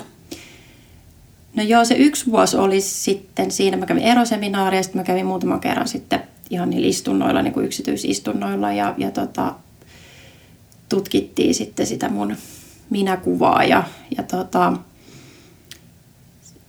No 1.55 1.63
joo, 1.63 1.85
se 1.85 1.95
yksi 1.95 2.25
vuosi 2.31 2.57
oli 2.57 2.81
sitten 2.81 3.51
siinä, 3.51 3.77
mä 3.77 3.85
kävin 3.85 4.03
eroseminaaria, 4.03 4.83
sitten 4.83 5.01
mä 5.01 5.05
kävin 5.05 5.25
muutaman 5.25 5.59
kerran 5.59 5.87
sitten 5.87 6.23
ihan 6.49 6.69
niillä 6.69 6.87
istunnoilla, 6.87 7.41
niin 7.41 7.53
kuin 7.53 7.65
yksityisistunnoilla. 7.65 8.73
Ja, 8.73 8.93
ja 8.97 9.11
tota, 9.11 9.53
tutkittiin 10.89 11.55
sitten 11.55 11.85
sitä 11.85 12.09
mun 12.09 12.35
minäkuvaa 12.89 13.63
ja, 13.63 13.83
ja 14.17 14.23
tota, 14.23 14.73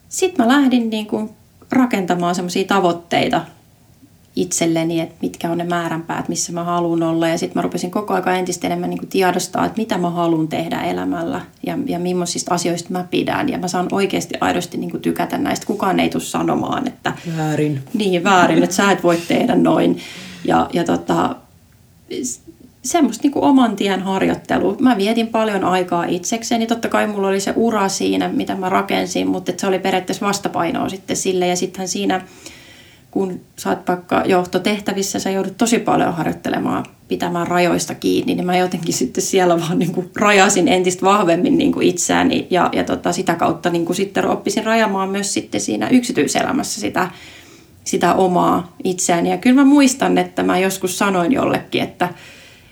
sitten 0.08 0.46
mä 0.46 0.52
lähdin 0.52 0.90
niin 0.90 1.06
kuin 1.06 1.30
rakentamaan 1.70 2.34
semmoisia 2.34 2.64
tavoitteita 2.64 3.44
itselleni, 4.40 5.00
että 5.00 5.14
mitkä 5.22 5.50
on 5.50 5.58
ne 5.58 5.64
määränpäät, 5.64 6.28
missä 6.28 6.52
mä 6.52 6.64
haluan 6.64 7.02
olla. 7.02 7.28
Ja 7.28 7.38
sitten 7.38 7.58
mä 7.58 7.62
rupesin 7.62 7.90
koko 7.90 8.14
ajan 8.14 8.38
entistä 8.38 8.66
enemmän 8.66 8.90
niin 8.90 9.08
tiedostaa, 9.08 9.66
että 9.66 9.78
mitä 9.78 9.98
mä 9.98 10.10
haluan 10.10 10.48
tehdä 10.48 10.80
elämällä 10.80 11.40
ja, 11.66 11.78
ja 11.86 11.98
millaisista 11.98 12.54
asioista 12.54 12.92
mä 12.92 13.04
pidän. 13.10 13.48
Ja 13.48 13.58
mä 13.58 13.68
saan 13.68 13.88
oikeasti 13.92 14.34
aidosti 14.40 14.78
niin 14.78 15.00
tykätä 15.00 15.38
näistä. 15.38 15.66
Kukaan 15.66 16.00
ei 16.00 16.08
tule 16.08 16.22
sanomaan, 16.22 16.88
että... 16.88 17.12
Väärin. 17.36 17.82
Niin, 17.94 18.24
väärin, 18.24 18.62
että 18.62 18.76
sä 18.76 18.90
et 18.90 19.02
voi 19.02 19.18
tehdä 19.28 19.54
noin. 19.54 19.98
Ja, 20.44 20.70
ja 20.72 20.84
tota, 20.84 21.36
semmoista 22.84 23.22
niin 23.22 23.32
kuin 23.32 23.44
oman 23.44 23.76
tien 23.76 24.02
harjoittelu. 24.02 24.76
Mä 24.80 24.96
vietin 24.96 25.26
paljon 25.26 25.64
aikaa 25.64 26.04
itsekseni. 26.04 26.66
Totta 26.66 26.88
kai 26.88 27.06
mulla 27.06 27.28
oli 27.28 27.40
se 27.40 27.52
ura 27.56 27.88
siinä, 27.88 28.28
mitä 28.28 28.54
mä 28.54 28.68
rakensin, 28.68 29.28
mutta 29.28 29.52
se 29.56 29.66
oli 29.66 29.78
periaatteessa 29.78 30.26
vastapainoa 30.26 30.88
sitten 30.88 31.16
sille. 31.16 31.46
Ja 31.46 31.56
sittenhän 31.56 31.88
siinä, 31.88 32.20
kun 33.10 33.40
sä 33.56 33.68
oot 33.68 33.88
vaikka 33.88 34.22
johtotehtävissä, 34.26 35.18
sä 35.18 35.30
joudut 35.30 35.56
tosi 35.56 35.78
paljon 35.78 36.14
harjoittelemaan, 36.14 36.84
pitämään 37.08 37.46
rajoista 37.46 37.94
kiinni, 37.94 38.34
niin 38.34 38.46
mä 38.46 38.56
jotenkin 38.56 38.94
sitten 38.94 39.22
siellä 39.22 39.60
vaan 39.60 39.78
niin 39.78 39.92
kuin 39.92 40.10
rajasin 40.16 40.68
entistä 40.68 41.06
vahvemmin 41.06 41.58
niin 41.58 41.72
kuin 41.72 41.86
itseäni 41.86 42.46
ja, 42.50 42.68
ja 42.72 42.84
tota, 42.84 43.12
sitä 43.12 43.34
kautta 43.34 43.70
niin 43.70 43.84
kuin 43.86 43.96
sitten 43.96 44.28
oppisin 44.28 44.64
rajamaan 44.64 45.08
myös 45.08 45.34
sitten 45.34 45.60
siinä 45.60 45.88
yksityiselämässä 45.88 46.80
sitä, 46.80 47.10
sitä 47.84 48.14
omaa 48.14 48.76
itseäni. 48.84 49.30
Ja 49.30 49.38
kyllä 49.38 49.56
mä 49.56 49.64
muistan, 49.64 50.18
että 50.18 50.42
mä 50.42 50.58
joskus 50.58 50.98
sanoin 50.98 51.32
jollekin, 51.32 51.82
että, 51.82 52.08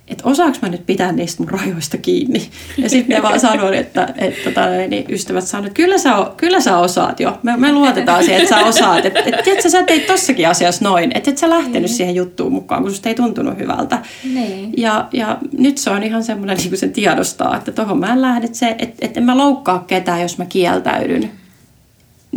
että 0.08 0.28
osaanko 0.28 0.58
mä 0.62 0.68
nyt 0.68 0.86
pitää 0.86 1.12
niistä 1.12 1.42
mun 1.42 1.50
rajoista 1.50 1.98
kiinni. 1.98 2.48
Ja 2.78 2.88
sitten 2.88 3.16
ne 3.16 3.22
vaan 3.22 3.40
sanoin, 3.40 3.74
että, 3.74 4.14
että 4.18 4.44
tota, 4.44 4.66
niin 4.88 5.04
ystävät 5.08 5.44
sanoivat, 5.44 5.66
että 5.66 5.76
kyllä 5.76 5.98
sä, 5.98 6.10
kyllä 6.36 6.60
sä 6.60 6.78
osaat 6.78 7.20
jo. 7.20 7.38
Me, 7.42 7.56
me 7.56 7.72
luotetaan 7.72 8.24
siihen, 8.24 8.42
että 8.42 8.54
sä 8.56 8.66
osaat. 8.66 9.04
Että 9.04 9.20
et, 9.20 9.44
tiedätkö, 9.44 9.70
sä 9.70 9.82
teit 9.82 10.06
tossakin 10.06 10.48
asiassa 10.48 10.84
noin. 10.84 11.12
Että 11.14 11.30
et 11.30 11.38
sä 11.38 11.50
lähtenyt 11.50 11.82
niin. 11.82 11.88
siihen 11.88 12.14
juttuun 12.14 12.52
mukaan, 12.52 12.82
kun 12.82 12.90
susta 12.90 13.08
ei 13.08 13.14
tuntunut 13.14 13.58
hyvältä. 13.58 13.98
Niin. 14.34 14.72
Ja, 14.76 15.08
ja 15.12 15.38
nyt 15.58 15.78
se 15.78 15.90
on 15.90 16.02
ihan 16.02 16.24
semmoinen, 16.24 16.56
niin 16.56 16.68
kuin 16.68 16.78
sen 16.78 16.92
tiedostaa, 16.92 17.56
että 17.56 17.72
tohon 17.72 17.98
mä 17.98 18.12
en 18.12 18.22
lähde. 18.22 18.46
Että, 18.46 18.58
se, 18.58 18.74
että, 18.78 19.06
että 19.06 19.20
en 19.20 19.26
mä 19.26 19.36
loukkaa 19.36 19.84
ketään, 19.86 20.22
jos 20.22 20.38
mä 20.38 20.46
kieltäydyn 20.46 21.30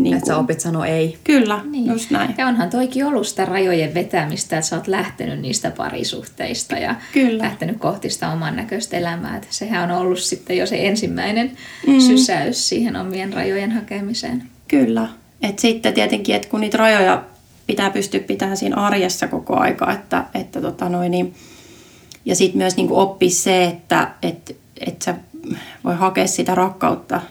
niin 0.03 0.15
että 0.15 0.27
sä 0.27 0.37
opit 0.37 0.59
sanoa 0.59 0.85
ei. 0.85 1.17
Kyllä, 1.23 1.61
niin. 1.71 1.91
just 1.91 2.11
näin. 2.11 2.35
Ja 2.37 2.47
onhan 2.47 2.69
toikin 2.69 3.05
ollut 3.05 3.27
sitä 3.27 3.45
rajojen 3.45 3.93
vetämistä, 3.93 4.57
että 4.57 4.69
sä 4.69 4.75
oot 4.75 4.87
lähtenyt 4.87 5.39
niistä 5.39 5.71
parisuhteista 5.71 6.77
ja 6.77 6.95
Kyllä. 7.13 7.43
lähtenyt 7.43 7.77
kohti 7.77 8.09
sitä 8.09 8.31
oman 8.31 8.55
näköistä 8.55 8.97
elämää. 8.97 9.35
Että 9.35 9.47
sehän 9.49 9.91
on 9.91 9.97
ollut 9.97 10.19
sitten 10.19 10.57
jo 10.57 10.65
se 10.65 10.87
ensimmäinen 10.87 11.51
mm. 11.87 11.99
sysäys 11.99 12.69
siihen 12.69 12.95
omien 12.95 13.33
rajojen 13.33 13.71
hakemiseen. 13.71 14.43
Kyllä. 14.67 15.07
Et 15.41 15.59
sitten 15.59 15.93
tietenkin, 15.93 16.35
että 16.35 16.47
kun 16.49 16.61
niitä 16.61 16.77
rajoja 16.77 17.23
pitää 17.67 17.89
pystyä 17.89 18.19
pitämään 18.19 18.57
siinä 18.57 18.75
arjessa 18.75 19.27
koko 19.27 19.59
aika, 19.59 19.93
että, 19.93 20.23
että 20.33 20.61
tota 20.61 20.89
noin, 20.89 21.11
niin, 21.11 21.33
ja 22.25 22.35
sitten 22.35 22.57
myös 22.57 22.77
niin 22.77 22.91
oppia 22.91 23.29
se, 23.29 23.65
että 23.65 24.11
et, 24.21 24.55
et 24.87 25.01
sä 25.01 25.15
voi 25.83 25.95
hakea 25.95 26.27
sitä 26.27 26.55
rakkautta 26.55 27.21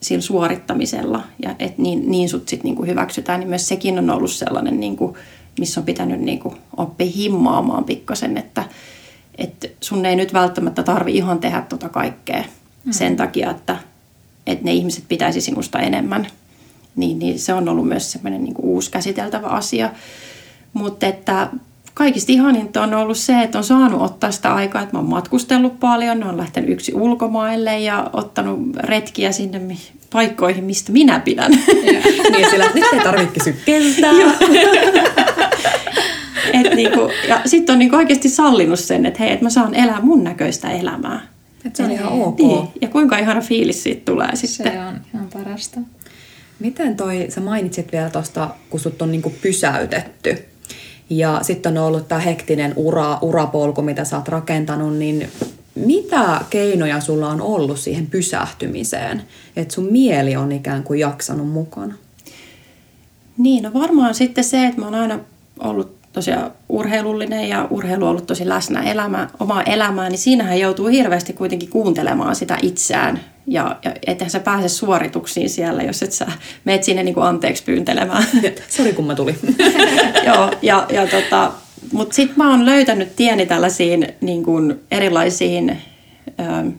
sillä 0.00 0.20
suorittamisella 0.20 1.22
ja 1.42 1.54
että 1.58 1.82
niin, 1.82 2.10
niin 2.10 2.28
sut 2.28 2.48
sitten 2.48 2.64
niinku 2.64 2.84
hyväksytään, 2.84 3.40
niin 3.40 3.48
myös 3.48 3.68
sekin 3.68 3.98
on 3.98 4.10
ollut 4.10 4.30
sellainen, 4.30 4.80
niinku, 4.80 5.16
missä 5.58 5.80
on 5.80 5.86
pitänyt 5.86 6.20
niinku 6.20 6.54
oppia 6.76 7.12
himmaamaan 7.16 7.84
pikkasen, 7.84 8.36
että 8.36 8.64
et 9.38 9.76
sun 9.80 10.06
ei 10.06 10.16
nyt 10.16 10.32
välttämättä 10.32 10.82
tarvi 10.82 11.16
ihan 11.16 11.38
tehdä 11.38 11.62
tota 11.68 11.88
kaikkea 11.88 12.44
mm. 12.84 12.92
sen 12.92 13.16
takia, 13.16 13.50
että 13.50 13.76
et 14.46 14.62
ne 14.62 14.72
ihmiset 14.72 15.04
pitäisi 15.08 15.40
sinusta 15.40 15.80
enemmän. 15.80 16.26
Niin, 16.96 17.18
niin 17.18 17.38
se 17.38 17.54
on 17.54 17.68
ollut 17.68 17.88
myös 17.88 18.12
semmoinen 18.12 18.44
niinku 18.44 18.62
uusi 18.62 18.90
käsiteltävä 18.90 19.46
asia. 19.46 19.90
Mutta 20.72 21.06
että 21.06 21.48
kaikista 21.98 22.32
ihaninta 22.32 22.82
on 22.82 22.94
ollut 22.94 23.18
se, 23.18 23.42
että 23.42 23.58
on 23.58 23.64
saanut 23.64 24.02
ottaa 24.02 24.30
sitä 24.30 24.54
aikaa, 24.54 24.82
että 24.82 24.94
mä 24.96 24.98
oon 24.98 25.08
matkustellut 25.08 25.80
paljon, 25.80 26.24
on 26.24 26.36
lähtenyt 26.36 26.70
yksi 26.70 26.94
ulkomaille 26.94 27.80
ja 27.80 28.10
ottanut 28.12 28.60
retkiä 28.76 29.32
sinne 29.32 29.76
paikkoihin, 30.12 30.64
mistä 30.64 30.92
minä 30.92 31.20
pidän. 31.20 31.50
niin, 32.32 32.50
sillä 32.50 32.70
nyt 32.74 32.84
ei 32.92 33.00
tarvitse 33.00 33.52
kysyä 33.52 34.12
niinku, 36.74 37.10
ja 37.28 37.40
sitten 37.46 37.72
on 37.72 37.78
niinku 37.78 37.96
oikeasti 37.96 38.28
sallinut 38.28 38.78
sen, 38.78 39.06
että 39.06 39.18
hei, 39.18 39.32
että 39.32 39.44
mä 39.44 39.50
saan 39.50 39.74
elää 39.74 40.00
mun 40.00 40.24
näköistä 40.24 40.70
elämää. 40.70 41.20
Et 41.64 41.76
se 41.76 41.82
on 41.82 41.90
ihan 41.90 42.12
ok. 42.12 42.38
Niin. 42.38 42.68
Ja 42.80 42.88
kuinka 42.88 43.18
ihana 43.18 43.40
fiilis 43.40 43.82
siitä 43.82 44.02
tulee 44.04 44.36
sitten. 44.36 44.72
Se 44.72 44.80
on 44.80 45.00
ihan 45.14 45.28
parasta. 45.32 45.80
Miten 46.58 46.96
toi, 46.96 47.26
sä 47.28 47.40
mainitsit 47.40 47.92
vielä 47.92 48.10
tuosta, 48.10 48.50
kun 48.70 48.80
sut 48.80 49.02
on 49.02 49.12
niinku 49.12 49.32
pysäytetty, 49.42 50.44
ja 51.10 51.38
sitten 51.42 51.78
on 51.78 51.84
ollut 51.84 52.08
tämä 52.08 52.20
hektinen 52.20 52.72
ura, 52.76 53.18
urapolku, 53.22 53.82
mitä 53.82 54.04
sä 54.04 54.16
oot 54.16 54.28
rakentanut, 54.28 54.96
niin 54.96 55.28
mitä 55.74 56.40
keinoja 56.50 57.00
sulla 57.00 57.28
on 57.28 57.40
ollut 57.40 57.78
siihen 57.78 58.06
pysähtymiseen, 58.06 59.22
että 59.56 59.74
sun 59.74 59.88
mieli 59.92 60.36
on 60.36 60.52
ikään 60.52 60.82
kuin 60.82 61.00
jaksanut 61.00 61.48
mukana? 61.48 61.94
Niin, 63.38 63.62
no 63.62 63.70
varmaan 63.74 64.14
sitten 64.14 64.44
se, 64.44 64.66
että 64.66 64.80
mä 64.80 64.86
oon 64.86 64.94
aina 64.94 65.18
ollut 65.58 65.97
tosiaan 66.18 66.52
urheilullinen 66.68 67.48
ja 67.48 67.66
urheilu 67.70 68.04
on 68.04 68.10
ollut 68.10 68.26
tosi 68.26 68.48
läsnä 68.48 68.82
elämä, 68.82 69.28
omaa 69.40 69.62
elämää, 69.62 70.08
niin 70.08 70.18
siinähän 70.18 70.60
joutuu 70.60 70.86
hirveästi 70.86 71.32
kuitenkin 71.32 71.68
kuuntelemaan 71.68 72.36
sitä 72.36 72.58
itseään. 72.62 73.20
Ja, 73.46 73.76
ja 73.84 73.94
ethän 74.06 74.30
sä 74.30 74.40
pääse 74.40 74.68
suorituksiin 74.68 75.50
siellä, 75.50 75.82
jos 75.82 76.02
et 76.02 76.12
sä 76.12 76.26
meet 76.64 76.84
sinne 76.84 77.02
niin 77.02 77.14
kuin 77.14 77.26
anteeksi 77.26 77.62
pyyntelemään. 77.64 78.24
Sori 78.76 78.92
kun 78.92 79.06
mä 79.06 79.14
tulin. 79.14 79.38
Joo, 80.26 80.50
ja, 80.62 80.86
ja 80.92 81.06
tota, 81.06 81.52
mutta 81.92 82.14
sitten 82.14 82.38
mä 82.38 82.50
oon 82.50 82.66
löytänyt 82.66 83.16
tieni 83.16 83.46
tällaisiin 83.46 84.08
niin 84.20 84.42
kuin 84.42 84.80
erilaisiin 84.90 85.78
ö, 86.28 86.70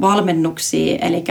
valmennuksia. 0.00 0.98
Eli 0.98 1.24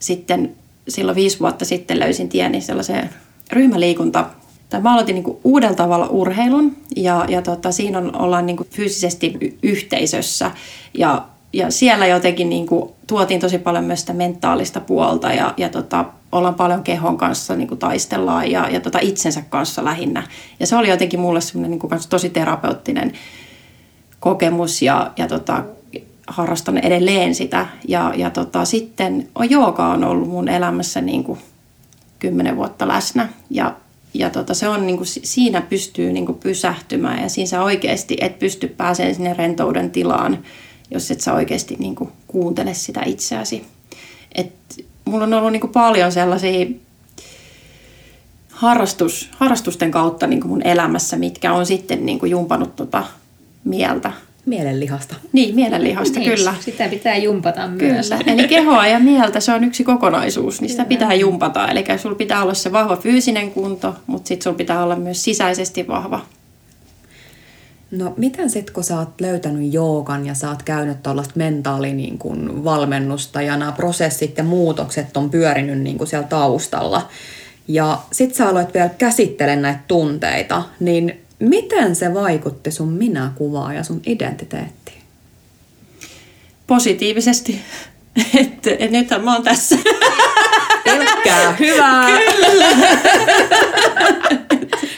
sitten 0.00 0.52
silloin 0.88 1.16
viisi 1.16 1.40
vuotta 1.40 1.64
sitten 1.64 2.00
löysin 2.00 2.28
tieni 2.28 2.60
sellaiseen 2.60 3.10
ryhmäliikunta 3.52 4.24
tai 4.68 4.80
mä 4.80 4.92
aloitin 4.92 5.14
niin 5.14 5.36
uudella 5.44 5.76
tavalla 5.76 6.06
urheilun 6.06 6.76
ja, 6.96 7.24
ja 7.28 7.42
tota, 7.42 7.72
siinä 7.72 7.98
on, 7.98 8.16
ollaan 8.16 8.46
niin 8.46 8.56
fyysisesti 8.70 9.58
yhteisössä 9.62 10.50
ja, 10.94 11.24
ja 11.52 11.70
siellä 11.70 12.06
jotenkin 12.06 12.48
niin 12.48 12.66
tuotiin 13.06 13.40
tosi 13.40 13.58
paljon 13.58 13.84
myös 13.84 14.00
sitä 14.00 14.12
mentaalista 14.12 14.80
puolta 14.80 15.32
ja, 15.32 15.54
ja 15.56 15.68
tota, 15.68 16.04
ollaan 16.32 16.54
paljon 16.54 16.82
kehon 16.82 17.18
kanssa 17.18 17.56
niin 17.56 17.78
taistellaan 17.78 18.50
ja, 18.50 18.68
ja 18.68 18.80
tota 18.80 18.98
itsensä 18.98 19.42
kanssa 19.48 19.84
lähinnä. 19.84 20.22
Ja 20.60 20.66
se 20.66 20.76
oli 20.76 20.88
jotenkin 20.88 21.20
mulle 21.20 21.40
semmoinen 21.40 21.78
niin 21.78 22.00
tosi 22.10 22.30
terapeuttinen 22.30 23.12
kokemus 24.20 24.82
ja, 24.82 25.10
ja 25.16 25.28
tota, 25.28 25.64
harrastan 26.26 26.78
edelleen 26.78 27.34
sitä. 27.34 27.66
Ja, 27.88 28.12
ja 28.16 28.30
tota, 28.30 28.64
sitten 28.64 29.28
jooga 29.50 29.86
on 29.86 30.04
ollut 30.04 30.28
mun 30.28 30.48
elämässä 30.48 31.00
niin 31.00 31.24
kuin 31.24 31.38
kymmenen 32.18 32.56
vuotta 32.56 32.88
läsnä 32.88 33.28
ja, 33.50 33.74
ja 34.18 34.30
tota, 34.30 34.54
se 34.54 34.68
on 34.68 34.86
niin 34.86 34.96
kuin, 34.96 35.06
siinä 35.06 35.60
pystyy 35.60 36.12
niin 36.12 36.26
kuin 36.26 36.38
pysähtymään 36.38 37.22
ja 37.22 37.28
siinä 37.28 37.48
sä 37.48 37.62
oikeasti 37.62 38.16
et 38.20 38.38
pysty 38.38 38.68
pääsemään 38.68 39.14
sinne 39.14 39.34
rentouden 39.34 39.90
tilaan, 39.90 40.38
jos 40.90 41.10
et 41.10 41.20
sä 41.20 41.34
oikeasti 41.34 41.76
niin 41.78 41.94
kuin 41.94 42.12
kuuntele 42.26 42.74
sitä 42.74 43.02
itseäsi. 43.06 43.64
Et 44.34 44.52
mulla 45.04 45.24
on 45.24 45.34
ollut 45.34 45.52
niin 45.52 45.60
kuin 45.60 45.72
paljon 45.72 46.12
sellaisia 46.12 46.66
harrastus, 48.50 49.30
harrastusten 49.36 49.90
kautta 49.90 50.26
niin 50.26 50.40
kuin 50.40 50.50
mun 50.50 50.66
elämässä, 50.66 51.16
mitkä 51.16 51.52
on 51.52 51.66
sitten 51.66 52.06
niin 52.06 52.18
kuin 52.18 52.30
jumpannut 52.30 52.76
tota 52.76 53.04
mieltä. 53.64 54.12
Mielenlihasta. 54.46 55.14
Niin, 55.32 55.54
mielenlihasta, 55.54 56.18
niin, 56.18 56.30
kyllä. 56.30 56.54
Sitä 56.60 56.88
pitää 56.88 57.16
jumpata 57.16 57.68
myös. 57.68 58.08
Kyllä, 58.08 58.22
eli 58.26 58.48
kehoa 58.48 58.86
ja 58.86 58.98
mieltä, 58.98 59.40
se 59.40 59.52
on 59.52 59.64
yksi 59.64 59.84
kokonaisuus, 59.84 60.60
niin 60.60 60.68
sitä 60.68 60.84
kyllä. 60.84 60.98
pitää 60.98 61.14
jumpata. 61.14 61.68
Eli 61.68 61.84
sulla 61.98 62.16
pitää 62.16 62.42
olla 62.42 62.54
se 62.54 62.72
vahva 62.72 62.96
fyysinen 62.96 63.50
kunto, 63.50 63.94
mutta 64.06 64.28
sitten 64.28 64.44
sulla 64.44 64.56
pitää 64.56 64.82
olla 64.82 64.96
myös 64.96 65.24
sisäisesti 65.24 65.88
vahva 65.88 66.20
No 67.90 68.14
miten 68.16 68.50
sitten, 68.50 68.74
kun 68.74 68.84
sä 68.84 68.98
oot 68.98 69.20
löytänyt 69.20 69.72
joogan 69.72 70.26
ja 70.26 70.34
sä 70.34 70.50
oot 70.50 70.62
käynyt 70.62 71.02
tuollaista 71.02 71.34
mentaali 71.36 71.92
niin 71.92 72.18
kun, 72.18 72.64
valmennusta 72.64 73.42
ja 73.42 73.56
nämä 73.56 73.72
prosessit 73.72 74.38
ja 74.38 74.44
muutokset 74.44 75.16
on 75.16 75.30
pyörinyt 75.30 75.78
niin 75.78 75.98
kun 75.98 76.06
siellä 76.06 76.28
taustalla 76.28 77.08
ja 77.68 77.98
sit 78.12 78.34
sä 78.34 78.48
aloit 78.48 78.74
vielä 78.74 78.88
käsittelen 78.88 79.62
näitä 79.62 79.80
tunteita, 79.88 80.62
niin 80.80 81.20
miten 81.38 81.96
se 81.96 82.14
vaikutti 82.14 82.70
sun 82.70 82.92
minäkuvaa 82.92 83.72
ja 83.72 83.82
sun 83.82 84.02
identiteettiin? 84.06 85.02
Positiivisesti. 86.66 87.60
Että 88.40 88.70
et 88.78 88.90
nythän 88.90 89.24
mä 89.24 89.34
oon 89.34 89.42
tässä. 89.42 89.76
Pelkkää 90.84 91.52
hyvää. 91.52 92.18
Kyllä. 92.18 92.66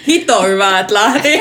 Hito 0.08 0.42
hyvää, 0.42 0.80
että 0.80 0.94
lähti. 0.94 1.40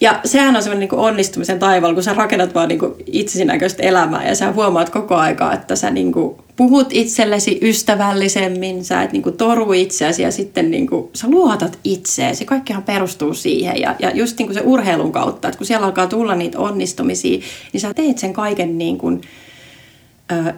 Ja 0.00 0.20
sehän 0.24 0.56
on 0.56 0.62
semmoinen 0.62 0.88
niin 0.88 1.00
onnistumisen 1.00 1.58
taivaalla, 1.58 1.94
kun 1.94 2.02
sä 2.02 2.14
rakennat 2.14 2.54
vaan 2.54 2.68
niin 2.68 2.80
itsesi 3.06 3.44
näköistä 3.44 3.82
elämää 3.82 4.28
ja 4.28 4.34
sä 4.34 4.52
huomaat 4.52 4.90
koko 4.90 5.14
aikaa, 5.14 5.54
että 5.54 5.76
sä 5.76 5.90
niin 5.90 6.12
kuin 6.12 6.36
puhut 6.56 6.86
itsellesi 6.90 7.58
ystävällisemmin, 7.62 8.84
sä 8.84 9.02
et 9.02 9.12
niin 9.12 9.22
kuin 9.22 9.36
toru 9.36 9.72
itseäsi 9.72 10.22
ja 10.22 10.32
sitten 10.32 10.70
niin 10.70 10.86
kuin, 10.86 11.10
sä 11.14 11.30
luotat 11.30 11.78
itseesi. 11.84 12.44
Kaikkihan 12.44 12.82
perustuu 12.82 13.34
siihen 13.34 13.80
ja, 13.80 13.96
ja 13.98 14.10
just 14.14 14.38
niin 14.38 14.46
kuin 14.46 14.54
se 14.54 14.62
urheilun 14.64 15.12
kautta, 15.12 15.48
että 15.48 15.58
kun 15.58 15.66
siellä 15.66 15.86
alkaa 15.86 16.06
tulla 16.06 16.34
niitä 16.34 16.58
onnistumisia, 16.58 17.40
niin 17.72 17.80
sä 17.80 17.94
teet 17.94 18.18
sen 18.18 18.32
kaiken 18.32 18.78
niin 18.78 18.98
kuin, 18.98 19.20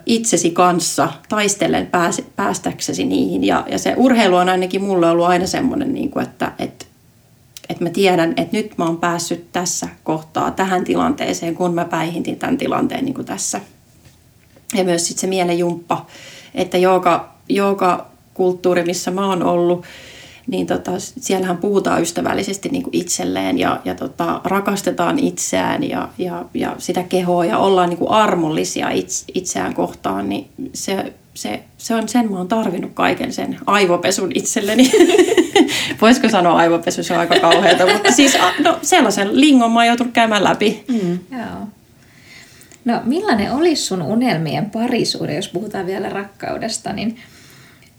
itsesi 0.06 0.50
kanssa 0.50 1.08
taistellen 1.28 1.86
pääs, 1.86 2.22
päästäksesi 2.36 3.04
niihin. 3.04 3.44
Ja, 3.44 3.64
ja 3.70 3.78
se 3.78 3.94
urheilu 3.96 4.36
on 4.36 4.48
ainakin 4.48 4.82
mulle 4.82 5.10
ollut 5.10 5.26
aina 5.26 5.46
semmoinen, 5.46 5.94
niin 5.94 6.10
kuin, 6.10 6.22
että, 6.22 6.52
että 6.58 6.84
että 7.72 7.84
mä 7.84 7.90
tiedän, 7.90 8.34
että 8.36 8.56
nyt 8.56 8.78
mä 8.78 8.84
oon 8.84 8.96
päässyt 8.96 9.52
tässä 9.52 9.88
kohtaa 10.04 10.50
tähän 10.50 10.84
tilanteeseen, 10.84 11.54
kun 11.54 11.74
mä 11.74 11.84
päihintin 11.84 12.38
tämän 12.38 12.58
tilanteen 12.58 13.04
niin 13.04 13.14
kuin 13.14 13.26
tässä. 13.26 13.60
Ja 14.74 14.84
myös 14.84 15.06
sitten 15.06 15.20
se 15.20 15.26
mielenjumppa, 15.26 16.06
että 16.54 16.78
joka, 16.78 17.34
joka 17.48 18.06
kulttuuri, 18.34 18.84
missä 18.84 19.10
mä 19.10 19.26
oon 19.26 19.42
ollut, 19.42 19.84
niin 20.46 20.66
tota, 20.66 20.92
siellähän 20.98 21.56
puhutaan 21.56 22.02
ystävällisesti 22.02 22.68
niin 22.68 22.82
kuin 22.82 22.96
itselleen 22.96 23.58
ja, 23.58 23.80
ja 23.84 23.94
tota, 23.94 24.40
rakastetaan 24.44 25.18
itseään 25.18 25.88
ja, 25.88 26.08
ja, 26.18 26.44
ja 26.54 26.74
sitä 26.78 27.02
kehoa 27.02 27.44
ja 27.44 27.58
ollaan 27.58 27.88
niin 27.88 27.98
kuin 27.98 28.10
armollisia 28.10 28.90
itse, 28.90 29.24
itseään 29.34 29.74
kohtaan, 29.74 30.28
niin 30.28 30.48
se, 30.74 31.12
se, 31.34 31.62
se 31.78 31.94
on 31.94 32.08
sen 32.08 32.30
mä 32.30 32.36
oon 32.36 32.48
tarvinnut 32.48 32.90
kaiken 32.94 33.32
sen 33.32 33.58
aivopesun 33.66 34.32
itselleni. 34.34 34.92
Voisiko 36.00 36.28
sanoa 36.28 36.56
aivopesu, 36.56 37.02
se 37.02 37.14
on 37.14 37.20
aika 37.20 37.40
kauheata, 37.40 37.92
mutta 37.92 38.12
siis 38.12 38.38
no, 38.58 38.78
sellaisen 38.82 39.40
lingon 39.40 39.72
mä 39.72 39.78
oon 39.78 39.86
joutunut 39.86 40.12
käymään 40.12 40.44
läpi. 40.44 40.84
Mm. 40.88 41.18
Joo. 41.38 41.66
No 42.84 43.00
millainen 43.04 43.52
olisi 43.52 43.82
sun 43.82 44.02
unelmien 44.02 44.70
parisuuden, 44.70 45.36
jos 45.36 45.48
puhutaan 45.48 45.86
vielä 45.86 46.08
rakkaudesta, 46.08 46.92
niin, 46.92 47.18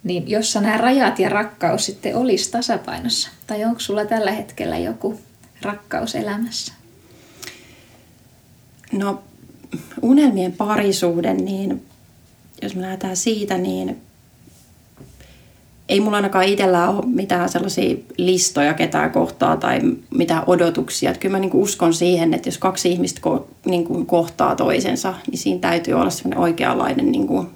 niin 0.03 0.29
jossa 0.29 0.61
nämä 0.61 0.77
rajat 0.77 1.19
ja 1.19 1.29
rakkaus 1.29 1.85
sitten 1.85 2.15
olisi 2.15 2.51
tasapainossa? 2.51 3.29
Tai 3.47 3.65
onko 3.65 3.79
sulla 3.79 4.05
tällä 4.05 4.31
hetkellä 4.31 4.77
joku 4.77 5.19
rakkaus 5.61 6.15
elämässä? 6.15 6.73
No 8.91 9.23
unelmien 10.01 10.51
parisuuden, 10.51 11.37
niin 11.37 11.85
jos 12.61 12.75
me 12.75 12.81
lähdetään 12.81 13.17
siitä, 13.17 13.57
niin 13.57 14.01
ei 15.89 15.99
mulla 15.99 16.17
ainakaan 16.17 16.45
itsellä 16.45 16.89
ole 16.89 17.05
mitään 17.05 17.49
sellaisia 17.49 17.95
listoja 18.17 18.73
ketään 18.73 19.11
kohtaa 19.11 19.57
tai 19.57 19.79
mitään 20.09 20.43
odotuksia. 20.47 21.09
Että 21.09 21.19
kyllä 21.19 21.35
mä 21.35 21.39
niin 21.39 21.53
uskon 21.53 21.93
siihen, 21.93 22.33
että 22.33 22.47
jos 22.47 22.57
kaksi 22.57 22.91
ihmistä 22.91 23.21
ko, 23.21 23.47
niin 23.65 23.85
kuin 23.85 24.05
kohtaa 24.05 24.55
toisensa, 24.55 25.13
niin 25.31 25.37
siinä 25.37 25.59
täytyy 25.59 25.93
olla 25.93 26.09
semmoinen 26.09 26.39
oikeanlainen 26.39 27.11
niin 27.11 27.27
kuin 27.27 27.47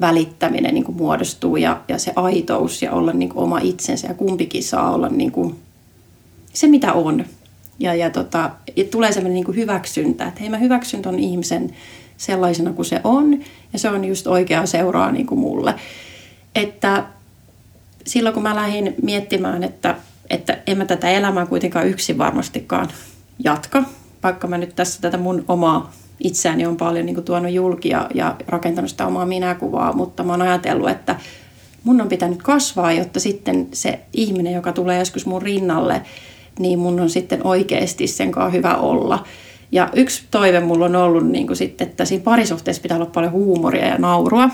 välittäminen 0.00 0.74
niin 0.74 0.84
kuin 0.84 0.96
muodostuu 0.96 1.56
ja, 1.56 1.80
ja 1.88 1.98
se 1.98 2.12
aitous 2.16 2.82
ja 2.82 2.92
olla 2.92 3.12
niin 3.12 3.28
kuin 3.28 3.42
oma 3.42 3.58
itsensä 3.58 4.08
ja 4.08 4.14
kumpikin 4.14 4.64
saa 4.64 4.94
olla 4.94 5.08
niin 5.08 5.32
kuin 5.32 5.54
se 6.52 6.66
mitä 6.66 6.92
on. 6.92 7.24
Ja, 7.78 7.94
ja, 7.94 8.10
tota, 8.10 8.50
ja 8.76 8.84
tulee 8.84 9.12
semmoinen 9.12 9.34
niin 9.34 9.44
kuin 9.44 9.56
hyväksyntä, 9.56 10.26
että 10.26 10.40
hei 10.40 10.50
mä 10.50 10.58
hyväksyn 10.58 11.02
ton 11.02 11.18
ihmisen 11.18 11.72
sellaisena 12.16 12.72
kuin 12.72 12.86
se 12.86 13.00
on 13.04 13.40
ja 13.72 13.78
se 13.78 13.88
on 13.90 14.04
just 14.04 14.26
oikea 14.26 14.66
seuraa 14.66 15.12
niin 15.12 15.26
kuin 15.26 15.38
mulle. 15.38 15.74
Että 16.54 17.04
silloin 18.06 18.34
kun 18.34 18.42
mä 18.42 18.56
lähdin 18.56 18.94
miettimään, 19.02 19.64
että, 19.64 19.96
että 20.30 20.58
en 20.66 20.78
mä 20.78 20.84
tätä 20.84 21.10
elämää 21.10 21.46
kuitenkaan 21.46 21.88
yksin 21.88 22.18
varmastikaan 22.18 22.88
jatka, 23.44 23.82
vaikka 24.22 24.46
mä 24.46 24.58
nyt 24.58 24.76
tässä 24.76 25.00
tätä 25.00 25.16
mun 25.16 25.44
omaa 25.48 25.92
itseäni 26.20 26.66
on 26.66 26.76
paljon 26.76 27.06
niin 27.06 27.14
kuin 27.14 27.24
tuonut 27.24 27.52
julki 27.52 27.88
ja, 27.88 28.08
ja 28.14 28.36
rakentanut 28.48 28.90
sitä 28.90 29.06
omaa 29.06 29.26
minäkuvaa, 29.26 29.92
mutta 29.92 30.22
mä 30.22 30.32
oon 30.32 30.42
ajatellut, 30.42 30.90
että 30.90 31.16
mun 31.84 32.00
on 32.00 32.08
pitänyt 32.08 32.42
kasvaa, 32.42 32.92
jotta 32.92 33.20
sitten 33.20 33.68
se 33.72 34.00
ihminen, 34.12 34.52
joka 34.52 34.72
tulee 34.72 34.98
joskus 34.98 35.26
mun 35.26 35.42
rinnalle, 35.42 36.02
niin 36.58 36.78
mun 36.78 37.00
on 37.00 37.10
sitten 37.10 37.46
oikeasti 37.46 38.06
sen 38.06 38.32
kanssa 38.32 38.56
hyvä 38.56 38.76
olla. 38.76 39.24
Ja 39.72 39.88
yksi 39.94 40.24
toive 40.30 40.60
mulla 40.60 40.84
on 40.84 40.96
ollut 40.96 41.26
niin 41.26 41.46
kuin 41.46 41.56
sitten, 41.56 41.88
että 41.88 42.04
siinä 42.04 42.24
parisuhteessa 42.24 42.82
pitää 42.82 42.96
olla 42.96 43.10
paljon 43.14 43.32
huumoria 43.32 43.86
ja 43.86 43.98
naurua. 43.98 44.50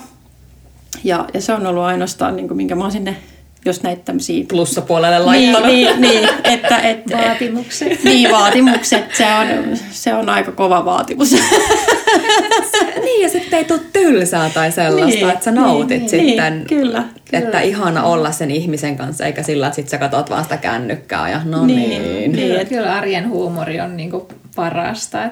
Ja, 1.04 1.28
ja 1.34 1.40
se 1.40 1.52
on 1.52 1.66
ollut 1.66 1.82
ainoastaan, 1.82 2.36
niin 2.36 2.48
kuin, 2.48 2.56
minkä 2.56 2.74
mä 2.74 2.82
oon 2.82 2.92
sinne 2.92 3.16
jos 3.64 3.82
näitä 3.82 4.02
tämmöisiä... 4.04 4.44
Plussapuolelle 4.48 5.18
laittanut. 5.18 5.66
Niin, 5.66 6.00
niin, 6.00 6.00
niin 6.00 6.28
että, 6.44 6.78
et, 6.78 7.02
vaatimukset. 7.12 8.04
Niin, 8.04 8.30
vaatimukset. 8.30 9.14
Se 9.14 9.24
on, 9.24 9.76
se 9.90 10.14
on 10.14 10.28
aika 10.28 10.52
kova 10.52 10.84
vaatimus. 10.84 11.32
niin, 13.04 13.22
ja 13.22 13.28
sitten 13.28 13.58
ei 13.58 13.64
tule 13.64 13.80
tylsää 13.92 14.50
tai 14.50 14.72
sellaista, 14.72 15.20
niin, 15.20 15.30
että 15.30 15.44
sä 15.44 15.50
nautit 15.50 15.98
niin, 15.98 16.08
sitten. 16.08 16.54
Niin, 16.54 16.66
kyllä, 16.66 17.04
kyllä. 17.30 17.44
Että 17.44 17.60
ihana 17.60 18.02
olla 18.02 18.32
sen 18.32 18.50
ihmisen 18.50 18.96
kanssa, 18.96 19.26
eikä 19.26 19.42
sillä, 19.42 19.66
että 19.66 19.76
sit 19.76 19.88
sä 19.88 19.98
katsot 19.98 20.30
vaan 20.30 20.42
sitä 20.42 20.56
kännykkää 20.56 21.30
ja 21.30 21.40
no 21.44 21.66
niin. 21.66 21.90
niin. 21.90 22.32
niin 22.32 22.52
että... 22.52 22.74
Kyllä 22.74 22.94
arjen 22.94 23.28
huumori 23.28 23.80
on 23.80 23.96
niinku 23.96 24.28
parasta. 24.56 25.30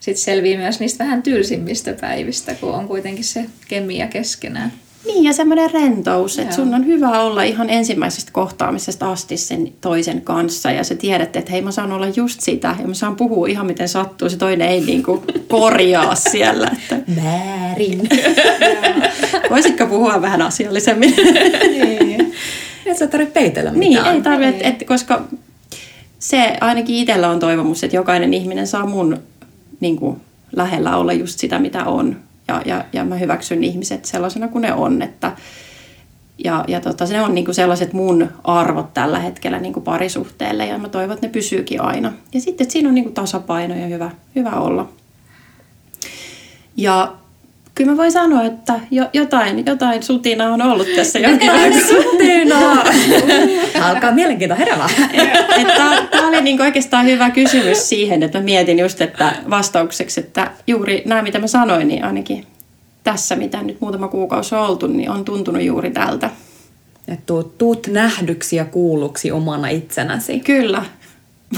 Sitten 0.00 0.24
selvii 0.24 0.56
myös 0.56 0.80
niistä 0.80 1.04
vähän 1.04 1.22
tylsimmistä 1.22 1.92
päivistä, 2.00 2.54
kun 2.54 2.74
on 2.74 2.88
kuitenkin 2.88 3.24
se 3.24 3.44
kemia 3.68 4.06
keskenään. 4.06 4.72
Niin, 5.08 5.24
ja 5.24 5.32
semmoinen 5.32 5.70
rentous, 5.70 6.38
että 6.38 6.54
sun 6.54 6.74
on 6.74 6.86
hyvä 6.86 7.20
olla 7.20 7.42
ihan 7.42 7.70
ensimmäisestä 7.70 8.32
kohtaamisesta 8.32 9.12
asti 9.12 9.36
sen 9.36 9.72
toisen 9.80 10.22
kanssa 10.22 10.70
ja 10.70 10.84
sä 10.84 10.94
tiedät, 10.94 11.36
että 11.36 11.52
hei 11.52 11.62
mä 11.62 11.72
saan 11.72 11.92
olla 11.92 12.06
just 12.16 12.40
sitä 12.40 12.76
ja 12.80 12.88
mä 12.88 12.94
saan 12.94 13.16
puhua 13.16 13.46
ihan 13.46 13.66
miten 13.66 13.88
sattuu, 13.88 14.30
se 14.30 14.36
toinen 14.36 14.68
ei 14.68 14.80
niinku 14.80 15.24
korjaa 15.48 16.14
siellä. 16.14 16.70
Että... 16.72 17.12
Väärin. 17.22 18.08
Voisitko 19.50 19.86
puhua 19.86 20.22
vähän 20.22 20.42
asiallisemmin? 20.42 21.14
niin. 21.70 22.34
Et 22.86 22.98
sä 22.98 23.06
tarvitse 23.06 23.32
peitellä 23.32 23.70
mitään. 23.70 24.04
Niin, 24.04 24.14
ei 24.14 24.22
tarvitse, 24.22 24.64
että, 24.64 24.84
koska 24.84 25.22
se 26.18 26.56
ainakin 26.60 26.96
itsellä 26.96 27.28
on 27.28 27.40
toivomus, 27.40 27.84
että 27.84 27.96
jokainen 27.96 28.34
ihminen 28.34 28.66
saa 28.66 28.86
mun 28.86 29.18
niin 29.80 29.96
kuin, 29.96 30.20
lähellä 30.56 30.96
olla 30.96 31.12
just 31.12 31.38
sitä, 31.38 31.58
mitä 31.58 31.84
on. 31.84 32.16
Ja, 32.48 32.62
ja, 32.66 32.84
ja 32.92 33.04
mä 33.04 33.16
hyväksyn 33.16 33.64
ihmiset 33.64 34.04
sellaisena 34.04 34.48
kuin 34.48 34.62
ne 34.62 34.72
on. 34.72 35.02
Että, 35.02 35.32
ja, 36.44 36.64
ja 36.68 36.80
tota, 36.80 37.06
se 37.06 37.20
on 37.20 37.34
niinku 37.34 37.52
sellaiset 37.52 37.92
mun 37.92 38.28
arvot 38.44 38.94
tällä 38.94 39.18
hetkellä 39.18 39.58
niinku 39.58 39.80
parisuhteelle 39.80 40.66
ja 40.66 40.78
mä 40.78 40.88
toivon, 40.88 41.14
että 41.14 41.26
ne 41.26 41.32
pysyykin 41.32 41.80
aina. 41.80 42.12
Ja 42.34 42.40
sitten, 42.40 42.64
että 42.64 42.72
siinä 42.72 42.88
on 42.88 42.94
niinku 42.94 43.10
tasapaino 43.10 43.74
ja 43.74 43.86
hyvä, 43.86 44.10
hyvä 44.36 44.50
olla. 44.50 44.88
Ja 46.76 47.12
kyllä 47.78 47.90
mä 47.90 47.96
voin 47.96 48.12
sanoa, 48.12 48.42
että 48.42 48.80
jo, 48.90 49.08
jotain, 49.12 49.66
jotain 49.66 50.02
sutina 50.02 50.52
on 50.52 50.62
ollut 50.62 50.86
tässä 50.96 51.18
jonkin 51.18 51.50
aikaa. 51.50 51.80
Sutina! 52.02 52.84
Alkaa 53.88 54.12
mielenkiinto 54.12 54.56
heräämään. 54.56 54.90
Tämä 56.10 56.28
oli 56.28 56.40
niinku 56.40 56.62
oikeastaan 56.62 57.06
hyvä 57.06 57.30
kysymys 57.30 57.88
siihen, 57.88 58.22
että 58.22 58.38
mä 58.38 58.44
mietin 58.44 58.78
just, 58.78 59.00
että 59.00 59.32
vastaukseksi, 59.50 60.20
että 60.20 60.50
juuri 60.66 61.02
nämä 61.06 61.22
mitä 61.22 61.38
mä 61.38 61.46
sanoin, 61.46 61.88
niin 61.88 62.04
ainakin 62.04 62.46
tässä, 63.04 63.36
mitä 63.36 63.62
nyt 63.62 63.80
muutama 63.80 64.08
kuukausi 64.08 64.54
on 64.54 64.60
oltu, 64.60 64.86
niin 64.86 65.10
on 65.10 65.24
tuntunut 65.24 65.62
juuri 65.62 65.90
tältä. 65.90 66.30
Että 67.08 67.22
tuut, 67.26 67.58
tuut 67.58 67.86
nähdyksi 67.86 68.56
ja 68.56 68.64
kuulluksi 68.64 69.32
omana 69.32 69.68
itsenäsi. 69.68 70.40
Kyllä, 70.40 70.84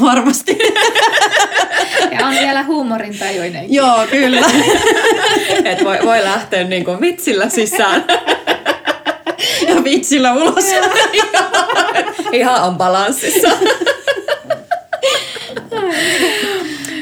varmasti. 0.00 0.58
Ja 2.18 2.26
on 2.26 2.34
vielä 2.34 2.62
huumorintajuinen. 2.62 3.72
Joo, 3.72 4.06
kyllä. 4.10 4.46
Et 5.64 5.84
voi, 5.84 5.98
voi 6.04 6.24
lähteä 6.24 6.64
niinku 6.64 7.00
vitsillä 7.00 7.48
sisään. 7.48 8.04
ja 9.68 9.84
vitsillä 9.84 10.32
ulos. 10.32 10.64
Ihan 12.32 12.62
on 12.62 12.76
balanssissa. 12.76 13.48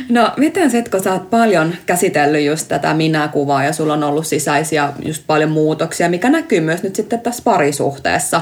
No 0.08 0.30
miten 0.36 0.70
sitten, 0.70 0.90
kun 0.90 1.02
sä 1.02 1.12
oot 1.12 1.30
paljon 1.30 1.74
käsitellyt 1.86 2.44
just 2.44 2.68
tätä 2.68 2.94
minäkuvaa 2.94 3.64
ja 3.64 3.72
sulla 3.72 3.92
on 3.92 4.04
ollut 4.04 4.26
sisäisiä 4.26 4.92
just 5.04 5.22
paljon 5.26 5.50
muutoksia, 5.50 6.08
mikä 6.08 6.30
näkyy 6.30 6.60
myös 6.60 6.82
nyt 6.82 6.96
sitten 6.96 7.20
tässä 7.20 7.42
parisuhteessa, 7.44 8.40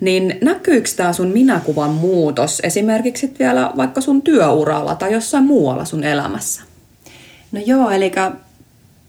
niin 0.00 0.38
näkyykö 0.42 0.88
tämä 0.96 1.12
sun 1.12 1.28
minäkuvan 1.28 1.90
muutos 1.90 2.60
esimerkiksi 2.64 3.34
vielä 3.38 3.72
vaikka 3.76 4.00
sun 4.00 4.22
työuralla 4.22 4.94
tai 4.94 5.12
jossain 5.12 5.44
muualla 5.44 5.84
sun 5.84 6.04
elämässä? 6.04 6.62
No 7.52 7.60
joo, 7.66 7.90
eli 7.90 8.12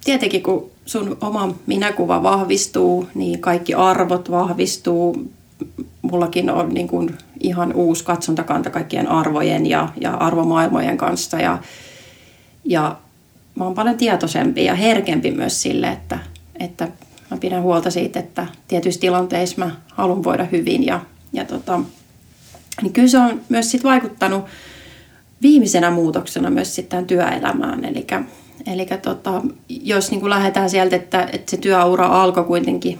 tietenkin 0.03 0.43
kun 0.43 0.71
sun 0.85 1.17
oma 1.21 1.55
minäkuva 1.65 2.23
vahvistuu, 2.23 3.07
niin 3.15 3.39
kaikki 3.39 3.73
arvot 3.73 4.31
vahvistuu. 4.31 5.31
Mullakin 6.01 6.49
on 6.49 6.73
niin 6.73 6.87
kuin 6.87 7.17
ihan 7.39 7.73
uusi 7.73 8.03
katsontakanta 8.03 8.69
kaikkien 8.69 9.07
arvojen 9.07 9.65
ja, 9.65 9.89
ja 10.01 10.13
arvomaailmojen 10.13 10.97
kanssa. 10.97 11.37
Ja, 11.37 11.57
ja 12.65 12.95
mä 13.55 13.63
oon 13.63 13.73
paljon 13.75 13.97
tietoisempi 13.97 14.65
ja 14.65 14.75
herkempi 14.75 15.31
myös 15.31 15.61
sille, 15.61 15.87
että, 15.87 16.19
että 16.59 16.87
mä 17.31 17.37
pidän 17.37 17.61
huolta 17.61 17.91
siitä, 17.91 18.19
että 18.19 18.47
tietyissä 18.67 19.01
tilanteissa 19.01 19.55
mä 19.57 19.71
haluan 19.93 20.23
voida 20.23 20.43
hyvin. 20.51 20.85
Ja, 20.85 20.99
ja 21.33 21.45
tota, 21.45 21.79
niin 22.81 22.93
kyllä 22.93 23.07
se 23.07 23.17
on 23.17 23.41
myös 23.49 23.71
sit 23.71 23.83
vaikuttanut 23.83 24.45
viimeisenä 25.41 25.91
muutoksena 25.91 26.49
myös 26.49 26.75
sitten 26.75 27.07
työelämään. 27.07 27.85
Eli, 27.85 28.07
eli 28.67 28.87
tota, 29.01 29.41
jos 29.69 30.11
niin 30.11 30.19
kuin 30.19 30.29
lähdetään 30.29 30.69
sieltä, 30.69 30.95
että, 30.95 31.29
että 31.33 31.51
se 31.51 31.57
työura 31.57 32.05
alkoi 32.07 32.43
kuitenkin 32.43 32.99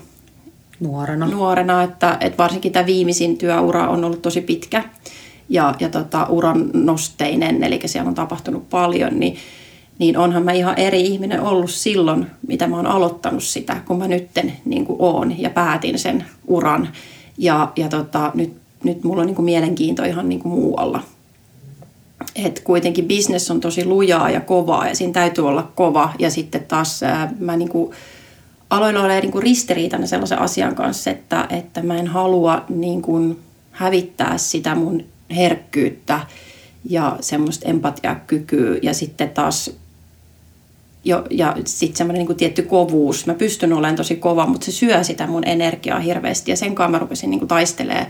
nuorena, 0.79 1.27
nuorena 1.27 1.83
että, 1.83 2.17
että 2.19 2.37
varsinkin 2.37 2.71
tämä 2.71 2.85
viimeisin 2.85 3.37
työura 3.37 3.89
on 3.89 4.05
ollut 4.05 4.21
tosi 4.21 4.41
pitkä 4.41 4.83
ja, 5.49 5.75
ja 5.79 5.89
tota, 5.89 6.25
uran 6.29 6.69
nosteinen, 6.73 7.63
eli 7.63 7.79
siellä 7.85 8.09
on 8.09 8.15
tapahtunut 8.15 8.69
paljon, 8.69 9.19
niin 9.19 9.37
niin 9.99 10.17
onhan 10.17 10.43
mä 10.43 10.51
ihan 10.51 10.79
eri 10.79 11.01
ihminen 11.01 11.41
ollut 11.41 11.71
silloin, 11.71 12.27
mitä 12.47 12.67
mä 12.67 12.75
oon 12.75 12.87
aloittanut 12.87 13.43
sitä, 13.43 13.81
kun 13.87 13.97
mä 13.97 14.07
nytten 14.07 14.53
niin 14.65 14.85
kuin 14.85 14.97
oon 14.99 15.41
ja 15.41 15.49
päätin 15.49 15.99
sen 15.99 16.25
uran. 16.47 16.89
Ja, 17.37 17.71
ja 17.75 17.89
tota, 17.89 18.31
nyt, 18.35 18.53
nyt 18.83 19.03
mulla 19.03 19.21
on 19.21 19.27
niin 19.27 19.35
kuin 19.35 19.45
mielenkiinto 19.45 20.03
ihan 20.03 20.29
niin 20.29 20.39
kuin 20.39 20.53
muualla. 20.53 21.03
Et 22.35 22.59
kuitenkin 22.59 23.07
business 23.07 23.51
on 23.51 23.59
tosi 23.59 23.85
lujaa 23.85 24.29
ja 24.29 24.41
kovaa 24.41 24.87
ja 24.87 24.95
siinä 24.95 25.13
täytyy 25.13 25.47
olla 25.47 25.71
kova. 25.75 26.13
Ja 26.19 26.31
sitten 26.31 26.65
taas 26.65 27.03
ää, 27.03 27.33
mä 27.39 27.57
niin 27.57 27.69
kuin 27.69 27.91
aloin 28.69 28.97
olla 28.97 29.07
niin 29.07 29.31
kuin 29.31 29.43
ristiriitana 29.43 30.07
sellaisen 30.07 30.39
asian 30.39 30.75
kanssa, 30.75 31.11
että, 31.11 31.47
että 31.49 31.83
mä 31.83 31.97
en 31.97 32.07
halua 32.07 32.65
niin 32.69 33.01
kuin 33.01 33.39
hävittää 33.71 34.37
sitä 34.37 34.75
mun 34.75 35.03
herkkyyttä 35.35 36.19
ja 36.89 37.17
semmoista 37.21 37.69
empatiakykyä 37.69 38.79
ja 38.81 38.93
sitten 38.93 39.29
taas 39.29 39.71
jo, 41.03 41.23
ja 41.29 41.55
sitten 41.65 41.97
semmoinen 41.97 42.27
niin 42.27 42.37
tietty 42.37 42.61
kovuus. 42.61 43.25
Mä 43.25 43.33
pystyn 43.33 43.73
olemaan 43.73 43.95
tosi 43.95 44.15
kova, 44.15 44.45
mutta 44.45 44.65
se 44.65 44.71
syö 44.71 45.03
sitä 45.03 45.27
mun 45.27 45.47
energiaa 45.47 45.99
hirveästi 45.99 46.51
ja 46.51 46.57
sen 46.57 46.75
kanssa 46.75 46.91
mä 46.91 46.99
rupesin 46.99 47.29
niin 47.29 47.47
taistelemaan 47.47 48.07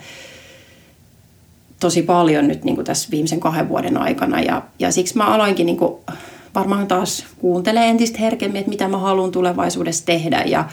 tosi 1.80 2.02
paljon 2.02 2.48
nyt 2.48 2.64
niin 2.64 2.86
tässä 2.86 3.08
viimeisen 3.12 3.40
kahden 3.40 3.70
vuoden 3.70 3.98
aikana 3.98 4.42
ja, 4.42 4.62
ja 4.80 4.92
siksi 4.92 5.18
mä 5.18 5.26
aloinkin 5.26 5.66
niin 5.66 5.78
kuin 5.78 5.94
varmaan 6.56 6.88
taas 6.88 7.26
kuuntelee 7.40 7.90
entistä 7.90 8.20
herkemmin, 8.20 8.60
että 8.60 8.70
mitä 8.70 8.88
mä 8.88 8.98
haluan 8.98 9.32
tulevaisuudessa 9.32 10.06
tehdä 10.06 10.44
ja, 10.46 10.70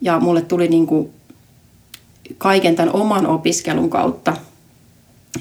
ja 0.00 0.20
mulle 0.20 0.42
tuli 0.42 0.68
niin 0.68 0.86
kuin 0.86 1.10
kaiken 2.38 2.76
tämän 2.76 2.94
oman 2.94 3.26
opiskelun 3.26 3.90
kautta 3.90 4.36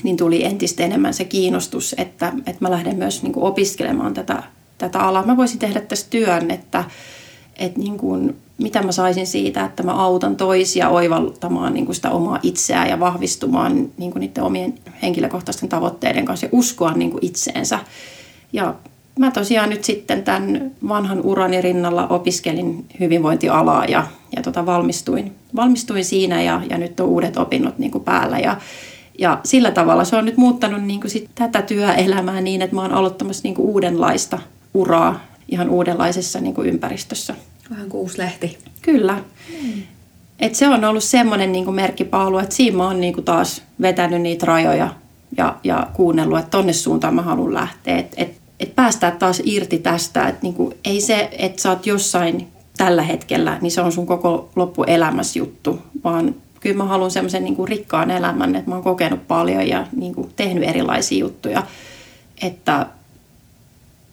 niin 0.03 0.17
tuli 0.17 0.43
entistä 0.43 0.83
enemmän 0.83 1.13
se 1.13 1.25
kiinnostus, 1.25 1.95
että, 1.97 2.33
että 2.37 2.57
mä 2.59 2.71
lähden 2.71 2.95
myös 2.95 3.23
niin 3.23 3.33
opiskelemaan 3.35 4.13
tätä 4.13 4.43
tätä 4.81 4.99
alaa. 4.99 5.25
Mä 5.25 5.37
voisin 5.37 5.59
tehdä 5.59 5.81
tästä 5.81 6.09
työn, 6.09 6.51
että, 6.51 6.83
että 7.59 7.79
niin 7.79 7.97
kuin, 7.97 8.35
mitä 8.57 8.83
mä 8.83 8.91
saisin 8.91 9.27
siitä, 9.27 9.65
että 9.65 9.83
mä 9.83 9.91
autan 9.91 10.35
toisia 10.35 10.89
oivaltamaan 10.89 11.73
niin 11.73 11.85
kuin 11.85 11.95
sitä 11.95 12.09
omaa 12.09 12.39
itseään 12.43 12.89
ja 12.89 12.99
vahvistumaan 12.99 13.89
niin 13.97 14.11
kuin 14.11 14.19
niiden 14.19 14.43
omien 14.43 14.73
henkilökohtaisten 15.01 15.69
tavoitteiden 15.69 16.25
kanssa 16.25 16.45
ja 16.45 16.49
uskoa 16.51 16.93
niin 16.93 17.11
kuin 17.11 17.25
itseensä. 17.25 17.79
Ja 18.53 18.75
mä 19.19 19.31
tosiaan 19.31 19.69
nyt 19.69 19.83
sitten 19.83 20.23
tämän 20.23 20.71
vanhan 20.87 21.21
urani 21.23 21.61
rinnalla 21.61 22.07
opiskelin 22.07 22.85
hyvinvointialaa 22.99 23.85
ja, 23.85 24.07
ja 24.35 24.41
tota 24.41 24.65
valmistuin, 24.65 25.35
valmistuin 25.55 26.05
siinä 26.05 26.41
ja, 26.41 26.61
ja 26.69 26.77
nyt 26.77 26.99
on 26.99 27.07
uudet 27.07 27.37
opinnot 27.37 27.79
niin 27.79 27.91
kuin 27.91 28.03
päällä. 28.03 28.39
Ja, 28.39 28.57
ja 29.19 29.39
sillä 29.43 29.71
tavalla 29.71 30.03
se 30.03 30.15
on 30.15 30.25
nyt 30.25 30.37
muuttanut 30.37 30.83
niin 30.83 30.99
kuin 30.99 31.11
sit 31.11 31.29
tätä 31.35 31.61
työelämää 31.61 32.41
niin, 32.41 32.61
että 32.61 32.75
mä 32.75 32.81
oon 32.81 32.93
aloittamassa 32.93 33.43
niin 33.43 33.55
kuin 33.55 33.69
uudenlaista 33.69 34.39
uraa 34.73 35.19
ihan 35.49 35.69
uudenlaisessa 35.69 36.39
niin 36.39 36.53
kuin 36.53 36.67
ympäristössä. 36.67 37.35
Vähän 37.69 37.89
kuin 37.89 38.01
uusi 38.01 38.17
lehti. 38.17 38.57
Kyllä. 38.81 39.17
Mm. 39.63 39.83
Et 40.39 40.55
se 40.55 40.67
on 40.67 40.85
ollut 40.85 41.03
semmoinen 41.03 41.51
niin 41.51 41.73
merkkipaalu, 41.73 42.37
että 42.37 42.55
siinä 42.55 42.77
mä 42.77 42.85
oon 42.85 43.01
niin 43.01 43.13
kuin 43.13 43.25
taas 43.25 43.61
vetänyt 43.81 44.21
niitä 44.21 44.45
rajoja 44.45 44.89
ja, 45.37 45.55
ja 45.63 45.87
kuunnellut, 45.93 46.39
että 46.39 46.49
tonne 46.49 46.73
suuntaan 46.73 47.15
mä 47.15 47.21
haluan 47.21 47.53
lähteä. 47.53 47.97
Että 47.97 48.15
et, 48.17 48.41
et 48.59 48.75
päästää 48.75 49.11
taas 49.11 49.41
irti 49.45 49.77
tästä, 49.77 50.27
että 50.27 50.41
niin 50.41 50.53
kuin, 50.53 50.75
ei 50.85 51.01
se, 51.01 51.29
että 51.37 51.61
sä 51.61 51.69
oot 51.69 51.85
jossain 51.85 52.47
tällä 52.77 53.01
hetkellä, 53.01 53.57
niin 53.61 53.71
se 53.71 53.81
on 53.81 53.91
sun 53.91 54.05
koko 54.05 54.49
loppuelämässä 54.55 55.39
juttu, 55.39 55.79
vaan 56.03 56.35
kyllä 56.59 56.77
mä 56.77 56.83
haluan 56.83 57.11
semmoisen 57.11 57.43
niin 57.43 57.67
rikkaan 57.67 58.11
elämän, 58.11 58.55
että 58.55 58.69
mä 58.69 58.75
oon 58.75 58.83
kokenut 58.83 59.27
paljon 59.27 59.67
ja 59.67 59.87
niin 59.95 60.15
kuin 60.15 60.29
tehnyt 60.35 60.63
erilaisia 60.63 61.19
juttuja, 61.19 61.63
että 62.41 62.85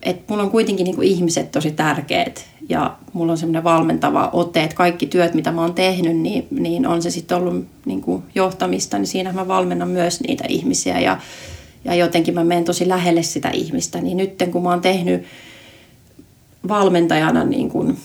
että 0.09 0.23
mulla 0.29 0.43
on 0.43 0.51
kuitenkin 0.51 0.85
niin 0.85 0.97
kuin 0.97 1.09
ihmiset 1.09 1.51
tosi 1.51 1.71
tärkeät 1.71 2.47
ja 2.69 2.97
mulla 3.13 3.33
on 3.33 3.39
semmoinen 3.39 3.65
valmentava 3.65 4.31
ote, 4.33 4.63
että 4.63 4.77
kaikki 4.77 5.07
työt, 5.07 5.35
mitä 5.35 5.53
mä 5.53 5.61
oon 5.61 5.75
tehnyt, 5.75 6.17
niin, 6.17 6.47
niin 6.51 6.87
on 6.87 7.03
se 7.03 7.11
sitten 7.11 7.37
ollut 7.37 7.67
niin 7.85 8.01
kuin 8.01 8.23
johtamista, 8.35 8.99
niin 8.99 9.07
siinä 9.07 9.33
mä 9.33 9.49
valmennan 9.49 9.89
myös 9.89 10.21
niitä 10.21 10.45
ihmisiä 10.49 11.01
ja, 11.01 11.19
ja 11.85 11.95
jotenkin 11.95 12.35
mä 12.35 12.45
menen 12.45 12.65
tosi 12.65 12.89
lähelle 12.89 13.23
sitä 13.23 13.51
ihmistä. 13.51 14.01
Niin 14.01 14.17
nyt 14.17 14.43
kun 14.53 14.63
mä 14.63 14.71
oon 14.71 14.81
tehnyt 14.81 15.23
valmentajana 16.69 17.45
niin 17.45 17.71
kuin 17.71 17.97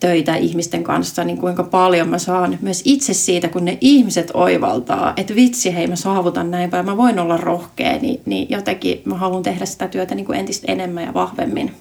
töitä 0.00 0.36
ihmisten 0.36 0.84
kanssa, 0.84 1.24
niin 1.24 1.38
kuinka 1.38 1.64
paljon 1.64 2.08
mä 2.08 2.18
saan 2.18 2.58
myös 2.60 2.82
itse 2.84 3.14
siitä, 3.14 3.48
kun 3.48 3.64
ne 3.64 3.78
ihmiset 3.80 4.30
oivaltaa, 4.34 5.12
että 5.16 5.34
vitsi, 5.34 5.74
hei 5.74 5.86
mä 5.86 5.96
saavutan 5.96 6.50
näin, 6.50 6.70
vai 6.70 6.82
mä 6.82 6.96
voin 6.96 7.18
olla 7.18 7.36
rohkea, 7.36 7.98
niin, 7.98 8.20
niin 8.26 8.46
jotenkin 8.50 9.02
mä 9.04 9.14
haluan 9.14 9.42
tehdä 9.42 9.66
sitä 9.66 9.88
työtä 9.88 10.14
niin 10.14 10.26
kuin 10.26 10.38
entistä 10.38 10.72
enemmän 10.72 11.04
ja 11.04 11.14
vahvemmin. 11.14 11.72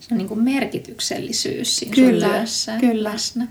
Se 0.00 0.14
on 0.14 0.18
niin 0.18 0.28
kuin 0.28 0.42
merkityksellisyys 0.42 1.76
siinä 1.76 1.94
kyllä, 1.94 2.26
sun 2.26 2.36
työssä 2.36 2.76
kyllä. 2.76 3.12
läsnä. 3.12 3.48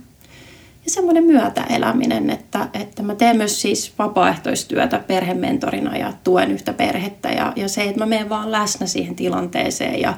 Ja 0.86 0.92
semmoinen 0.92 1.24
myötäeläminen, 1.24 2.30
että, 2.30 2.68
että 2.74 3.04
mä 3.04 3.16
teen 3.16 3.38
myös 3.38 3.62
siis 3.62 3.94
vapaaehtoistyötä 4.00 5.00
perhementorina 5.00 5.98
ja 5.98 6.14
tuen 6.24 6.52
yhtä 6.52 6.74
perhettä 6.74 7.30
ja, 7.30 7.54
ja 7.56 7.70
se, 7.70 7.84
että 7.84 8.00
mä 8.00 8.06
menen 8.06 8.30
vaan 8.30 8.52
läsnä 8.52 8.88
siihen 8.88 9.16
tilanteeseen 9.16 10.02
ja, 10.02 10.18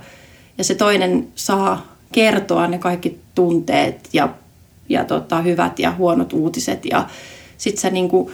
ja 0.57 0.63
se 0.63 0.75
toinen 0.75 1.27
saa 1.35 1.98
kertoa 2.11 2.67
ne 2.67 2.77
kaikki 2.77 3.19
tunteet 3.35 4.09
ja, 4.13 4.29
ja, 4.89 5.05
tota, 5.05 5.41
hyvät 5.41 5.79
ja 5.79 5.91
huonot 5.91 6.33
uutiset. 6.33 6.85
Ja 6.85 7.07
sitten 7.57 7.81
sä 7.81 7.89
niinku 7.89 8.31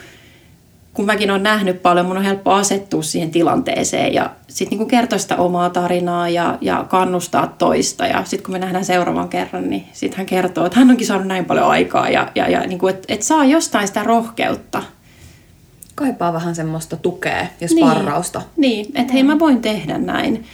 kun 0.95 1.05
mäkin 1.05 1.31
olen 1.31 1.43
nähnyt 1.43 1.81
paljon, 1.81 2.05
mun 2.05 2.17
on 2.17 2.23
helppo 2.23 2.51
asettua 2.51 3.03
siihen 3.03 3.31
tilanteeseen 3.31 4.13
ja 4.13 4.29
sitten 4.47 4.77
niin 4.77 4.87
kertoa 4.87 5.19
sitä 5.19 5.35
omaa 5.35 5.69
tarinaa 5.69 6.29
ja, 6.29 6.57
ja 6.61 6.85
kannustaa 6.89 7.55
toista. 7.57 8.07
Ja 8.07 8.23
sitten 8.23 8.45
kun 8.45 8.53
me 8.53 8.59
nähdään 8.59 8.85
seuraavan 8.85 9.29
kerran, 9.29 9.69
niin 9.69 9.87
sitten 9.93 10.17
hän 10.17 10.25
kertoo, 10.25 10.65
että 10.65 10.79
hän 10.79 10.89
onkin 10.89 11.07
saanut 11.07 11.27
näin 11.27 11.45
paljon 11.45 11.67
aikaa 11.67 12.09
ja, 12.09 12.31
ja, 12.35 12.49
ja 12.49 12.59
niin 12.59 12.89
että 12.89 13.13
et 13.13 13.21
saa 13.21 13.45
jostain 13.45 13.87
sitä 13.87 14.03
rohkeutta. 14.03 14.83
Kaipaa 15.95 16.33
vähän 16.33 16.55
semmoista 16.55 16.97
tukea 16.97 17.45
ja 17.61 17.67
sparrausta. 17.67 18.41
Niin, 18.57 18.85
niin 18.85 19.01
että 19.01 19.13
hei 19.13 19.23
mä 19.23 19.39
voin 19.39 19.61
tehdä 19.61 19.97
näin. 19.97 20.45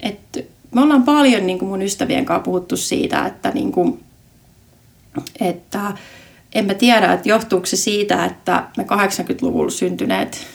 Et 0.00 0.48
me 0.74 0.80
ollaan 0.80 1.02
paljon 1.02 1.46
niin 1.46 1.58
kuin 1.58 1.68
mun 1.68 1.82
ystävien 1.82 2.24
kanssa 2.24 2.44
puhuttu 2.44 2.76
siitä, 2.76 3.26
että, 3.26 3.50
niin 3.50 3.72
kuin, 3.72 4.04
että 5.40 5.92
en 6.54 6.64
mä 6.64 6.74
tiedä, 6.74 7.12
että 7.12 7.28
johtuuko 7.28 7.66
se 7.66 7.76
siitä, 7.76 8.24
että 8.24 8.64
me 8.76 8.82
80-luvulla 8.82 9.70
syntyneet 9.70 10.46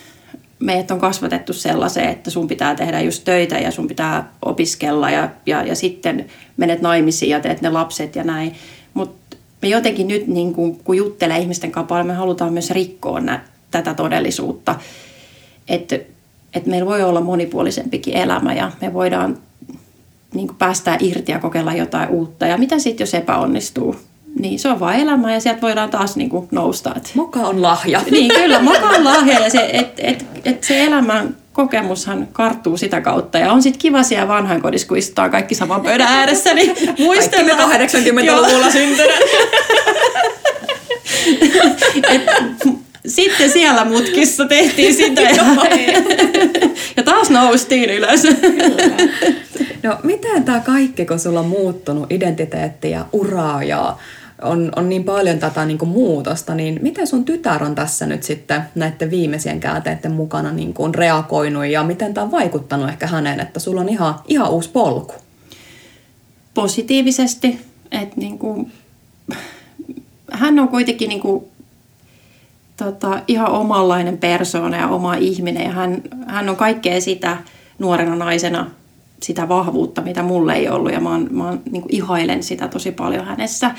meidät 0.59 0.91
on 0.91 0.99
kasvatettu 0.99 1.53
sellaiseen, 1.53 2.09
että 2.09 2.29
sun 2.29 2.47
pitää 2.47 2.75
tehdä 2.75 3.01
just 3.01 3.23
töitä 3.23 3.59
ja 3.59 3.71
sun 3.71 3.87
pitää 3.87 4.31
opiskella 4.41 5.11
ja, 5.11 5.29
ja, 5.45 5.63
ja 5.63 5.75
sitten 5.75 6.25
menet 6.57 6.81
naimisiin 6.81 7.29
ja 7.29 7.39
teet 7.39 7.61
ne 7.61 7.69
lapset 7.69 8.15
ja 8.15 8.23
näin. 8.23 8.55
Mutta 8.93 9.37
me 9.61 9.67
jotenkin 9.67 10.07
nyt, 10.07 10.27
niin 10.27 10.53
kun, 10.53 10.77
kun 10.77 10.97
juttelee 10.97 11.39
ihmisten 11.39 11.71
kanssa 11.71 12.03
me 12.03 12.13
halutaan 12.13 12.53
myös 12.53 12.71
rikkoa 12.71 13.19
nä, 13.19 13.41
tätä 13.71 13.93
todellisuutta. 13.93 14.75
Että 15.67 15.99
et 16.53 16.65
meillä 16.65 16.85
voi 16.85 17.03
olla 17.03 17.21
monipuolisempikin 17.21 18.13
elämä 18.13 18.53
ja 18.53 18.71
me 18.81 18.93
voidaan 18.93 19.37
niin 20.33 20.49
päästää 20.59 20.97
irti 20.99 21.31
ja 21.31 21.39
kokeilla 21.39 21.73
jotain 21.73 22.09
uutta. 22.09 22.45
Ja 22.45 22.57
mitä 22.57 22.79
sitten, 22.79 23.03
jos 23.05 23.13
epäonnistuu? 23.13 23.95
niin 24.39 24.59
se 24.59 24.69
on 24.69 24.79
vaan 24.79 24.95
elämä 24.95 25.33
ja 25.33 25.39
sieltä 25.39 25.61
voidaan 25.61 25.89
taas 25.89 26.15
niin 26.15 26.29
kuin 26.29 26.47
nousta. 26.51 26.93
Et, 26.97 27.11
moka 27.15 27.39
on 27.39 27.61
lahja. 27.61 28.01
Niin, 28.11 28.35
kyllä, 28.35 28.61
moka 28.71 28.87
on 28.89 29.03
lahja 29.03 29.39
ja 29.39 29.49
se, 29.49 29.69
et, 29.73 29.87
et, 29.97 30.25
et 30.45 30.63
se 30.63 30.83
elämän 30.83 31.37
kokemushan 31.53 32.27
karttuu 32.31 32.77
sitä 32.77 33.01
kautta. 33.01 33.37
Ja 33.37 33.51
on 33.51 33.63
sitten 33.63 33.81
kiva 33.81 34.03
siellä 34.03 34.27
vanhainkodissa, 34.27 34.87
kun 34.87 34.97
istutaan 34.97 35.31
kaikki 35.31 35.55
saman 35.55 35.81
pöydän 35.81 36.07
ääressä, 36.07 36.53
niin 36.53 36.75
muistellaan. 36.99 37.71
80-luvulla 37.71 38.71
syntyneet. 38.71 39.23
sitten 43.07 43.49
siellä 43.49 43.85
mutkissa 43.85 44.45
tehtiin 44.45 44.95
sitä 45.03 45.21
ja, 45.21 45.45
ja 46.97 47.03
taas 47.03 47.29
noustiin 47.29 47.89
ylös. 47.89 48.23
No 49.83 49.97
miten 50.03 50.43
tämä 50.43 50.59
kaikki, 50.59 51.05
kun 51.05 51.19
sulla 51.19 51.39
on 51.39 51.45
muuttunut 51.45 52.11
identiteetti 52.11 52.91
ja 52.91 53.05
uraa 53.11 53.63
ja 53.63 53.97
on, 54.41 54.71
on 54.75 54.89
niin 54.89 55.03
paljon 55.03 55.39
tätä 55.39 55.65
niin 55.65 55.77
kuin 55.77 55.89
muutosta, 55.89 56.55
niin 56.55 56.79
miten 56.81 57.07
sun 57.07 57.25
tytär 57.25 57.63
on 57.63 57.75
tässä 57.75 58.05
nyt 58.05 58.23
sitten 58.23 58.61
näiden 58.75 59.09
viimeisien 59.11 59.59
käänteiden 59.59 60.11
mukana 60.11 60.51
niin 60.51 60.73
kuin 60.73 60.95
reagoinut 60.95 61.65
ja 61.65 61.83
miten 61.83 62.13
tämä 62.13 62.25
on 62.25 62.31
vaikuttanut 62.31 62.89
ehkä 62.89 63.07
häneen, 63.07 63.39
että 63.39 63.59
sulla 63.59 63.81
on 63.81 63.89
ihan, 63.89 64.15
ihan 64.27 64.49
uusi 64.49 64.69
polku? 64.69 65.13
Positiivisesti, 66.53 67.59
että 67.91 68.15
niin 68.15 68.39
kuin, 68.39 68.71
hän 70.31 70.59
on 70.59 70.67
kuitenkin 70.67 71.09
niin 71.09 71.21
kuin, 71.21 71.45
tota, 72.77 73.19
ihan 73.27 73.51
omanlainen 73.51 74.17
persoona 74.17 74.77
ja 74.77 74.87
oma 74.87 75.15
ihminen. 75.15 75.63
Ja 75.63 75.71
hän, 75.71 76.01
hän 76.27 76.49
on 76.49 76.55
kaikkea 76.55 77.01
sitä 77.01 77.37
nuorena 77.79 78.15
naisena 78.15 78.71
sitä 79.23 79.49
vahvuutta, 79.49 80.01
mitä 80.01 80.23
mulle 80.23 80.53
ei 80.53 80.69
ollut. 80.69 80.91
Ja 80.91 80.99
mä, 80.99 81.09
oon, 81.09 81.27
mä 81.31 81.45
oon, 81.45 81.61
niin 81.71 81.83
ihailen 81.89 82.43
sitä 82.43 82.67
tosi 82.67 82.91
paljon 82.91 83.25
hänessä. 83.25 83.71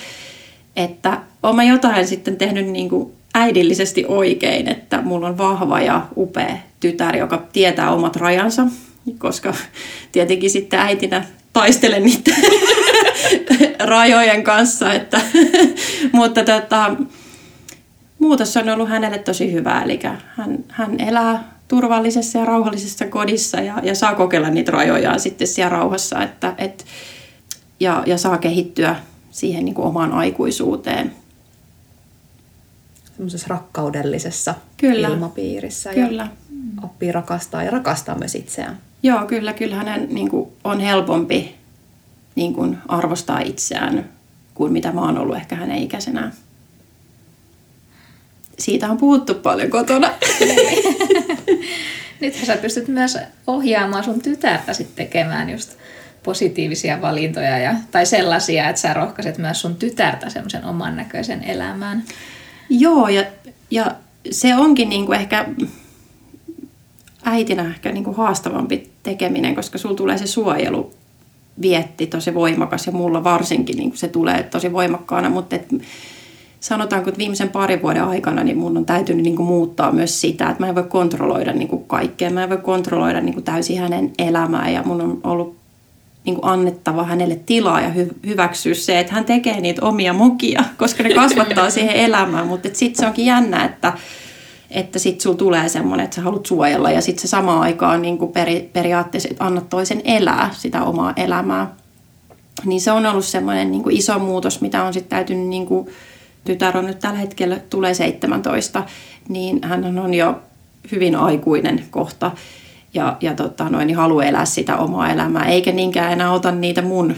Että 0.76 1.20
olen 1.42 1.57
mä 1.57 1.64
jotain 1.64 2.07
sitten 2.07 2.36
tehnyt 2.36 2.66
niin 2.66 2.88
kuin 2.88 3.12
äidillisesti 3.34 4.05
oikein, 4.09 4.68
että 4.68 5.03
mulla 5.03 5.26
on 5.28 5.38
vahva 5.38 5.80
ja 5.80 6.07
upea 6.16 6.57
tytär, 6.80 7.16
joka 7.16 7.42
tietää 7.53 7.90
omat 7.90 8.16
rajansa, 8.16 8.66
koska 9.18 9.55
tietenkin 10.12 10.51
sitten 10.51 10.80
äitinä 10.80 11.24
taistelen 11.53 12.03
niiden 12.03 12.36
rajojen 13.88 14.45
kanssa, 14.45 14.92
että, 14.92 15.20
mutta 16.12 16.45
tota, 16.45 16.97
muutos 18.25 18.57
on 18.57 18.68
ollut 18.68 18.89
hänelle 18.89 19.18
tosi 19.18 19.53
hyvä, 19.53 19.83
eli 19.83 20.01
hän, 20.37 20.64
hän 20.68 21.01
elää 21.01 21.59
turvallisessa 21.68 22.39
ja 22.39 22.45
rauhallisessa 22.45 23.07
kodissa 23.07 23.61
ja, 23.61 23.81
ja 23.83 23.95
saa 23.95 24.14
kokeilla 24.14 24.51
niitä 24.51 24.72
rajojaan 24.72 25.20
sitten 25.20 25.47
siellä 25.47 25.68
rauhassa, 25.70 26.22
että, 26.22 26.55
et, 26.59 26.85
ja, 27.81 28.03
ja 28.07 28.18
saa 28.18 28.39
kehittyä 28.39 28.97
siihen 29.31 29.64
niin 29.64 29.75
kuin 29.75 29.87
omaan 29.87 30.12
aikuisuuteen. 30.12 31.12
Semmoisessa 33.16 33.47
rakkaudellisessa 33.51 34.55
kyllä. 34.77 35.09
ilmapiirissä 35.09 35.95
kyllä. 35.95 36.22
ja 36.22 36.83
oppii 36.85 37.12
rakastaa 37.12 37.62
ja 37.62 37.70
rakastaa 37.70 38.18
myös 38.18 38.35
itseään. 38.35 38.79
Joo, 39.03 39.27
kyllä. 39.27 39.53
Kyllä 39.53 39.77
hänen 39.77 40.09
niin 40.11 40.31
kuin, 40.31 40.51
on 40.64 40.81
helpompi 40.81 41.55
niin 42.35 42.55
kuin, 42.55 42.79
arvostaa 42.89 43.41
itseään 43.41 44.09
kuin 44.55 44.72
mitä 44.72 44.93
mä 44.93 45.01
oon 45.01 45.18
ollut 45.18 45.37
ehkä 45.37 45.57
hänen 45.57 45.79
ikäisenään. 45.79 46.33
Siitä 48.59 48.90
on 48.90 48.96
puhuttu 48.96 49.34
paljon 49.34 49.70
kotona. 49.70 50.11
Nythän 52.20 52.46
sä 52.46 52.57
pystyt 52.57 52.88
myös 52.88 53.18
ohjaamaan 53.46 54.05
sun 54.05 54.20
tytärtä 54.20 54.72
sitten 54.72 55.07
tekemään 55.07 55.50
just 55.50 55.76
positiivisia 56.22 57.00
valintoja 57.00 57.59
ja, 57.59 57.74
tai 57.90 58.07
sellaisia, 58.07 58.68
että 58.68 58.80
sä 58.80 58.94
rohkaiset 58.94 59.38
myös 59.38 59.61
sun 59.61 59.76
tytärtä 59.76 60.30
semmoisen 60.30 60.64
oman 60.64 60.96
näköisen 60.96 61.42
elämään. 61.44 62.05
Joo, 62.68 63.09
ja, 63.09 63.24
ja 63.70 63.94
se 64.30 64.55
onkin 64.55 64.88
niinku 64.88 65.12
ehkä 65.12 65.46
äitinä 67.24 67.68
ehkä 67.68 67.92
niinku 67.92 68.12
haastavampi 68.12 68.90
tekeminen, 69.02 69.55
koska 69.55 69.78
sulla 69.78 69.96
tulee 69.96 70.18
se 70.18 70.26
suojelu 70.26 70.94
vietti 71.62 72.07
tosi 72.07 72.34
voimakas 72.34 72.86
ja 72.86 72.92
mulla 72.92 73.24
varsinkin 73.24 73.76
niin 73.76 73.96
se 73.96 74.09
tulee 74.09 74.42
tosi 74.42 74.72
voimakkaana, 74.72 75.30
mutta 75.30 75.57
et, 75.57 75.68
sanotaanko, 76.64 77.08
että 77.08 77.18
viimeisen 77.18 77.48
parin 77.48 77.82
vuoden 77.82 78.04
aikana 78.04 78.44
niin 78.44 78.58
mun 78.58 78.76
on 78.76 78.86
täytynyt 78.86 79.22
niin 79.22 79.36
kuin 79.36 79.46
muuttaa 79.46 79.92
myös 79.92 80.20
sitä, 80.20 80.50
että 80.50 80.62
mä 80.62 80.68
en 80.68 80.74
voi 80.74 80.82
kontrolloida 80.82 81.52
niin 81.52 81.68
kuin 81.68 81.84
kaikkea. 81.84 82.30
Mä 82.30 82.42
en 82.42 82.48
voi 82.48 82.58
kontrolloida 82.58 83.20
niin 83.20 83.34
kuin 83.34 83.44
täysin 83.44 83.78
hänen 83.78 84.12
elämää 84.18 84.70
ja 84.70 84.82
mun 84.82 85.00
on 85.00 85.20
ollut 85.24 85.56
niin 86.24 86.34
kuin 86.34 86.44
annettava 86.44 87.04
hänelle 87.04 87.40
tilaa 87.46 87.80
ja 87.80 87.88
hy- 87.88 88.26
hyväksyä 88.26 88.74
se, 88.74 89.00
että 89.00 89.12
hän 89.14 89.24
tekee 89.24 89.60
niitä 89.60 89.82
omia 89.82 90.12
mokia, 90.12 90.64
koska 90.76 91.02
ne 91.02 91.14
kasvattaa 91.14 91.70
siihen 91.76 91.96
elämään. 91.96 92.46
Mutta 92.46 92.68
sitten 92.72 93.00
se 93.00 93.06
onkin 93.06 93.26
jännä, 93.26 93.64
että, 93.64 93.92
että 94.70 94.98
sitten 94.98 95.22
sulla 95.22 95.36
tulee 95.36 95.68
semmoinen, 95.68 96.04
että 96.04 96.16
sä 96.16 96.22
haluat 96.22 96.46
suojella 96.46 96.90
ja 96.90 97.00
sitten 97.00 97.22
se 97.22 97.28
samaan 97.28 97.60
aikaan 97.60 98.02
niin 98.02 98.18
kuin 98.18 98.32
peri, 98.32 98.70
periaatteessa, 98.72 99.28
että 99.30 99.44
annat 99.44 99.68
toisen 99.68 100.02
elää 100.04 100.50
sitä 100.52 100.84
omaa 100.84 101.12
elämää. 101.16 101.74
Niin 102.64 102.80
se 102.80 102.92
on 102.92 103.06
ollut 103.06 103.24
semmoinen 103.24 103.70
niin 103.70 103.82
kuin 103.82 103.96
iso 103.96 104.18
muutos, 104.18 104.60
mitä 104.60 104.84
on 104.84 104.92
sitten 104.92 105.10
täytynyt, 105.10 105.48
niin 105.48 105.66
kuin, 105.66 105.88
tytär 106.45 106.76
on 106.76 106.86
nyt 106.86 106.99
tällä 106.99 107.18
hetkellä, 107.18 107.61
tulee 107.70 107.95
17, 107.95 108.82
niin 109.28 109.61
hän 109.62 109.99
on 109.99 110.14
jo 110.14 110.42
hyvin 110.92 111.16
aikuinen 111.16 111.84
kohta 111.90 112.30
ja, 112.95 113.16
ja 113.20 113.34
tota, 113.34 113.68
noin, 113.68 113.86
niin 113.86 113.97
haluaa 113.97 114.24
elää 114.24 114.45
sitä 114.45 114.76
omaa 114.76 115.11
elämää, 115.11 115.45
eikä 115.45 115.72
niinkään 115.72 116.12
enää 116.12 116.32
ota 116.32 116.51
niitä 116.51 116.82
mun 116.82 117.14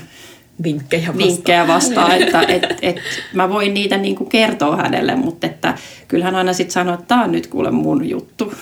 vinkkejä 0.64 1.06
vastaan, 1.06 1.28
vinkkejä 1.28 1.66
vastaan 1.66 2.12
että 2.22 2.42
et, 2.48 2.62
et, 2.82 2.96
mä 3.32 3.48
voin 3.48 3.74
niitä 3.74 3.96
niinku 3.96 4.24
kertoa 4.24 4.76
hänelle, 4.76 5.16
mutta 5.16 5.46
että 5.46 5.74
kyllähän 6.08 6.34
aina 6.34 6.52
sitten 6.52 6.72
sanoo, 6.72 6.94
että 6.94 7.06
tämä 7.06 7.24
on 7.24 7.32
nyt 7.32 7.46
kuule 7.46 7.70
mun 7.70 8.08
juttu. 8.08 8.54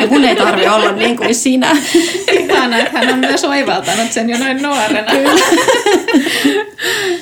Ja 0.00 0.06
mun 0.06 0.24
ei 0.24 0.36
tarvi 0.36 0.68
olla 0.68 0.92
niin 0.92 1.16
kuin 1.16 1.34
sinä. 1.34 1.76
Ihana, 2.32 2.78
että 2.78 2.98
hän 2.98 3.14
on 3.14 3.18
myös 3.18 3.44
oivaltanut 3.44 4.12
sen 4.12 4.30
jo 4.30 4.38
noin 4.38 4.62
nuorena. 4.62 5.12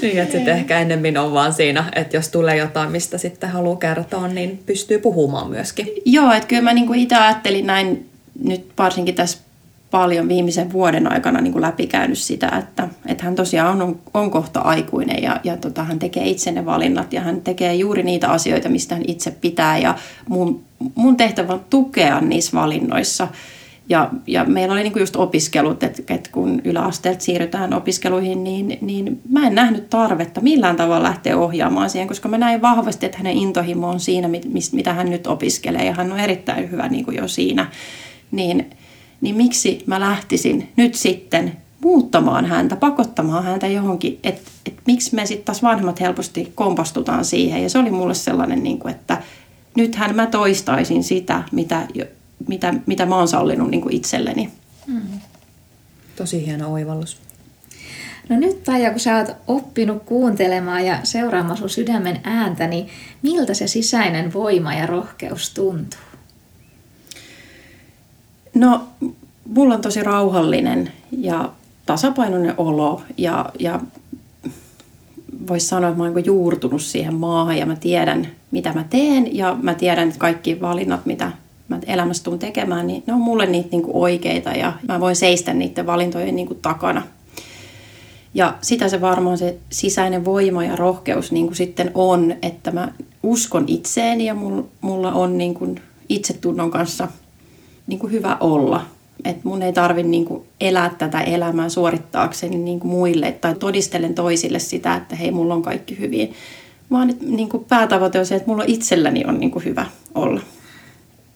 niin, 0.03 0.19
että 0.19 0.33
sitten 0.33 0.57
ehkä 0.57 0.79
ennemmin 0.79 1.19
on 1.19 1.33
vaan 1.33 1.53
siinä, 1.53 1.85
että 1.95 2.17
jos 2.17 2.29
tulee 2.29 2.57
jotain, 2.57 2.91
mistä 2.91 3.19
sitten 3.19 3.51
haluaa 3.51 3.77
kertoa, 3.77 4.29
niin 4.29 4.59
pystyy 4.67 4.99
puhumaan 4.99 5.51
myöskin. 5.51 5.89
Joo, 6.05 6.33
että 6.33 6.49
kyllä 6.49 6.62
mä 6.62 6.75
niinku 6.75 6.93
itse 6.93 7.17
ajattelin 7.17 7.67
näin 7.67 8.09
nyt 8.45 8.67
varsinkin 8.79 9.15
tässä 9.15 9.39
paljon 9.95 10.28
viimeisen 10.28 10.72
vuoden 10.72 11.12
aikana 11.12 11.40
niin 11.40 11.53
kuin 11.53 11.62
läpikäynyt 11.62 12.18
sitä, 12.18 12.49
että, 12.59 12.88
että 13.07 13.24
hän 13.24 13.34
tosiaan 13.34 13.82
on, 13.82 14.01
on 14.14 14.30
kohta 14.30 14.61
aikuinen 14.61 15.22
ja, 15.22 15.40
ja 15.45 15.57
tota, 15.57 15.84
hän 15.84 15.99
tekee 15.99 16.28
itse 16.28 16.53
ne 16.53 16.64
valinnat 16.64 17.12
ja 17.12 17.20
hän 17.20 17.40
tekee 17.40 17.74
juuri 17.74 18.03
niitä 18.03 18.28
asioita, 18.28 18.68
mistä 18.68 18.95
hän 18.95 19.05
itse 19.09 19.30
pitää 19.30 19.78
ja 19.78 19.95
mun, 20.28 20.62
mun 20.95 21.16
tehtävä 21.16 21.53
on 21.53 21.64
tukea 21.70 22.20
niissä 22.20 22.57
valinnoissa. 22.57 23.28
Ja, 23.88 24.11
ja 24.26 24.45
meillä 24.45 24.72
oli 24.72 24.82
niinku 24.82 24.99
just 24.99 25.16
opiskelut, 25.16 25.82
että, 25.82 26.14
että 26.14 26.30
kun 26.32 26.61
yläasteelta 26.64 27.24
siirrytään 27.24 27.74
opiskeluihin, 27.74 28.45
niin, 28.45 28.78
niin 28.80 29.20
mä 29.30 29.47
en 29.47 29.55
nähnyt 29.55 29.90
tarvetta 29.90 30.40
millään 30.40 30.76
tavalla 30.76 31.09
lähteä 31.09 31.36
ohjaamaan 31.36 31.90
siihen, 31.90 32.09
koska 32.09 32.28
mä 32.28 32.38
näin 32.38 32.62
vahvasti, 32.62 33.07
että 33.07 33.18
hänen 33.18 33.36
intohimo 33.36 33.88
on 33.88 34.01
siinä, 34.01 34.28
mitä 34.72 34.92
hän 34.92 35.11
nyt 35.11 35.26
opiskelee 35.26 35.84
ja 35.84 35.92
hän 35.92 36.12
on 36.12 36.20
erittäin 36.20 36.70
hyvä 36.70 36.88
niin 36.88 37.05
kuin 37.05 37.16
jo 37.16 37.28
siinä 37.28 37.66
niin, 38.30 38.70
niin 39.25 39.37
miksi 39.37 39.85
mä 39.87 40.01
lähtisin 40.01 40.72
nyt 40.77 40.95
sitten 40.95 41.57
muuttamaan 41.81 42.47
häntä, 42.47 42.77
pakottamaan 42.77 43.45
häntä 43.45 43.66
johonkin, 43.66 44.18
että 44.22 44.51
et 44.66 44.75
miksi 44.87 45.14
me 45.14 45.27
sitten 45.27 45.45
taas 45.45 45.62
vanhemmat 45.62 46.01
helposti 46.01 46.53
kompastutaan 46.55 47.25
siihen. 47.25 47.62
Ja 47.62 47.70
se 47.70 47.79
oli 47.79 47.91
mulle 47.91 48.14
sellainen, 48.14 48.62
niin 48.62 48.79
kuin, 48.79 48.95
että 48.95 49.22
nythän 49.77 50.16
mä 50.16 50.27
toistaisin 50.27 51.05
sitä, 51.05 51.43
mitä, 51.53 51.87
mitä, 52.49 52.75
mitä 52.87 53.07
mä 53.07 53.16
oon 53.16 53.29
sallinut 53.29 53.70
niin 53.70 53.81
kuin 53.81 53.95
itselleni. 53.95 54.51
Mm. 54.87 55.20
Tosi 56.16 56.47
hieno 56.47 56.72
oivallus. 56.72 57.18
No 58.29 58.37
nyt 58.37 58.64
Taija, 58.64 58.91
kun 58.91 59.01
sä 59.01 59.16
oot 59.16 59.37
oppinut 59.47 60.03
kuuntelemaan 60.03 60.87
ja 60.87 60.99
seuraamaan 61.03 61.57
sun 61.57 61.70
sydämen 61.70 62.20
ääntä, 62.25 62.66
niin 62.66 62.89
miltä 63.22 63.55
se 63.55 63.66
sisäinen 63.66 64.33
voima 64.33 64.75
ja 64.75 64.87
rohkeus 64.87 65.55
tuntuu? 65.55 66.03
No, 68.55 68.80
mulla 69.48 69.74
on 69.74 69.80
tosi 69.80 70.02
rauhallinen 70.02 70.92
ja 71.18 71.50
tasapainoinen 71.86 72.55
olo 72.57 73.02
ja, 73.16 73.50
ja 73.59 73.80
voisi 75.48 75.66
sanoa, 75.66 75.90
että 75.90 76.02
mä 76.02 76.09
oon 76.09 76.24
juurtunut 76.24 76.82
siihen 76.82 77.14
maahan 77.14 77.59
ja 77.59 77.66
mä 77.66 77.76
tiedän, 77.76 78.28
mitä 78.50 78.72
mä 78.72 78.84
teen 78.90 79.36
ja 79.36 79.57
mä 79.62 79.74
tiedän, 79.74 80.09
että 80.09 80.20
kaikki 80.20 80.61
valinnat, 80.61 81.07
mitä 81.07 81.32
mä 81.68 81.78
elämässä 81.86 82.24
tuun 82.24 82.38
tekemään, 82.38 82.86
niin 82.86 83.02
ne 83.07 83.12
on 83.12 83.20
mulle 83.20 83.46
niitä 83.46 83.68
niin 83.70 83.82
kuin 83.82 83.96
oikeita 83.96 84.50
ja 84.50 84.72
mä 84.88 85.00
voin 85.00 85.16
seistä 85.16 85.55
niiden 85.55 85.86
valintojen 85.86 86.36
niin 86.36 86.46
kuin 86.46 86.59
takana. 86.62 87.02
Ja 88.34 88.55
sitä 88.61 88.88
se 88.88 89.00
varmaan 89.00 89.38
se 89.38 89.57
sisäinen 89.70 90.24
voima 90.24 90.64
ja 90.64 90.76
rohkeus 90.76 91.32
niin 91.32 91.46
kuin 91.46 91.57
sitten 91.57 91.90
on, 91.94 92.34
että 92.42 92.70
mä 92.70 92.92
uskon 93.22 93.64
itseeni 93.66 94.24
ja 94.24 94.34
mulla 94.80 95.12
on 95.12 95.38
niin 95.38 95.55
kuin 95.55 95.80
itsetunnon 96.09 96.70
kanssa 96.70 97.09
niin 97.87 97.99
kuin 97.99 98.12
hyvä 98.12 98.37
olla. 98.41 98.87
Et 99.24 99.45
mun 99.45 99.62
ei 99.62 99.72
tarvi 99.72 100.03
niin 100.03 100.26
elää 100.61 100.91
tätä 100.99 101.20
elämää 101.20 101.68
suorittaakseni 101.68 102.57
niin 102.57 102.80
kuin 102.80 102.91
muille 102.91 103.32
tai 103.32 103.55
todistelen 103.55 104.14
toisille 104.14 104.59
sitä, 104.59 104.97
että 104.97 105.16
hei, 105.16 105.30
mulla 105.30 105.55
on 105.55 105.62
kaikki 105.62 105.99
hyvin. 105.99 106.32
Vaan 106.91 107.11
että 107.11 107.24
niin 107.28 107.49
kuin 107.49 107.64
päätavoite 107.64 108.18
on 108.18 108.26
se, 108.26 108.35
että 108.35 108.51
mulla 108.51 108.64
itselläni 108.66 109.24
on 109.26 109.41
niin 109.41 109.51
kuin 109.51 109.64
hyvä 109.64 109.87
olla. 110.14 110.41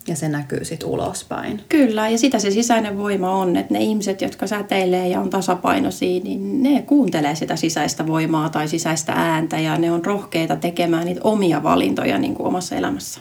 Ja 0.09 0.17
se 0.17 0.29
näkyy 0.29 0.65
sitten 0.65 0.89
ulospäin. 0.89 1.61
Kyllä, 1.69 2.09
ja 2.09 2.19
sitä 2.19 2.39
se 2.39 2.51
sisäinen 2.51 2.99
voima 2.99 3.31
on, 3.31 3.57
että 3.57 3.75
ne 3.75 3.81
ihmiset, 3.81 4.23
jotka 4.23 4.47
säteilee 4.47 5.09
ja 5.09 5.21
on 5.21 5.31
tasapainoisia, 5.31 6.21
niin 6.25 6.63
ne 6.63 6.83
kuuntelee 6.83 7.35
sitä 7.35 7.57
sisäistä 7.57 8.07
voimaa 8.07 8.49
tai 8.49 8.69
sisäistä 8.69 9.13
ääntä 9.13 9.59
ja 9.59 9.79
ne 9.79 9.93
on 9.93 10.05
rohkeita 10.05 10.57
tekemään 10.57 11.07
niitä 11.07 11.21
omia 11.25 11.63
valintoja 11.63 12.19
niin 12.19 12.35
kuin 12.35 12.47
omassa 12.47 12.77
elämässä. 12.77 13.21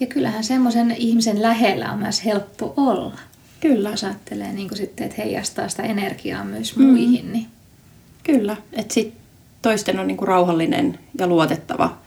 Ja 0.00 0.06
kyllähän 0.06 0.44
semmoisen 0.44 0.94
ihmisen 0.98 1.42
lähellä 1.42 1.92
on 1.92 1.98
myös 1.98 2.24
helppo 2.24 2.74
olla. 2.76 3.18
Kyllä. 3.60 3.90
Jos 3.90 4.04
ajattelee 4.04 4.52
niin 4.52 4.68
kuin 4.68 4.78
sitten, 4.78 5.06
että 5.06 5.22
heijastaa 5.22 5.68
sitä 5.68 5.82
energiaa 5.82 6.44
myös 6.44 6.76
mm. 6.76 6.84
muihin. 6.84 7.32
Niin... 7.32 7.46
Kyllä, 8.24 8.56
että 8.72 8.94
sitten 8.94 9.20
toisten 9.62 9.98
on 9.98 10.06
niin 10.06 10.16
kuin 10.16 10.28
rauhallinen 10.28 10.98
ja 11.18 11.26
luotettava, 11.26 11.98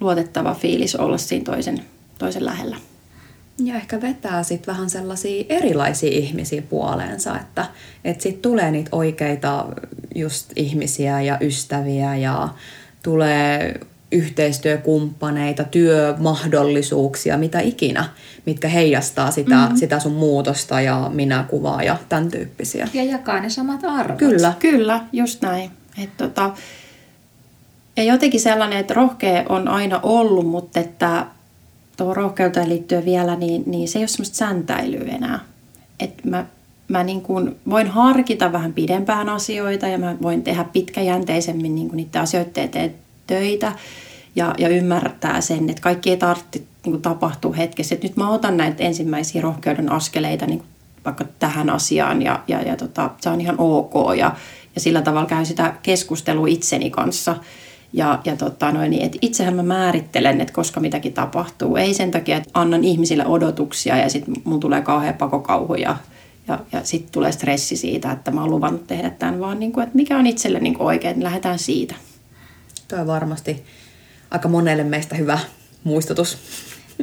luotettava 0.00 0.54
fiilis 0.54 0.96
olla 0.96 1.18
siinä 1.18 1.44
toisen 1.44 1.84
toisen 2.18 2.44
lähellä. 2.44 2.76
Ja 3.64 3.74
ehkä 3.74 4.00
vetää 4.00 4.42
sitten 4.42 4.74
vähän 4.74 4.90
sellaisia 4.90 5.44
erilaisia 5.48 6.10
ihmisiä 6.10 6.62
puoleensa, 6.62 7.40
että, 7.40 7.66
että 8.04 8.22
sitten 8.22 8.42
tulee 8.42 8.70
niitä 8.70 8.88
oikeita 8.92 9.66
just 10.14 10.52
ihmisiä 10.56 11.20
ja 11.20 11.38
ystäviä 11.40 12.16
ja 12.16 12.48
tulee 13.02 13.80
yhteistyökumppaneita, 14.12 15.64
työmahdollisuuksia, 15.64 17.38
mitä 17.38 17.60
ikinä, 17.60 18.04
mitkä 18.46 18.68
heijastaa 18.68 19.30
sitä, 19.30 19.56
mm-hmm. 19.56 19.76
sitä 19.76 19.98
sun 19.98 20.12
muutosta 20.12 20.80
ja 20.80 21.10
minäkuvaa 21.14 21.82
ja 21.82 21.96
tämän 22.08 22.30
tyyppisiä. 22.30 22.88
Ja 22.94 23.04
jakaa 23.04 23.40
ne 23.40 23.50
samat 23.50 23.84
arvot. 23.84 24.18
Kyllä. 24.18 24.52
Kyllä, 24.58 25.00
just 25.12 25.42
näin. 25.42 25.70
Et 26.02 26.16
tota, 26.16 26.54
ja 27.96 28.02
jotenkin 28.02 28.40
sellainen, 28.40 28.78
että 28.78 28.94
rohkea 28.94 29.44
on 29.48 29.68
aina 29.68 30.00
ollut, 30.02 30.46
mutta 30.46 30.80
että 30.80 31.26
tuohon 31.96 32.16
rohkeuteen 32.16 32.68
liittyen 32.68 33.04
vielä, 33.04 33.36
niin, 33.36 33.62
niin 33.66 33.88
se 33.88 33.98
ei 33.98 34.02
ole 34.02 34.08
semmoista 34.08 34.36
säntäilyä 34.36 35.14
enää. 35.14 35.40
Et 36.00 36.24
mä 36.24 36.46
mä 36.88 37.04
niin 37.04 37.20
kuin 37.20 37.56
voin 37.70 37.86
harkita 37.86 38.52
vähän 38.52 38.72
pidempään 38.72 39.28
asioita 39.28 39.86
ja 39.86 39.98
mä 39.98 40.16
voin 40.22 40.42
tehdä 40.42 40.64
pitkäjänteisemmin 40.64 41.74
niin 41.74 41.88
kuin 41.88 41.96
niiden 41.96 42.22
asioiden 42.22 42.64
eteen 42.64 42.94
töitä 43.26 43.72
ja, 44.36 44.54
ja 44.58 44.68
ymmärtää 44.68 45.40
sen, 45.40 45.70
että 45.70 45.82
kaikki 45.82 46.10
ei 46.10 46.16
tarvitse 46.16 46.58
niin 46.58 46.92
kuin 46.92 47.02
tapahtua 47.02 47.54
hetkessä. 47.54 47.94
Et 47.94 48.02
nyt 48.02 48.16
mä 48.16 48.30
otan 48.30 48.56
näitä 48.56 48.82
ensimmäisiä 48.82 49.42
rohkeuden 49.42 49.92
askeleita 49.92 50.46
niin 50.46 50.58
kuin 50.58 50.68
vaikka 51.04 51.24
tähän 51.38 51.70
asiaan 51.70 52.22
ja, 52.22 52.42
ja, 52.48 52.62
ja 52.62 52.76
tota, 52.76 53.10
se 53.20 53.30
on 53.30 53.40
ihan 53.40 53.56
ok 53.58 53.94
ja, 54.18 54.36
ja 54.74 54.80
sillä 54.80 55.02
tavalla 55.02 55.26
käy 55.26 55.44
sitä 55.44 55.74
keskustelua 55.82 56.46
itseni 56.46 56.90
kanssa– 56.90 57.36
ja, 57.92 58.18
ja 58.24 58.36
tota 58.36 58.72
noin, 58.72 58.90
niin, 58.90 59.02
että 59.02 59.18
itsehän 59.20 59.54
mä 59.54 59.62
määrittelen, 59.62 60.40
että 60.40 60.54
koska 60.54 60.80
mitäkin 60.80 61.12
tapahtuu. 61.12 61.76
Ei 61.76 61.94
sen 61.94 62.10
takia, 62.10 62.36
että 62.36 62.50
annan 62.54 62.84
ihmisille 62.84 63.26
odotuksia 63.26 63.96
ja 63.96 64.10
sitten 64.10 64.34
mun 64.44 64.60
tulee 64.60 64.82
kauhean 64.82 65.14
pakokauhu 65.14 65.74
ja, 65.74 65.96
ja, 66.48 66.58
ja 66.72 66.80
sitten 66.84 67.12
tulee 67.12 67.32
stressi 67.32 67.76
siitä, 67.76 68.12
että 68.12 68.30
mä 68.30 68.40
oon 68.40 68.50
luvannut 68.50 68.86
tehdä 68.86 69.10
tämän, 69.10 69.40
vaan 69.40 69.60
niin 69.60 69.72
kuin, 69.72 69.84
että 69.84 69.96
mikä 69.96 70.18
on 70.18 70.26
itselle 70.26 70.60
niin 70.60 70.76
oikein, 70.78 71.10
että 71.10 71.24
lähdetään 71.24 71.58
siitä. 71.58 71.94
Tuo 72.88 72.98
on 72.98 73.06
varmasti 73.06 73.64
aika 74.30 74.48
monelle 74.48 74.84
meistä 74.84 75.16
hyvä 75.16 75.38
muistutus. 75.84 76.38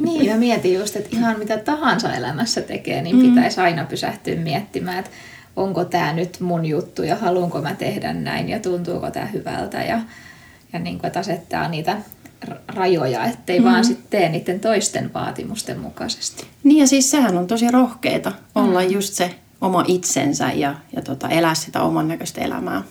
Niin, 0.00 0.30
mä 0.30 0.36
mietin 0.36 0.74
just, 0.74 0.96
että 0.96 1.16
ihan 1.16 1.38
mitä 1.38 1.58
tahansa 1.58 2.14
elämässä 2.14 2.60
tekee, 2.60 3.02
niin 3.02 3.16
mm. 3.16 3.22
pitäisi 3.22 3.60
aina 3.60 3.84
pysähtyä 3.84 4.36
miettimään, 4.36 4.98
että 4.98 5.10
onko 5.56 5.84
tämä 5.84 6.12
nyt 6.12 6.40
mun 6.40 6.66
juttu 6.66 7.02
ja 7.02 7.16
haluanko 7.16 7.62
mä 7.62 7.74
tehdä 7.74 8.12
näin 8.12 8.48
ja 8.48 8.60
tuntuuko 8.60 9.10
tämä 9.10 9.26
hyvältä 9.26 9.82
ja 9.82 10.00
ja 10.72 10.80
niin 10.80 10.98
kuin, 10.98 11.06
että 11.06 11.20
asettaa 11.20 11.68
niitä 11.68 11.96
rajoja, 12.68 13.24
ettei 13.24 13.58
mm. 13.58 13.64
vaan 13.64 13.84
sitten 13.84 14.06
tee 14.10 14.28
niiden 14.28 14.60
toisten 14.60 15.10
vaatimusten 15.14 15.78
mukaisesti. 15.78 16.46
Niin 16.64 16.78
ja 16.78 16.86
siis 16.86 17.10
sehän 17.10 17.38
on 17.38 17.46
tosi 17.46 17.70
rohkeita 17.70 18.32
olla 18.54 18.80
mm. 18.80 18.90
just 18.90 19.14
se 19.14 19.34
oma 19.60 19.84
itsensä 19.86 20.52
ja, 20.52 20.74
ja 20.96 21.02
tota, 21.02 21.28
elää 21.28 21.54
sitä 21.54 21.82
oman 21.82 22.08
näköistä 22.08 22.40
elämää. 22.40 22.82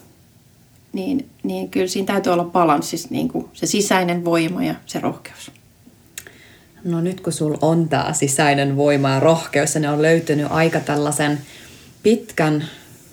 Niin, 0.93 1.29
niin 1.43 1.69
kyllä 1.69 1.87
siinä 1.87 2.05
täytyy 2.05 2.33
olla 2.33 2.43
balanssissa 2.43 3.07
niin 3.11 3.29
kuin 3.29 3.45
se 3.53 3.65
sisäinen 3.65 4.25
voima 4.25 4.63
ja 4.63 4.75
se 4.85 4.99
rohkeus. 4.99 5.51
No 6.83 7.01
nyt 7.01 7.21
kun 7.21 7.33
sulla 7.33 7.57
on 7.61 7.89
tämä 7.89 8.13
sisäinen 8.13 8.77
voima 8.77 9.09
ja 9.09 9.19
rohkeus 9.19 9.75
ja 9.75 9.81
ne 9.81 9.89
on 9.89 10.01
löytynyt 10.01 10.47
aika 10.49 10.79
tällaisen 10.79 11.39
pitkän, 12.03 12.65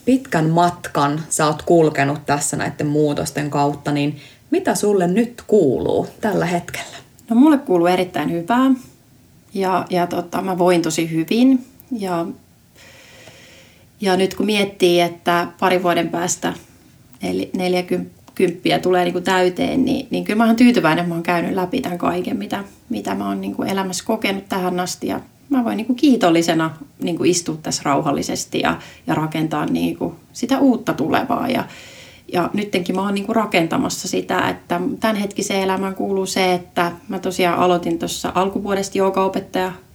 pitkän 0.05 0.51
matkan, 0.51 1.21
sä 1.29 1.47
oot 1.47 1.63
kulkenut 1.63 2.27
tässä 2.27 2.57
näiden 2.57 2.87
muutosten 2.87 3.51
kautta, 3.51 3.93
niin 3.93 4.17
mitä 4.51 4.75
sulle 4.75 5.07
nyt 5.07 5.43
kuuluu 5.47 6.07
tällä 6.21 6.47
hetkellä? 6.47 6.97
No 7.31 7.37
mulle 7.37 7.59
kuuluu 7.59 7.87
erittäin 7.87 8.33
hyvää 8.33 8.71
ja, 9.55 9.87
ja 9.91 10.07
tota, 10.07 10.43
mä 10.43 10.59
voin 10.59 10.83
tosi 10.83 11.11
hyvin. 11.11 11.67
Ja, 11.99 12.27
ja 14.01 14.17
nyt 14.17 14.35
kun 14.35 14.47
miettii, 14.47 15.01
että 15.01 15.47
pari 15.61 15.83
vuoden 15.83 16.09
päästä 16.09 16.53
40 17.23 18.21
tulee 18.83 19.05
niin 19.05 19.13
kuin 19.13 19.25
täyteen, 19.25 19.85
niin, 19.85 20.07
niin 20.11 20.25
kyllä 20.25 20.37
mä 20.37 20.47
oon 20.47 20.57
tyytyväinen, 20.57 20.99
että 20.99 21.09
mä 21.09 21.15
oon 21.15 21.23
käynyt 21.23 21.55
läpi 21.55 21.81
tämän 21.81 21.99
kaiken, 21.99 22.37
mitä, 22.37 22.65
mitä 22.89 23.15
mä 23.15 23.29
oon 23.29 23.41
niin 23.41 23.55
kuin 23.55 23.69
elämässä 23.69 24.05
kokenut 24.07 24.49
tähän 24.49 24.81
asti. 24.81 25.07
Ja 25.07 25.21
mä 25.49 25.65
voin 25.65 25.77
niin 25.77 25.87
kuin 25.87 25.97
kiitollisena 25.97 26.71
niin 27.03 27.17
kuin 27.17 27.31
istua 27.31 27.59
tässä 27.63 27.83
rauhallisesti 27.85 28.61
ja, 28.61 28.79
ja 29.07 29.15
rakentaa 29.15 29.67
niin 29.67 29.97
kuin 29.97 30.15
sitä 30.33 30.59
uutta 30.59 30.93
tulevaa. 30.93 31.49
Ja, 31.49 31.65
ja 32.33 32.51
nyttenkin 32.53 32.97
mä 32.97 33.03
oon 33.03 33.15
niin 33.15 33.29
rakentamassa 33.29 34.09
sitä, 34.09 34.49
että 34.49 34.81
tämänhetkiseen 35.01 35.63
elämään 35.63 35.95
kuuluu 35.95 36.27
se, 36.27 36.55
että 36.55 36.93
mä 37.09 37.19
tosiaan 37.19 37.59
aloitin 37.59 37.99
tuossa 37.99 38.33
alkuvuodesta 38.35 38.99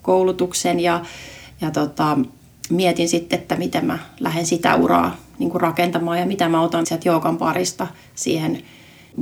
koulutuksen 0.02 0.80
ja, 0.80 1.02
ja 1.62 1.72
tota, 1.72 2.18
mietin 2.70 3.10
sitten, 3.10 3.40
että 3.40 3.56
miten 3.56 3.86
mä 3.86 4.00
lähden 4.20 4.46
sitä 4.46 4.76
uraa 4.76 5.25
niin 5.40 5.52
rakentamaan 5.56 6.20
ja 6.20 6.26
mitä 6.26 6.50
mä 6.50 6.62
otan 6.62 6.86
sieltä 6.86 7.10
joogan 7.10 7.38
parista 7.38 7.88
siihen 8.16 8.64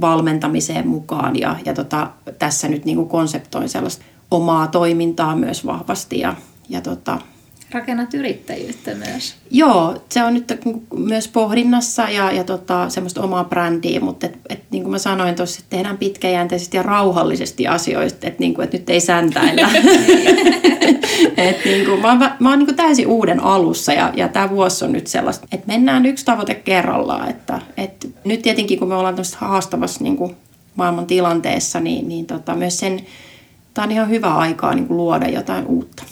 valmentamiseen 0.01 0.87
mukaan. 0.87 1.39
Ja, 1.39 1.55
ja 1.65 1.73
tota, 1.73 2.09
tässä 2.39 2.67
nyt 2.67 2.85
niin 2.85 3.07
konseptoin 3.07 3.69
sellaista 3.69 4.05
omaa 4.31 4.67
toimintaa 4.67 5.35
myös 5.35 5.65
vahvasti 5.65 6.19
ja, 6.19 6.35
ja 6.69 6.81
tota, 6.81 7.19
rakennat 7.73 8.13
yrittäjyyttä 8.13 8.95
myös. 8.95 9.35
Joo, 9.51 10.03
se 10.09 10.23
on 10.23 10.33
nyt 10.33 10.53
myös 10.97 11.27
pohdinnassa 11.27 12.09
ja, 12.09 12.31
ja 12.31 12.43
tota, 12.43 12.89
semmoista 12.89 13.21
omaa 13.21 13.43
brändiä, 13.43 13.99
mutta 13.99 14.25
et, 14.25 14.37
et, 14.49 14.63
niin 14.71 14.83
kuin 14.83 14.91
mä 14.91 14.97
sanoin 14.97 15.35
tuossa, 15.35 15.59
että 15.59 15.69
tehdään 15.69 15.97
pitkäjänteisesti 15.97 16.77
ja 16.77 16.83
rauhallisesti 16.83 17.67
asioista, 17.67 18.27
että 18.27 18.39
niin 18.39 18.53
kuin, 18.53 18.63
et 18.63 18.73
nyt 18.73 18.89
ei 18.89 18.99
säntäillä. 18.99 19.69
et, 21.37 21.65
niin 21.65 21.85
kuin, 21.85 22.01
mä 22.01 22.07
oon, 22.07 22.19
mä 22.39 22.49
oon 22.49 22.59
niin 22.59 22.67
kuin 22.67 22.75
täysin 22.75 23.07
uuden 23.07 23.39
alussa 23.39 23.93
ja, 23.93 24.13
ja 24.15 24.27
tämä 24.27 24.49
vuosi 24.49 24.85
on 24.85 24.91
nyt 24.91 25.07
sellaista, 25.07 25.47
että 25.51 25.67
mennään 25.67 26.05
yksi 26.05 26.25
tavoite 26.25 26.55
kerrallaan. 26.55 27.29
Että, 27.29 27.61
et, 27.77 28.09
nyt 28.23 28.41
tietenkin 28.41 28.79
kun 28.79 28.87
me 28.87 28.95
ollaan 28.95 29.15
tämmöisessä 29.15 29.39
haastavassa 29.39 30.03
niin 30.03 30.17
kuin 30.17 30.35
maailman 30.75 31.05
tilanteessa, 31.05 31.79
niin, 31.79 32.07
niin 32.07 32.25
tota, 32.25 32.55
myös 32.55 32.79
sen, 32.79 32.99
tämä 33.73 33.85
on 33.85 33.91
ihan 33.91 34.09
hyvä 34.09 34.35
aikaa 34.35 34.75
niin 34.75 34.87
kuin 34.87 34.97
luoda 34.97 35.29
jotain 35.29 35.65
uutta. 35.65 36.03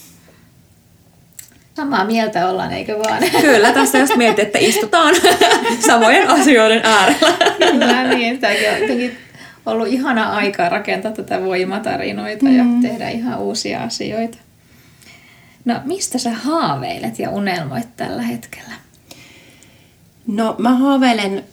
Samaa 1.74 2.05
mieltä 2.05 2.49
ollaan, 2.49 2.72
eikö 2.72 2.99
vaan? 2.99 3.24
Kyllä, 3.41 3.72
tässä 3.72 3.97
jos 3.97 4.15
mietit, 4.15 4.39
että 4.39 4.59
istutaan 4.59 5.15
samojen 5.88 6.30
asioiden 6.30 6.82
äärellä. 6.84 7.34
Kyllä, 7.57 8.03
niin. 8.03 8.39
Tämäkin 8.39 8.65
on 8.65 8.82
jotenkin 8.82 9.17
ollut 9.65 9.88
ihana 9.88 10.30
aikaa 10.30 10.69
rakentaa 10.69 11.11
tätä 11.11 11.41
voimatarinoita 11.41 12.45
mm. 12.45 12.57
ja 12.57 12.63
tehdä 12.82 13.09
ihan 13.09 13.39
uusia 13.39 13.84
asioita. 13.84 14.38
No 15.65 15.76
mistä 15.86 16.17
sä 16.17 16.32
haaveilet 16.32 17.19
ja 17.19 17.30
unelmoit 17.30 17.88
tällä 17.97 18.22
hetkellä? 18.22 18.74
No 20.28 20.55
mä 20.57 20.76
haaveilen, 20.76 21.43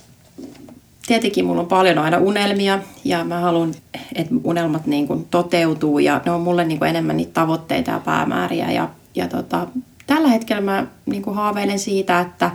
tietenkin 1.07 1.45
mulla 1.45 1.61
on 1.61 1.67
paljon 1.67 1.99
aina 1.99 2.19
unelmia 2.19 2.79
ja 3.05 3.25
mä 3.25 3.41
haluan, 3.41 3.75
että 4.15 4.35
unelmat 4.45 4.87
niin 4.87 5.07
kuin 5.07 5.27
toteutuu 5.31 5.99
ja 5.99 6.21
ne 6.25 6.31
on 6.31 6.41
mulle 6.41 6.65
niin 6.65 6.79
kuin 6.79 6.89
enemmän 6.89 7.17
niitä 7.17 7.33
tavoitteita 7.33 7.91
ja 7.91 8.01
päämääriä. 8.01 8.71
Ja, 8.71 8.89
ja 9.15 9.29
tota, 9.29 9.67
tällä 10.09 10.29
hetkellä 10.29 10.63
mä 10.63 10.87
niin 11.07 11.23
kuin 11.23 11.37
haaveilen 11.37 11.79
siitä, 11.79 12.21
että, 12.21 12.51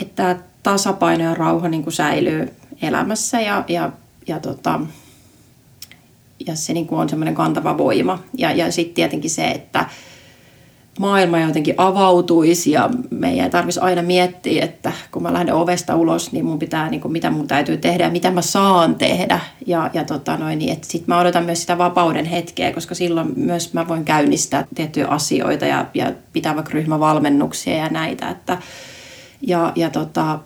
että 0.00 0.36
tasapaino 0.62 1.24
ja 1.24 1.34
rauha 1.34 1.68
niin 1.68 1.82
kuin 1.82 1.92
säilyy 1.92 2.54
elämässä 2.82 3.40
ja, 3.40 3.64
ja, 3.68 3.92
ja, 4.26 4.40
tota, 4.40 4.80
ja 6.46 6.56
se 6.56 6.72
niin 6.72 6.86
kuin 6.86 7.00
on 7.00 7.08
semmoinen 7.08 7.34
kantava 7.34 7.78
voima. 7.78 8.18
Ja, 8.38 8.52
ja 8.52 8.72
sitten 8.72 8.94
tietenkin 8.94 9.30
se, 9.30 9.48
että 9.48 9.86
maailma 10.98 11.40
jotenkin 11.40 11.74
avautuisi 11.76 12.70
ja 12.70 12.90
meidän 13.10 13.44
ei 13.44 13.50
tarvitsisi 13.50 13.80
aina 13.80 14.02
miettiä, 14.02 14.64
että 14.64 14.92
kun 15.10 15.22
mä 15.22 15.32
lähden 15.32 15.54
ovesta 15.54 15.96
ulos, 15.96 16.32
niin 16.32 16.44
mun 16.44 16.58
pitää, 16.58 16.90
niin 16.90 17.00
kuin, 17.00 17.12
mitä 17.12 17.30
mun 17.30 17.46
täytyy 17.46 17.76
tehdä 17.76 18.04
ja 18.04 18.10
mitä 18.10 18.30
mä 18.30 18.42
saan 18.42 18.94
tehdä. 18.94 19.40
Ja, 19.66 19.90
ja 19.92 20.04
tota 20.04 20.36
noin, 20.36 20.58
niin, 20.58 20.78
sitten 20.82 21.14
mä 21.14 21.20
odotan 21.20 21.44
myös 21.44 21.60
sitä 21.60 21.78
vapauden 21.78 22.24
hetkeä, 22.24 22.72
koska 22.72 22.94
silloin 22.94 23.32
myös 23.36 23.74
mä 23.74 23.88
voin 23.88 24.04
käynnistää 24.04 24.64
tiettyjä 24.74 25.06
asioita 25.08 25.66
ja, 25.66 25.86
ja 25.94 26.12
pitää 26.32 26.54
vaikka 26.54 26.72
ryhmävalmennuksia 26.72 27.76
ja 27.76 27.88
näitä. 27.88 28.28
Että, 28.28 28.58
ja, 29.40 29.72
ja 29.76 29.90
tota, 29.90 30.38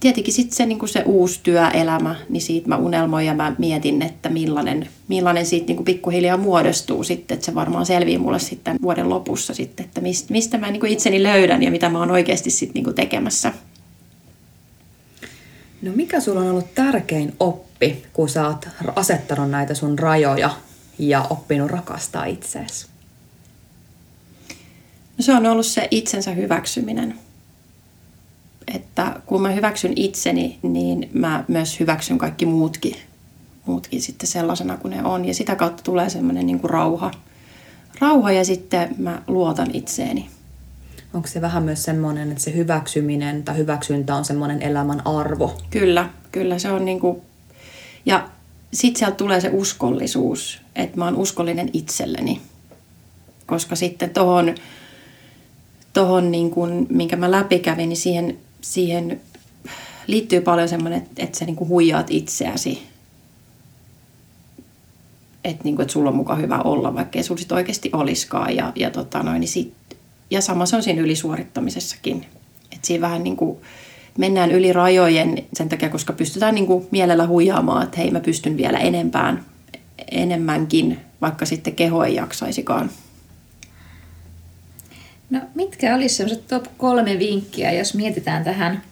tietenkin 0.00 0.34
sitten 0.34 0.56
se, 0.56 0.66
niin 0.66 0.88
se 0.88 1.02
uusi 1.06 1.40
työelämä, 1.42 2.16
niin 2.28 2.40
siitä 2.40 2.68
mä 2.68 2.76
unelmoin 2.76 3.26
ja 3.26 3.34
mä 3.34 3.54
mietin, 3.58 4.02
että 4.02 4.28
millainen, 4.28 4.88
millainen 5.08 5.46
siitä 5.46 5.66
niin 5.66 5.84
pikkuhiljaa 5.84 6.36
muodostuu 6.36 7.04
sitten, 7.04 7.34
että 7.34 7.46
se 7.46 7.54
varmaan 7.54 7.86
selvii 7.86 8.18
mulle 8.18 8.38
sitten 8.38 8.76
vuoden 8.82 9.08
lopussa 9.08 9.54
sitten, 9.54 9.86
että 9.86 10.00
mistä, 10.00 10.32
mistä 10.32 10.58
mä 10.58 10.70
niin 10.70 10.86
itseni 10.86 11.22
löydän 11.22 11.62
ja 11.62 11.70
mitä 11.70 11.88
mä 11.88 11.98
oon 11.98 12.10
oikeasti 12.10 12.50
sitten 12.50 12.82
niin 12.82 12.94
tekemässä. 12.94 13.52
No 15.82 15.92
mikä 15.94 16.20
sulla 16.20 16.40
on 16.40 16.50
ollut 16.50 16.74
tärkein 16.74 17.32
oppi, 17.40 18.02
kun 18.12 18.28
sä 18.28 18.46
oot 18.48 18.68
asettanut 18.96 19.50
näitä 19.50 19.74
sun 19.74 19.98
rajoja 19.98 20.50
ja 20.98 21.26
oppinut 21.30 21.70
rakastaa 21.70 22.24
itseesi? 22.24 22.86
No 25.18 25.22
se 25.22 25.32
on 25.32 25.46
ollut 25.46 25.66
se 25.66 25.88
itsensä 25.90 26.30
hyväksyminen 26.30 27.18
että 28.74 29.20
kun 29.26 29.42
mä 29.42 29.50
hyväksyn 29.50 29.92
itseni, 29.96 30.58
niin 30.62 31.10
mä 31.12 31.44
myös 31.48 31.80
hyväksyn 31.80 32.18
kaikki 32.18 32.46
muutkin, 32.46 32.96
muutkin 33.66 34.02
sitten 34.02 34.28
sellaisena 34.28 34.76
kuin 34.76 34.90
ne 34.90 35.04
on. 35.04 35.24
Ja 35.24 35.34
sitä 35.34 35.56
kautta 35.56 35.82
tulee 35.82 36.10
semmoinen 36.10 36.46
niin 36.46 36.60
kuin 36.60 36.70
rauha. 36.70 37.10
Rauha 38.00 38.32
ja 38.32 38.44
sitten 38.44 38.94
mä 38.98 39.22
luotan 39.26 39.70
itseeni. 39.72 40.28
Onko 41.14 41.28
se 41.28 41.40
vähän 41.40 41.62
myös 41.62 41.84
semmoinen, 41.84 42.30
että 42.30 42.44
se 42.44 42.54
hyväksyminen 42.54 43.42
tai 43.42 43.56
hyväksyntä 43.56 44.16
on 44.16 44.24
semmoinen 44.24 44.62
elämän 44.62 45.06
arvo? 45.06 45.58
Kyllä, 45.70 46.10
kyllä 46.32 46.58
se 46.58 46.70
on 46.70 46.84
niin 46.84 47.00
kuin... 47.00 47.22
Ja 48.06 48.28
sitten 48.72 48.98
sieltä 48.98 49.16
tulee 49.16 49.40
se 49.40 49.50
uskollisuus, 49.52 50.60
että 50.76 50.96
mä 50.96 51.04
oon 51.04 51.16
uskollinen 51.16 51.70
itselleni. 51.72 52.40
Koska 53.46 53.76
sitten 53.76 54.10
tohon, 54.10 54.54
tohon 55.92 56.30
niin 56.30 56.50
kuin, 56.50 56.86
minkä 56.90 57.16
mä 57.16 57.30
läpikävin, 57.30 57.88
niin 57.88 57.96
siihen 57.96 58.38
siihen 58.60 59.20
liittyy 60.06 60.40
paljon 60.40 60.68
semmoinen, 60.68 61.02
että, 61.02 61.22
että 61.22 61.38
sä 61.38 61.44
niin 61.44 61.56
kuin 61.56 61.68
huijaat 61.68 62.06
itseäsi. 62.10 62.82
Että, 65.44 65.64
niin 65.64 65.76
kuin, 65.76 65.82
että 65.82 65.92
sulla 65.92 66.10
on 66.10 66.16
mukaan 66.16 66.40
hyvä 66.40 66.58
olla, 66.58 66.94
vaikka 66.94 67.18
ei 67.18 67.22
sulla 67.22 67.40
sit 67.40 67.52
oikeasti 67.52 67.90
olisikaan. 67.92 68.56
Ja, 68.56 68.72
ja, 68.76 68.90
tota 68.90 69.22
noin, 69.22 69.40
niin 69.40 69.48
sit, 69.48 69.74
ja 70.30 70.40
sama 70.40 70.66
se 70.66 70.76
on 70.76 70.82
siinä 70.82 71.02
ylisuorittamisessakin. 71.02 72.26
Että 72.72 72.86
siinä 72.86 73.00
vähän 73.00 73.24
niin 73.24 73.36
kuin 73.36 73.58
mennään 74.18 74.50
yli 74.50 74.72
rajojen 74.72 75.44
sen 75.52 75.68
takia, 75.68 75.88
koska 75.88 76.12
pystytään 76.12 76.54
niin 76.54 76.66
kuin 76.66 76.86
mielellä 76.90 77.26
huijaamaan, 77.26 77.84
että 77.84 77.96
hei 77.96 78.10
mä 78.10 78.20
pystyn 78.20 78.56
vielä 78.56 78.78
enempään, 78.78 79.44
enemmänkin, 80.10 81.00
vaikka 81.20 81.46
sitten 81.46 81.74
keho 81.74 82.04
ei 82.04 82.14
jaksaisikaan. 82.14 82.90
No 85.30 85.40
mitkä 85.54 85.94
olisi 85.94 86.14
sellaiset 86.14 86.48
top 86.48 86.64
kolme 86.78 87.18
vinkkiä, 87.18 87.72
jos 87.72 87.94
mietitään 87.94 88.44
tähän, 88.44 88.82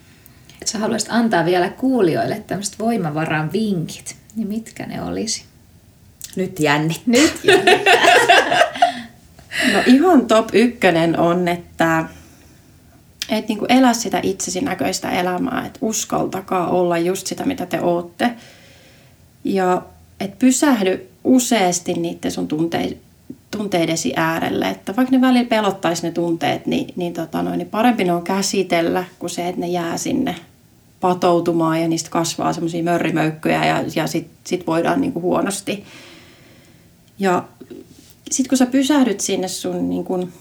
että 0.53 0.73
sä 0.73 0.79
haluaisit 0.79 1.09
antaa 1.13 1.45
vielä 1.45 1.69
kuulijoille 1.69 2.43
tämmöiset 2.47 2.79
voimavaran 2.79 3.53
vinkit, 3.53 4.17
niin 4.37 4.49
mitkä 4.49 4.87
ne 4.87 5.03
olisi? 5.03 5.45
Nyt 6.37 6.61
jänni. 6.61 6.97
Nyt 7.07 7.41
jänni. 7.45 7.73
no 9.73 9.83
ihan 9.87 10.27
top 10.27 10.49
ykkönen 10.53 11.19
on, 11.19 11.49
että 11.49 12.05
et 13.29 13.49
niin 13.49 13.59
elä 13.69 13.93
sitä 13.93 14.21
itsesi 14.23 14.61
näköistä 14.61 15.11
elämää, 15.11 15.67
että 15.67 15.79
uskaltakaa 15.83 16.71
olla 16.71 16.99
just 16.99 17.27
sitä, 17.27 17.45
mitä 17.45 17.67
te 17.67 17.81
ootte. 17.81 18.31
Ja 19.45 19.83
et 20.21 20.39
pysähdy 20.39 21.09
useasti 21.25 21.95
niiden 21.95 22.33
sun 22.33 22.49
tunteiden 22.49 23.06
tunteidesi 23.57 24.13
äärelle. 24.17 24.69
Että 24.69 24.97
vaikka 24.97 25.17
ne 25.17 25.21
välillä 25.21 25.49
pelottaisi 25.49 26.03
ne 26.03 26.13
tunteet, 26.13 26.67
niin, 26.67 26.93
niin, 26.97 27.13
tota 27.13 27.43
noin, 27.43 27.59
niin 27.59 27.69
parempi 27.69 28.05
ne 28.05 28.13
on 28.13 28.23
käsitellä 28.23 29.05
kuin 29.19 29.31
se, 29.31 29.49
että 29.49 29.61
ne 29.61 29.69
jää 29.69 29.97
sinne 29.97 30.35
patoutumaan 31.01 31.83
ja 31.83 31.89
niistä 31.89 32.11
kasvaa 32.11 32.53
semmoisia 32.53 32.83
mörrimöykkyjä 32.83 33.65
ja, 33.65 33.85
ja 33.97 34.07
sitten 34.07 34.37
sit 34.45 34.67
voidaan 34.67 35.01
niin 35.01 35.13
kuin 35.13 35.23
huonosti. 35.23 35.85
Ja 37.19 37.45
sitten 38.31 38.49
kun 38.49 38.59
sä 38.59 38.67
pysähdyt 38.67 39.21
sinne 39.21 39.49
sun 39.49 39.89
niin 39.89 40.05
kuin, 40.05 40.33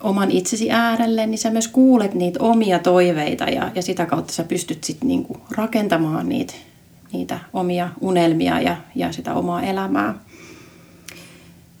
oman 0.00 0.30
itsesi 0.30 0.70
äärelle, 0.70 1.26
niin 1.26 1.38
sä 1.38 1.50
myös 1.50 1.68
kuulet 1.68 2.14
niitä 2.14 2.42
omia 2.42 2.78
toiveita 2.78 3.44
ja, 3.44 3.70
ja 3.74 3.82
sitä 3.82 4.06
kautta 4.06 4.32
sä 4.32 4.44
pystyt 4.44 4.84
sitten 4.84 5.08
niin 5.08 5.24
kuin 5.24 5.40
rakentamaan 5.50 6.28
niitä, 6.28 6.54
niitä 7.12 7.38
omia 7.52 7.88
unelmia 8.00 8.60
ja, 8.60 8.76
ja 8.94 9.12
sitä 9.12 9.34
omaa 9.34 9.62
elämää. 9.62 10.14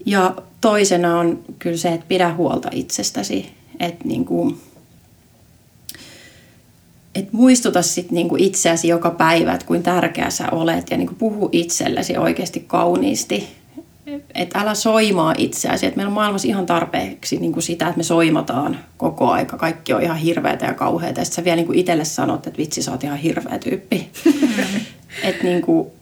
Ja 0.06 0.36
toisena 0.60 1.18
on 1.18 1.44
kyllä 1.58 1.76
se, 1.76 1.88
että 1.88 2.06
pidä 2.08 2.34
huolta 2.34 2.68
itsestäsi. 2.72 3.52
Että 3.80 4.08
niin 4.08 4.24
kuin, 4.24 4.60
et 7.14 7.32
muistuta 7.32 7.82
sit 7.82 8.10
niinku 8.10 8.36
itseäsi 8.38 8.88
joka 8.88 9.10
päivä, 9.10 9.52
että 9.52 9.66
kuin 9.66 9.82
tärkeä 9.82 10.30
sä 10.30 10.50
olet 10.50 10.90
ja 10.90 10.96
niinku 10.96 11.14
puhu 11.18 11.48
itsellesi 11.52 12.16
oikeasti 12.16 12.64
kauniisti. 12.66 13.48
Että 14.34 14.58
älä 14.58 14.74
soimaa 14.74 15.34
itseäsi. 15.38 15.86
Et 15.86 15.96
meillä 15.96 16.10
on 16.10 16.14
maailmassa 16.14 16.48
ihan 16.48 16.66
tarpeeksi 16.66 17.36
niinku 17.36 17.60
sitä, 17.60 17.86
että 17.86 17.96
me 17.96 18.02
soimataan 18.02 18.78
koko 18.96 19.30
aika. 19.30 19.56
Kaikki 19.56 19.92
on 19.92 20.02
ihan 20.02 20.16
hirveätä 20.16 20.66
ja 20.66 20.74
kauheata. 20.74 21.20
Ja 21.20 21.24
sitten 21.24 21.36
sä 21.36 21.44
vielä 21.44 21.56
niinku 21.56 21.72
itselle 21.72 22.04
sanot, 22.04 22.46
että 22.46 22.58
vitsi 22.58 22.82
sä 22.82 22.90
oot 22.90 23.04
ihan 23.04 23.18
hirveä 23.18 23.58
tyyppi. 23.58 24.10
että 25.22 25.44
niinku, 25.44 25.92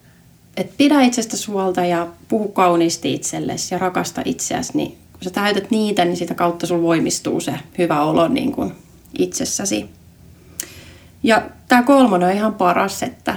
et 0.57 0.77
pidä 0.77 1.03
itsestä 1.03 1.37
huolta 1.49 1.85
ja 1.85 2.07
puhu 2.29 2.49
kauniisti 2.49 3.15
itsellesi 3.15 3.75
ja 3.75 3.79
rakasta 3.79 4.23
itseäsi, 4.25 4.73
niin 4.75 4.91
kun 5.13 5.23
sä 5.23 5.31
täytät 5.31 5.71
niitä, 5.71 6.05
niin 6.05 6.17
sitä 6.17 6.35
kautta 6.35 6.67
sulla 6.67 6.83
voimistuu 6.83 7.41
se 7.41 7.55
hyvä 7.79 8.03
olo 8.03 8.29
niin 8.29 8.53
kuin 8.53 8.73
itsessäsi. 9.19 9.87
Ja 11.23 11.43
tämä 11.69 11.83
kolmonen 11.83 12.29
on 12.29 12.35
ihan 12.35 12.55
paras, 12.55 13.03
että, 13.03 13.37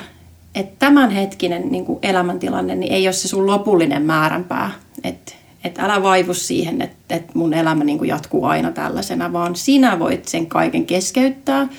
että 0.55 0.75
tämänhetkinen 0.79 1.71
niin 1.71 1.85
kuin 1.85 1.99
elämäntilanne 2.01 2.75
niin 2.75 2.93
ei 2.93 3.07
ole 3.07 3.13
se 3.13 3.27
sun 3.27 3.47
lopullinen 3.47 4.01
määränpää. 4.01 4.71
Että 5.03 5.33
et 5.63 5.79
älä 5.79 6.03
vaivu 6.03 6.33
siihen, 6.33 6.81
että, 6.81 7.15
että 7.15 7.31
mun 7.33 7.53
elämä 7.53 7.83
niin 7.83 7.97
kuin 7.97 8.07
jatkuu 8.07 8.45
aina 8.45 8.71
tällaisena, 8.71 9.33
vaan 9.33 9.55
sinä 9.55 9.99
voit 9.99 10.27
sen 10.27 10.47
kaiken 10.47 10.85
keskeyttää– 10.85 11.67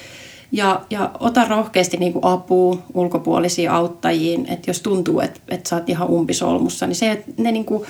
ja, 0.53 0.80
ja 0.90 1.11
ota 1.20 1.44
rohkeasti 1.44 1.96
niin 1.96 2.12
kuin 2.12 2.24
apua 2.24 2.78
ulkopuolisiin 2.94 3.70
auttajiin, 3.70 4.46
että 4.46 4.70
jos 4.70 4.80
tuntuu, 4.80 5.20
että, 5.20 5.40
että 5.49 5.68
sä 5.68 5.76
oot 5.76 5.88
ihan 5.88 6.11
umpisolmussa, 6.11 6.86
niin 6.86 6.96
se, 6.96 7.11
että 7.11 7.30
ne 7.42 7.53
niin 7.53 7.64
kuin, 7.64 7.84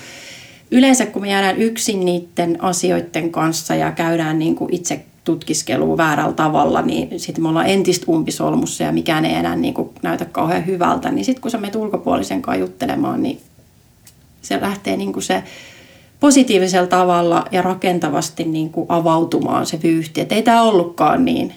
yleensä 0.71 1.05
kun 1.05 1.21
me 1.21 1.29
jäädään 1.29 1.57
yksin 1.57 2.05
niiden 2.05 2.63
asioiden 2.63 3.31
kanssa 3.31 3.75
ja 3.75 3.91
käydään 3.91 4.39
niin 4.39 4.55
kuin 4.55 4.73
itse 4.73 5.05
tutkiskelua 5.23 5.97
väärällä 5.97 6.33
tavalla, 6.33 6.81
niin 6.81 7.19
sitten 7.19 7.43
me 7.43 7.49
ollaan 7.49 7.67
entistä 7.67 8.05
umpisolmussa 8.09 8.83
ja 8.83 8.91
mikään 8.91 9.25
ei 9.25 9.35
enää 9.35 9.55
niin 9.55 9.73
kuin 9.73 9.89
näytä 10.01 10.25
kauhean 10.25 10.65
hyvältä. 10.65 11.11
Niin 11.11 11.25
sitten 11.25 11.41
kun 11.41 11.51
sä 11.51 11.57
menet 11.57 11.75
ulkopuolisen 11.75 12.41
kanssa 12.41 12.59
juttelemaan, 12.59 13.23
niin 13.23 13.41
se 14.41 14.61
lähtee 14.61 14.97
niin 14.97 15.13
kuin 15.13 15.23
se 15.23 15.43
positiivisella 16.19 16.87
tavalla 16.87 17.45
ja 17.51 17.61
rakentavasti 17.61 18.43
niin 18.43 18.69
kuin 18.69 18.85
avautumaan 18.89 19.65
se 19.65 19.79
vyyhti. 19.83 20.21
Että 20.21 20.35
ei 20.35 20.43
tämä 20.43 20.61
ollutkaan 20.61 21.25
niin 21.25 21.53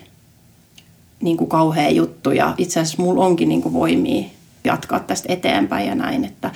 niin 1.22 1.36
kuin 1.36 1.48
kauhea 1.48 1.90
juttu 1.90 2.30
ja 2.30 2.54
itse 2.58 2.80
asiassa 2.80 3.02
mulla 3.02 3.24
onkin 3.24 3.48
niin 3.48 3.62
kuin 3.62 3.72
voimia 3.72 4.24
jatkaa 4.64 5.00
tästä 5.00 5.32
eteenpäin 5.32 5.88
ja 5.88 5.94
näin. 5.94 6.24
Että 6.24 6.50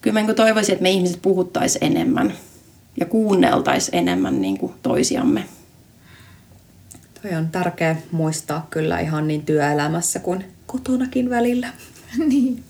kyllä 0.00 0.20
mä 0.20 0.26
niin 0.26 0.36
toivoisin, 0.36 0.72
että 0.72 0.82
me 0.82 0.90
ihmiset 0.90 1.22
puhuttaisiin 1.22 1.84
enemmän 1.84 2.32
ja 3.00 3.06
kuunneltaisiin 3.06 3.98
enemmän 3.98 4.42
niin 4.42 4.58
kuin 4.58 4.72
toisiamme. 4.82 5.44
Toi 7.22 7.34
on 7.34 7.48
tärkeä 7.48 7.96
muistaa 8.12 8.66
kyllä 8.70 8.98
ihan 8.98 9.28
niin 9.28 9.42
työelämässä 9.42 10.18
kuin 10.18 10.44
kotonakin 10.66 11.30
välillä. 11.30 11.68
niin. 12.28 12.64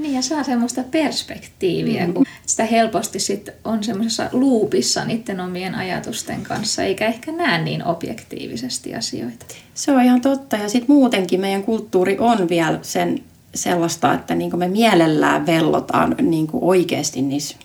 Niin 0.00 0.14
ja 0.14 0.22
saa 0.22 0.42
semmoista 0.42 0.82
perspektiiviä, 0.90 2.06
mm. 2.06 2.14
kun 2.14 2.26
sitä 2.46 2.64
helposti 2.64 3.18
sit 3.18 3.48
on 3.64 3.84
semmoisessa 3.84 4.28
luupissa 4.32 5.04
niiden 5.04 5.40
omien 5.40 5.74
ajatusten 5.74 6.42
kanssa, 6.42 6.82
eikä 6.82 7.06
ehkä 7.06 7.32
näe 7.32 7.62
niin 7.62 7.84
objektiivisesti 7.84 8.94
asioita. 8.94 9.46
Se 9.74 9.92
on 9.92 10.02
ihan 10.02 10.20
totta 10.20 10.56
ja 10.56 10.68
sitten 10.68 10.96
muutenkin 10.96 11.40
meidän 11.40 11.62
kulttuuri 11.62 12.16
on 12.18 12.48
vielä 12.48 12.78
sen 12.82 13.22
sellaista, 13.54 14.14
että 14.14 14.34
niin 14.34 14.58
me 14.58 14.68
mielellään 14.68 15.46
vellotaan 15.46 16.16
niin 16.22 16.48
oikeasti 16.52 17.22
niissä 17.22 17.56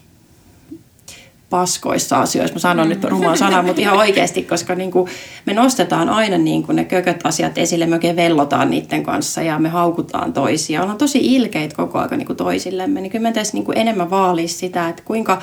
paskoissa 1.55 2.17
asioissa. 2.17 2.53
Mä 2.53 2.59
sanon 2.59 2.87
mm. 2.87 2.89
nyt 2.89 3.03
rumaa 3.03 3.35
sana, 3.35 3.61
mutta 3.61 3.81
ihan 3.81 3.97
oikeasti, 3.97 4.43
koska 4.43 4.75
niin 4.75 4.91
kuin 4.91 5.09
me 5.45 5.53
nostetaan 5.53 6.09
aina 6.09 6.37
niin 6.37 6.63
kuin 6.63 6.75
ne 6.75 6.85
kököt 6.85 7.19
asiat 7.23 7.57
esille, 7.57 7.85
me 7.85 7.95
oikein 7.95 8.15
vellotaan 8.15 8.69
niiden 8.69 9.03
kanssa 9.03 9.41
ja 9.41 9.59
me 9.59 9.69
haukutaan 9.69 10.33
toisia. 10.33 10.81
Ollaan 10.81 10.97
tosi 10.97 11.19
ilkeitä 11.35 11.75
koko 11.75 11.99
ajan 11.99 12.17
niin 12.17 12.25
kuin 12.25 12.37
toisillemme. 12.37 13.01
Niin 13.01 13.11
kyllä 13.11 13.29
me 13.29 13.43
niin 13.53 13.63
kuin 13.63 13.77
enemmän 13.77 14.09
vaalia 14.09 14.47
sitä, 14.47 14.89
että 14.89 15.03
kuinka, 15.05 15.41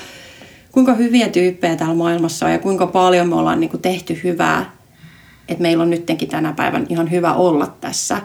kuinka 0.72 0.94
hyviä 0.94 1.28
tyyppejä 1.28 1.76
täällä 1.76 1.94
maailmassa 1.94 2.46
on 2.46 2.52
ja 2.52 2.58
kuinka 2.58 2.86
paljon 2.86 3.28
me 3.28 3.34
ollaan 3.34 3.60
niin 3.60 3.70
kuin 3.70 3.82
tehty 3.82 4.20
hyvää. 4.24 4.70
Että 5.48 5.62
meillä 5.62 5.82
on 5.82 5.90
nyttenkin 5.90 6.28
tänä 6.28 6.52
päivän 6.52 6.86
ihan 6.88 7.10
hyvä 7.10 7.34
olla 7.34 7.66
tässä. 7.80 8.20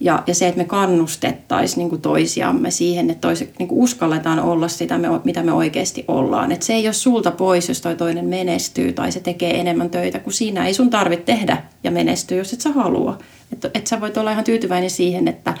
Ja, 0.00 0.22
ja 0.26 0.34
se, 0.34 0.48
että 0.48 0.58
me 0.58 0.64
kannustettaisiin 0.64 1.88
niin 1.88 2.00
toisiamme 2.00 2.70
siihen, 2.70 3.10
että 3.10 3.20
toiset, 3.28 3.58
niin 3.58 3.68
uskalletaan 3.72 4.38
olla 4.40 4.68
sitä, 4.68 4.98
me, 4.98 5.08
mitä 5.24 5.42
me 5.42 5.52
oikeasti 5.52 6.04
ollaan. 6.08 6.52
Että 6.52 6.66
se 6.66 6.74
ei 6.74 6.86
ole 6.86 6.92
sulta 6.92 7.30
pois, 7.30 7.68
jos 7.68 7.80
toi 7.80 7.96
toinen 7.96 8.24
menestyy 8.24 8.92
tai 8.92 9.12
se 9.12 9.20
tekee 9.20 9.60
enemmän 9.60 9.90
töitä 9.90 10.18
kuin 10.18 10.34
siinä. 10.34 10.66
Ei 10.66 10.74
sun 10.74 10.90
tarvitse 10.90 11.24
tehdä 11.24 11.62
ja 11.84 11.90
menestyä, 11.90 12.38
jos 12.38 12.52
et 12.52 12.60
sä 12.60 12.70
halua. 12.70 13.18
Että 13.52 13.70
et 13.74 13.86
sä 13.86 14.00
voit 14.00 14.16
olla 14.16 14.32
ihan 14.32 14.44
tyytyväinen 14.44 14.90
siihen, 14.90 15.28
että, 15.28 15.54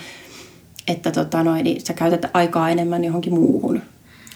että 0.88 1.10
tota 1.10 1.42
noin, 1.42 1.64
niin 1.64 1.80
sä 1.86 1.92
käytät 1.92 2.30
aikaa 2.34 2.70
enemmän 2.70 3.04
johonkin 3.04 3.34
muuhun. 3.34 3.82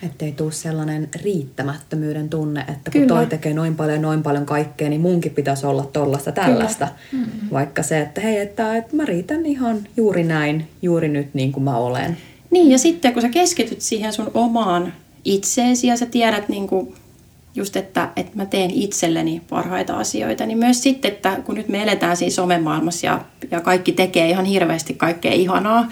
Ettei 0.03 0.32
tule 0.32 0.53
sellainen 0.53 1.09
riittämättömyyden 1.22 2.28
tunne, 2.28 2.61
että 2.61 2.90
kun 2.90 3.01
Kyllä. 3.01 3.07
toi 3.07 3.26
tekee 3.26 3.55
noin 3.55 3.76
paljon 3.76 4.03
noin 4.03 4.22
paljon 4.22 4.47
kaikkea, 4.47 4.88
niin 4.88 5.01
munkin 5.01 5.32
pitäisi 5.32 5.66
olla 5.66 5.90
tollasta 5.92 6.32
tällaista. 6.32 6.88
Mm-hmm. 7.12 7.51
Vaikka 7.53 7.82
se, 7.82 8.01
että 8.01 8.20
hei, 8.20 8.38
että, 8.38 8.76
että 8.76 8.97
mä 8.97 9.05
riitän 9.05 9.47
ihan 9.47 9.78
juuri 9.97 10.24
näin, 10.24 10.68
juuri 10.82 11.09
nyt 11.09 11.34
niin 11.34 11.53
kuin 11.53 11.64
mä 11.64 11.76
olen. 11.76 12.16
Niin 12.51 12.70
ja 12.70 12.78
sitten 12.78 13.12
kun 13.12 13.22
sä 13.22 13.28
keskityt 13.28 13.80
siihen 13.80 14.12
sun 14.12 14.30
omaan 14.34 14.92
itseesi 15.24 15.86
ja 15.86 15.97
sä 15.97 16.07
tiedät 16.07 16.49
niin 16.49 16.66
kuin 16.66 16.95
just, 17.55 17.76
että, 17.76 18.09
että 18.16 18.32
mä 18.34 18.47
teen 18.47 18.70
itselleni 18.70 19.42
parhaita 19.51 19.97
asioita, 19.97 20.47
niin 20.47 20.59
myös 20.59 20.82
sitten, 20.82 21.12
että 21.12 21.36
kun 21.45 21.55
nyt 21.55 21.68
me 21.68 21.82
eletään 21.82 22.16
siinä 22.16 22.30
somemaailmassa 22.30 23.07
ja, 23.07 23.24
ja 23.51 23.61
kaikki 23.61 23.92
tekee 23.92 24.30
ihan 24.30 24.45
hirveästi 24.45 24.95
kaikkea 24.95 25.32
ihanaa 25.32 25.88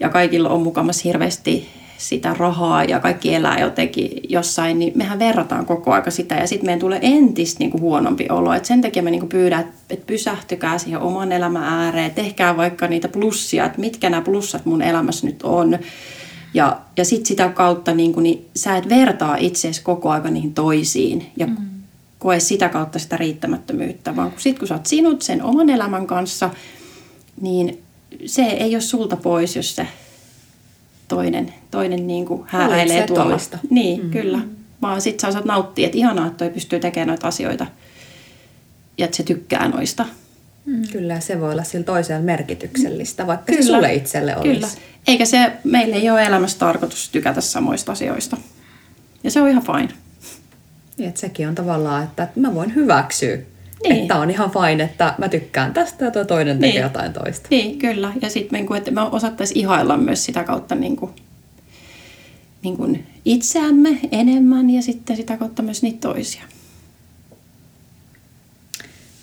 ja 0.00 0.08
kaikilla 0.08 0.48
on 0.48 0.62
mukamassa 0.62 1.02
hirveästi 1.04 1.68
sitä 2.02 2.34
rahaa 2.38 2.84
ja 2.84 3.00
kaikki 3.00 3.34
elää 3.34 3.60
jotenkin 3.60 4.10
jossain, 4.28 4.78
niin 4.78 4.92
mehän 4.96 5.18
verrataan 5.18 5.66
koko 5.66 5.92
aika 5.92 6.10
sitä 6.10 6.34
ja 6.34 6.46
sitten 6.46 6.66
meidän 6.66 6.80
tulee 6.80 6.98
entistä 7.02 7.58
niin 7.58 7.70
kuin 7.70 7.80
huonompi 7.80 8.26
olo. 8.30 8.52
Et 8.52 8.64
sen 8.64 8.80
takia 8.80 9.02
me 9.02 9.10
niin 9.10 9.28
pyydän, 9.28 9.72
että 9.90 10.06
pysähtykää 10.06 10.78
siihen 10.78 11.00
oman 11.00 11.32
elämän 11.32 11.64
ääreen, 11.64 12.10
tehkää 12.10 12.56
vaikka 12.56 12.88
niitä 12.88 13.08
plussia, 13.08 13.64
että 13.64 13.80
mitkä 13.80 14.10
nämä 14.10 14.22
plussat 14.22 14.66
mun 14.66 14.82
elämässä 14.82 15.26
nyt 15.26 15.42
on. 15.42 15.78
Ja, 16.54 16.80
ja 16.96 17.04
sitten 17.04 17.26
sitä 17.26 17.48
kautta 17.48 17.94
niin, 17.94 18.12
kuin, 18.12 18.24
niin 18.24 18.48
sä 18.56 18.76
et 18.76 18.88
vertaa 18.88 19.36
itseesi 19.36 19.82
koko 19.82 20.10
aika 20.10 20.30
niihin 20.30 20.54
toisiin 20.54 21.26
ja 21.36 21.46
mm. 21.46 21.56
koe 22.18 22.40
sitä 22.40 22.68
kautta 22.68 22.98
sitä 22.98 23.16
riittämättömyyttä, 23.16 24.16
vaan 24.16 24.32
sitten 24.36 24.58
kun 24.58 24.68
sä 24.68 24.74
oot 24.74 24.86
sinut 24.86 25.22
sen 25.22 25.42
oman 25.42 25.70
elämän 25.70 26.06
kanssa, 26.06 26.50
niin 27.40 27.82
se 28.26 28.42
ei 28.42 28.74
ole 28.74 28.80
sulta 28.80 29.16
pois, 29.16 29.56
jos 29.56 29.76
se 29.76 29.86
toinen, 31.14 31.54
toinen 31.70 32.06
niin 32.06 32.26
kuin 32.26 32.42
hääräilee 32.46 33.06
tuolla. 33.06 33.30
Toista. 33.30 33.58
Niin, 33.70 34.04
mm. 34.04 34.10
kyllä. 34.10 34.40
Vaan 34.82 35.00
sit 35.00 35.20
sä 35.20 35.28
osaat 35.28 35.44
nauttia, 35.44 35.86
että 35.86 35.98
ihanaa, 35.98 36.26
että 36.26 36.38
toi 36.38 36.50
pystyy 36.50 36.80
tekemään 36.80 37.08
noita 37.08 37.28
asioita 37.28 37.66
ja 38.98 39.04
että 39.04 39.16
se 39.16 39.22
tykkää 39.22 39.68
noista. 39.68 40.06
Mm. 40.66 40.82
Kyllä, 40.92 41.20
se 41.20 41.40
voi 41.40 41.52
olla 41.52 41.64
sillä 41.64 41.84
toisella 41.84 42.22
merkityksellistä, 42.22 43.26
vaikka 43.26 43.46
kyllä. 43.46 43.62
se 43.62 43.66
sulle 43.66 43.94
itselle 43.94 44.36
olisi. 44.36 44.54
Kyllä. 44.54 44.68
Eikä 45.06 45.24
se, 45.24 45.52
meille 45.64 45.96
ei 45.96 46.10
ole 46.10 46.24
elämässä 46.24 46.58
tarkoitus 46.58 47.08
tykätä 47.08 47.40
samoista 47.40 47.92
asioista. 47.92 48.36
Ja 49.24 49.30
se 49.30 49.40
on 49.40 49.48
ihan 49.48 49.62
fine. 49.62 49.94
Niin, 50.96 51.08
että 51.08 51.20
sekin 51.20 51.48
on 51.48 51.54
tavallaan, 51.54 52.04
että 52.04 52.28
mä 52.36 52.54
voin 52.54 52.74
hyväksyä 52.74 53.38
niin. 53.88 54.02
Että 54.02 54.16
on 54.16 54.30
ihan 54.30 54.50
fine, 54.50 54.84
että 54.84 55.14
mä 55.18 55.28
tykkään 55.28 55.74
tästä 55.74 56.04
ja 56.04 56.10
tuo 56.10 56.24
toinen 56.24 56.58
tekee 56.58 56.72
niin. 56.72 56.82
jotain 56.82 57.12
toista. 57.12 57.48
Niin, 57.50 57.78
kyllä. 57.78 58.12
Ja 58.22 58.30
sitten 58.30 58.60
niin 58.60 58.76
että 58.76 58.90
me 58.90 59.00
osattaisiin 59.00 59.58
ihailla 59.58 59.96
myös 59.96 60.24
sitä 60.24 60.44
kautta 60.44 60.74
niin 60.74 60.96
kuin, 60.96 61.10
niin 62.62 62.76
kuin 62.76 63.06
itseämme 63.24 63.98
enemmän 64.12 64.70
ja 64.70 64.82
sitten 64.82 65.16
sitä 65.16 65.36
kautta 65.36 65.62
myös 65.62 65.82
niitä 65.82 65.98
toisia. 66.00 66.42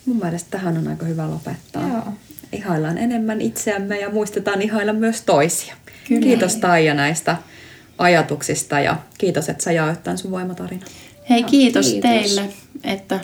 Mun 0.05 0.17
mielestä 0.17 0.49
tähän 0.51 0.77
on 0.77 0.87
aika 0.87 1.05
hyvä 1.05 1.29
lopettaa. 1.29 1.87
Joo. 1.87 2.13
Ihaillaan 2.51 2.97
enemmän 2.97 3.41
itseämme 3.41 3.99
ja 3.99 4.09
muistetaan 4.09 4.61
ihailla 4.61 4.93
myös 4.93 5.21
toisia. 5.21 5.75
Kyllä. 6.07 6.21
Kiitos 6.21 6.55
Taija 6.55 6.93
näistä 6.93 7.37
ajatuksista 7.97 8.79
ja 8.79 8.97
kiitos, 9.17 9.49
että 9.49 9.63
sä 9.63 9.71
jaoit 9.71 10.03
tämän 10.03 10.17
sun 10.17 10.31
voimatarina. 10.31 10.85
Hei, 11.29 11.43
kiitos, 11.43 11.91
kiitos. 11.91 12.11
teille, 12.11 12.49
että 12.83 13.19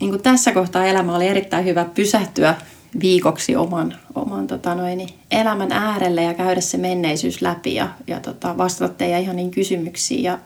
niin 0.00 0.10
kuin 0.10 0.22
tässä 0.22 0.52
kohtaa 0.52 0.86
elämä 0.86 1.16
oli 1.16 1.28
erittäin 1.28 1.64
hyvä 1.64 1.84
pysähtyä 1.84 2.54
viikoksi 3.00 3.56
oman, 3.56 3.94
oman 4.14 4.46
tota 4.46 4.74
noin, 4.74 5.08
elämän 5.30 5.72
äärelle 5.72 6.22
ja 6.22 6.34
käydä 6.34 6.60
se 6.60 6.78
menneisyys 6.78 7.42
läpi 7.42 7.74
ja, 7.74 7.88
ja 8.06 8.20
tota, 8.20 8.58
vastata 8.58 8.94
teidän 8.94 9.22
ihan 9.22 9.36
niin 9.36 9.50
kysymyksiin. 9.50 10.22
Ja, 10.22 10.38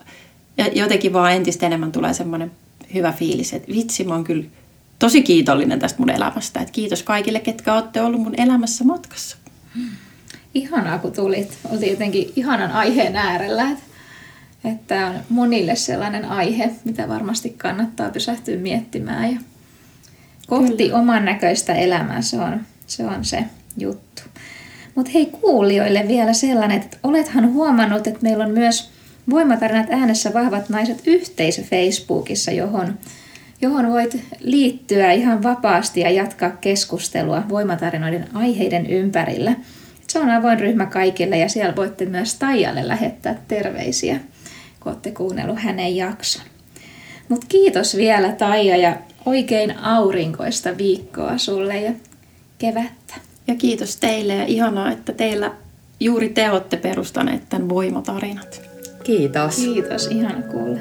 ja 0.58 0.66
jotenkin 0.72 1.12
vaan 1.12 1.32
entistä 1.32 1.66
enemmän 1.66 1.92
tulee 1.92 2.14
semmoinen 2.14 2.50
hyvä 2.94 3.12
fiilis, 3.12 3.52
että 3.52 3.72
vitsi, 3.72 4.04
mä 4.04 4.14
oon 4.14 4.24
kyllä 4.24 4.44
tosi 4.98 5.22
kiitollinen 5.22 5.78
tästä 5.78 5.98
mun 5.98 6.10
elämästä. 6.10 6.60
Että 6.60 6.72
kiitos 6.72 7.02
kaikille, 7.02 7.40
ketkä 7.40 7.74
olette 7.74 8.00
ollut 8.00 8.20
mun 8.20 8.40
elämässä 8.40 8.84
matkassa. 8.84 9.36
Ihanaa, 10.54 10.98
kun 10.98 11.12
tulit. 11.12 11.58
Oltiin 11.72 11.90
jotenkin 11.90 12.32
ihanan 12.36 12.72
aiheen 12.72 13.16
äärellä. 13.16 13.70
Että 13.70 13.84
että 14.64 15.06
on 15.06 15.14
monille 15.28 15.76
sellainen 15.76 16.24
aihe, 16.24 16.70
mitä 16.84 17.08
varmasti 17.08 17.50
kannattaa 17.50 18.10
pysähtyä 18.10 18.56
miettimään 18.56 19.32
ja 19.32 19.40
kohti 20.46 20.84
Kyllä. 20.84 20.98
oman 20.98 21.24
näköistä 21.24 21.74
elämää, 21.74 22.22
se 22.22 22.40
on 22.40 22.60
se, 22.86 23.06
on 23.06 23.24
se 23.24 23.44
juttu. 23.76 24.22
Mutta 24.94 25.10
hei 25.14 25.26
kuulijoille 25.26 26.04
vielä 26.08 26.32
sellainen, 26.32 26.82
että 26.82 26.96
olethan 27.02 27.52
huomannut, 27.52 28.06
että 28.06 28.20
meillä 28.22 28.44
on 28.44 28.50
myös 28.50 28.90
Voimatarinat 29.30 29.90
äänessä 29.90 30.34
vahvat 30.34 30.68
naiset 30.68 31.02
yhteisö 31.06 31.62
Facebookissa, 31.62 32.50
johon, 32.50 32.98
johon 33.60 33.90
voit 33.90 34.24
liittyä 34.40 35.12
ihan 35.12 35.42
vapaasti 35.42 36.00
ja 36.00 36.10
jatkaa 36.10 36.50
keskustelua 36.50 37.42
voimatarinoiden 37.48 38.28
aiheiden 38.34 38.86
ympärillä. 38.86 39.54
Se 40.08 40.18
on 40.18 40.30
avoin 40.30 40.60
ryhmä 40.60 40.86
kaikille 40.86 41.38
ja 41.38 41.48
siellä 41.48 41.76
voitte 41.76 42.04
myös 42.04 42.34
Taijalle 42.34 42.88
lähettää 42.88 43.38
terveisiä 43.48 44.20
kun 44.88 44.92
olette 44.92 45.10
kuunnellut 45.10 45.58
hänen 45.58 45.96
jakson. 45.96 46.42
Mutta 47.28 47.46
kiitos 47.48 47.96
vielä 47.96 48.32
Taija 48.32 48.76
ja 48.76 48.96
oikein 49.26 49.78
aurinkoista 49.78 50.78
viikkoa 50.78 51.38
sulle 51.38 51.80
ja 51.80 51.92
kevättä. 52.58 53.14
Ja 53.46 53.54
kiitos 53.54 53.96
teille 53.96 54.34
ja 54.34 54.44
ihanaa, 54.44 54.90
että 54.90 55.12
teillä 55.12 55.50
juuri 56.00 56.28
te 56.28 56.50
olette 56.50 56.76
perustaneet 56.76 57.48
tämän 57.48 57.68
voimatarinat. 57.68 58.62
Kiitos. 59.04 59.56
Kiitos, 59.56 60.06
ihana 60.06 60.42
kuulla. 60.42 60.78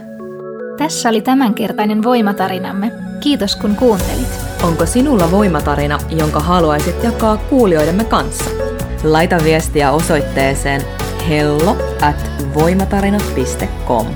Tässä 0.78 1.10
oli 1.10 1.22
tämänkertainen 1.22 2.04
voimatarinamme. 2.04 2.92
Kiitos 3.20 3.56
kun 3.56 3.76
kuuntelit. 3.76 4.40
Onko 4.64 4.86
sinulla 4.86 5.32
voimatarina, 5.32 6.00
jonka 6.20 6.40
haluaisit 6.40 7.04
jakaa 7.04 7.38
kuulijoidemme 7.38 8.04
kanssa? 8.04 8.50
Laita 9.04 9.38
viestiä 9.44 9.92
osoitteeseen 9.92 10.82
hello 11.30 11.78
at 12.02 12.32
voimatarinat.com. 12.54 14.08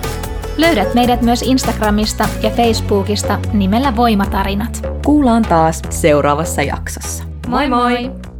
Löydät 0.58 0.94
meidät 0.94 1.22
myös 1.22 1.42
Instagramista 1.42 2.30
ja 2.42 2.50
Facebookista 2.50 3.40
nimellä 3.54 3.96
Voimatarinat. 3.96 4.88
Kuullaan 5.06 5.44
taas 5.44 5.82
seuraavassa 5.90 6.62
jaksossa. 6.62 7.24
Moi 7.48 7.70
moi! 7.70 8.31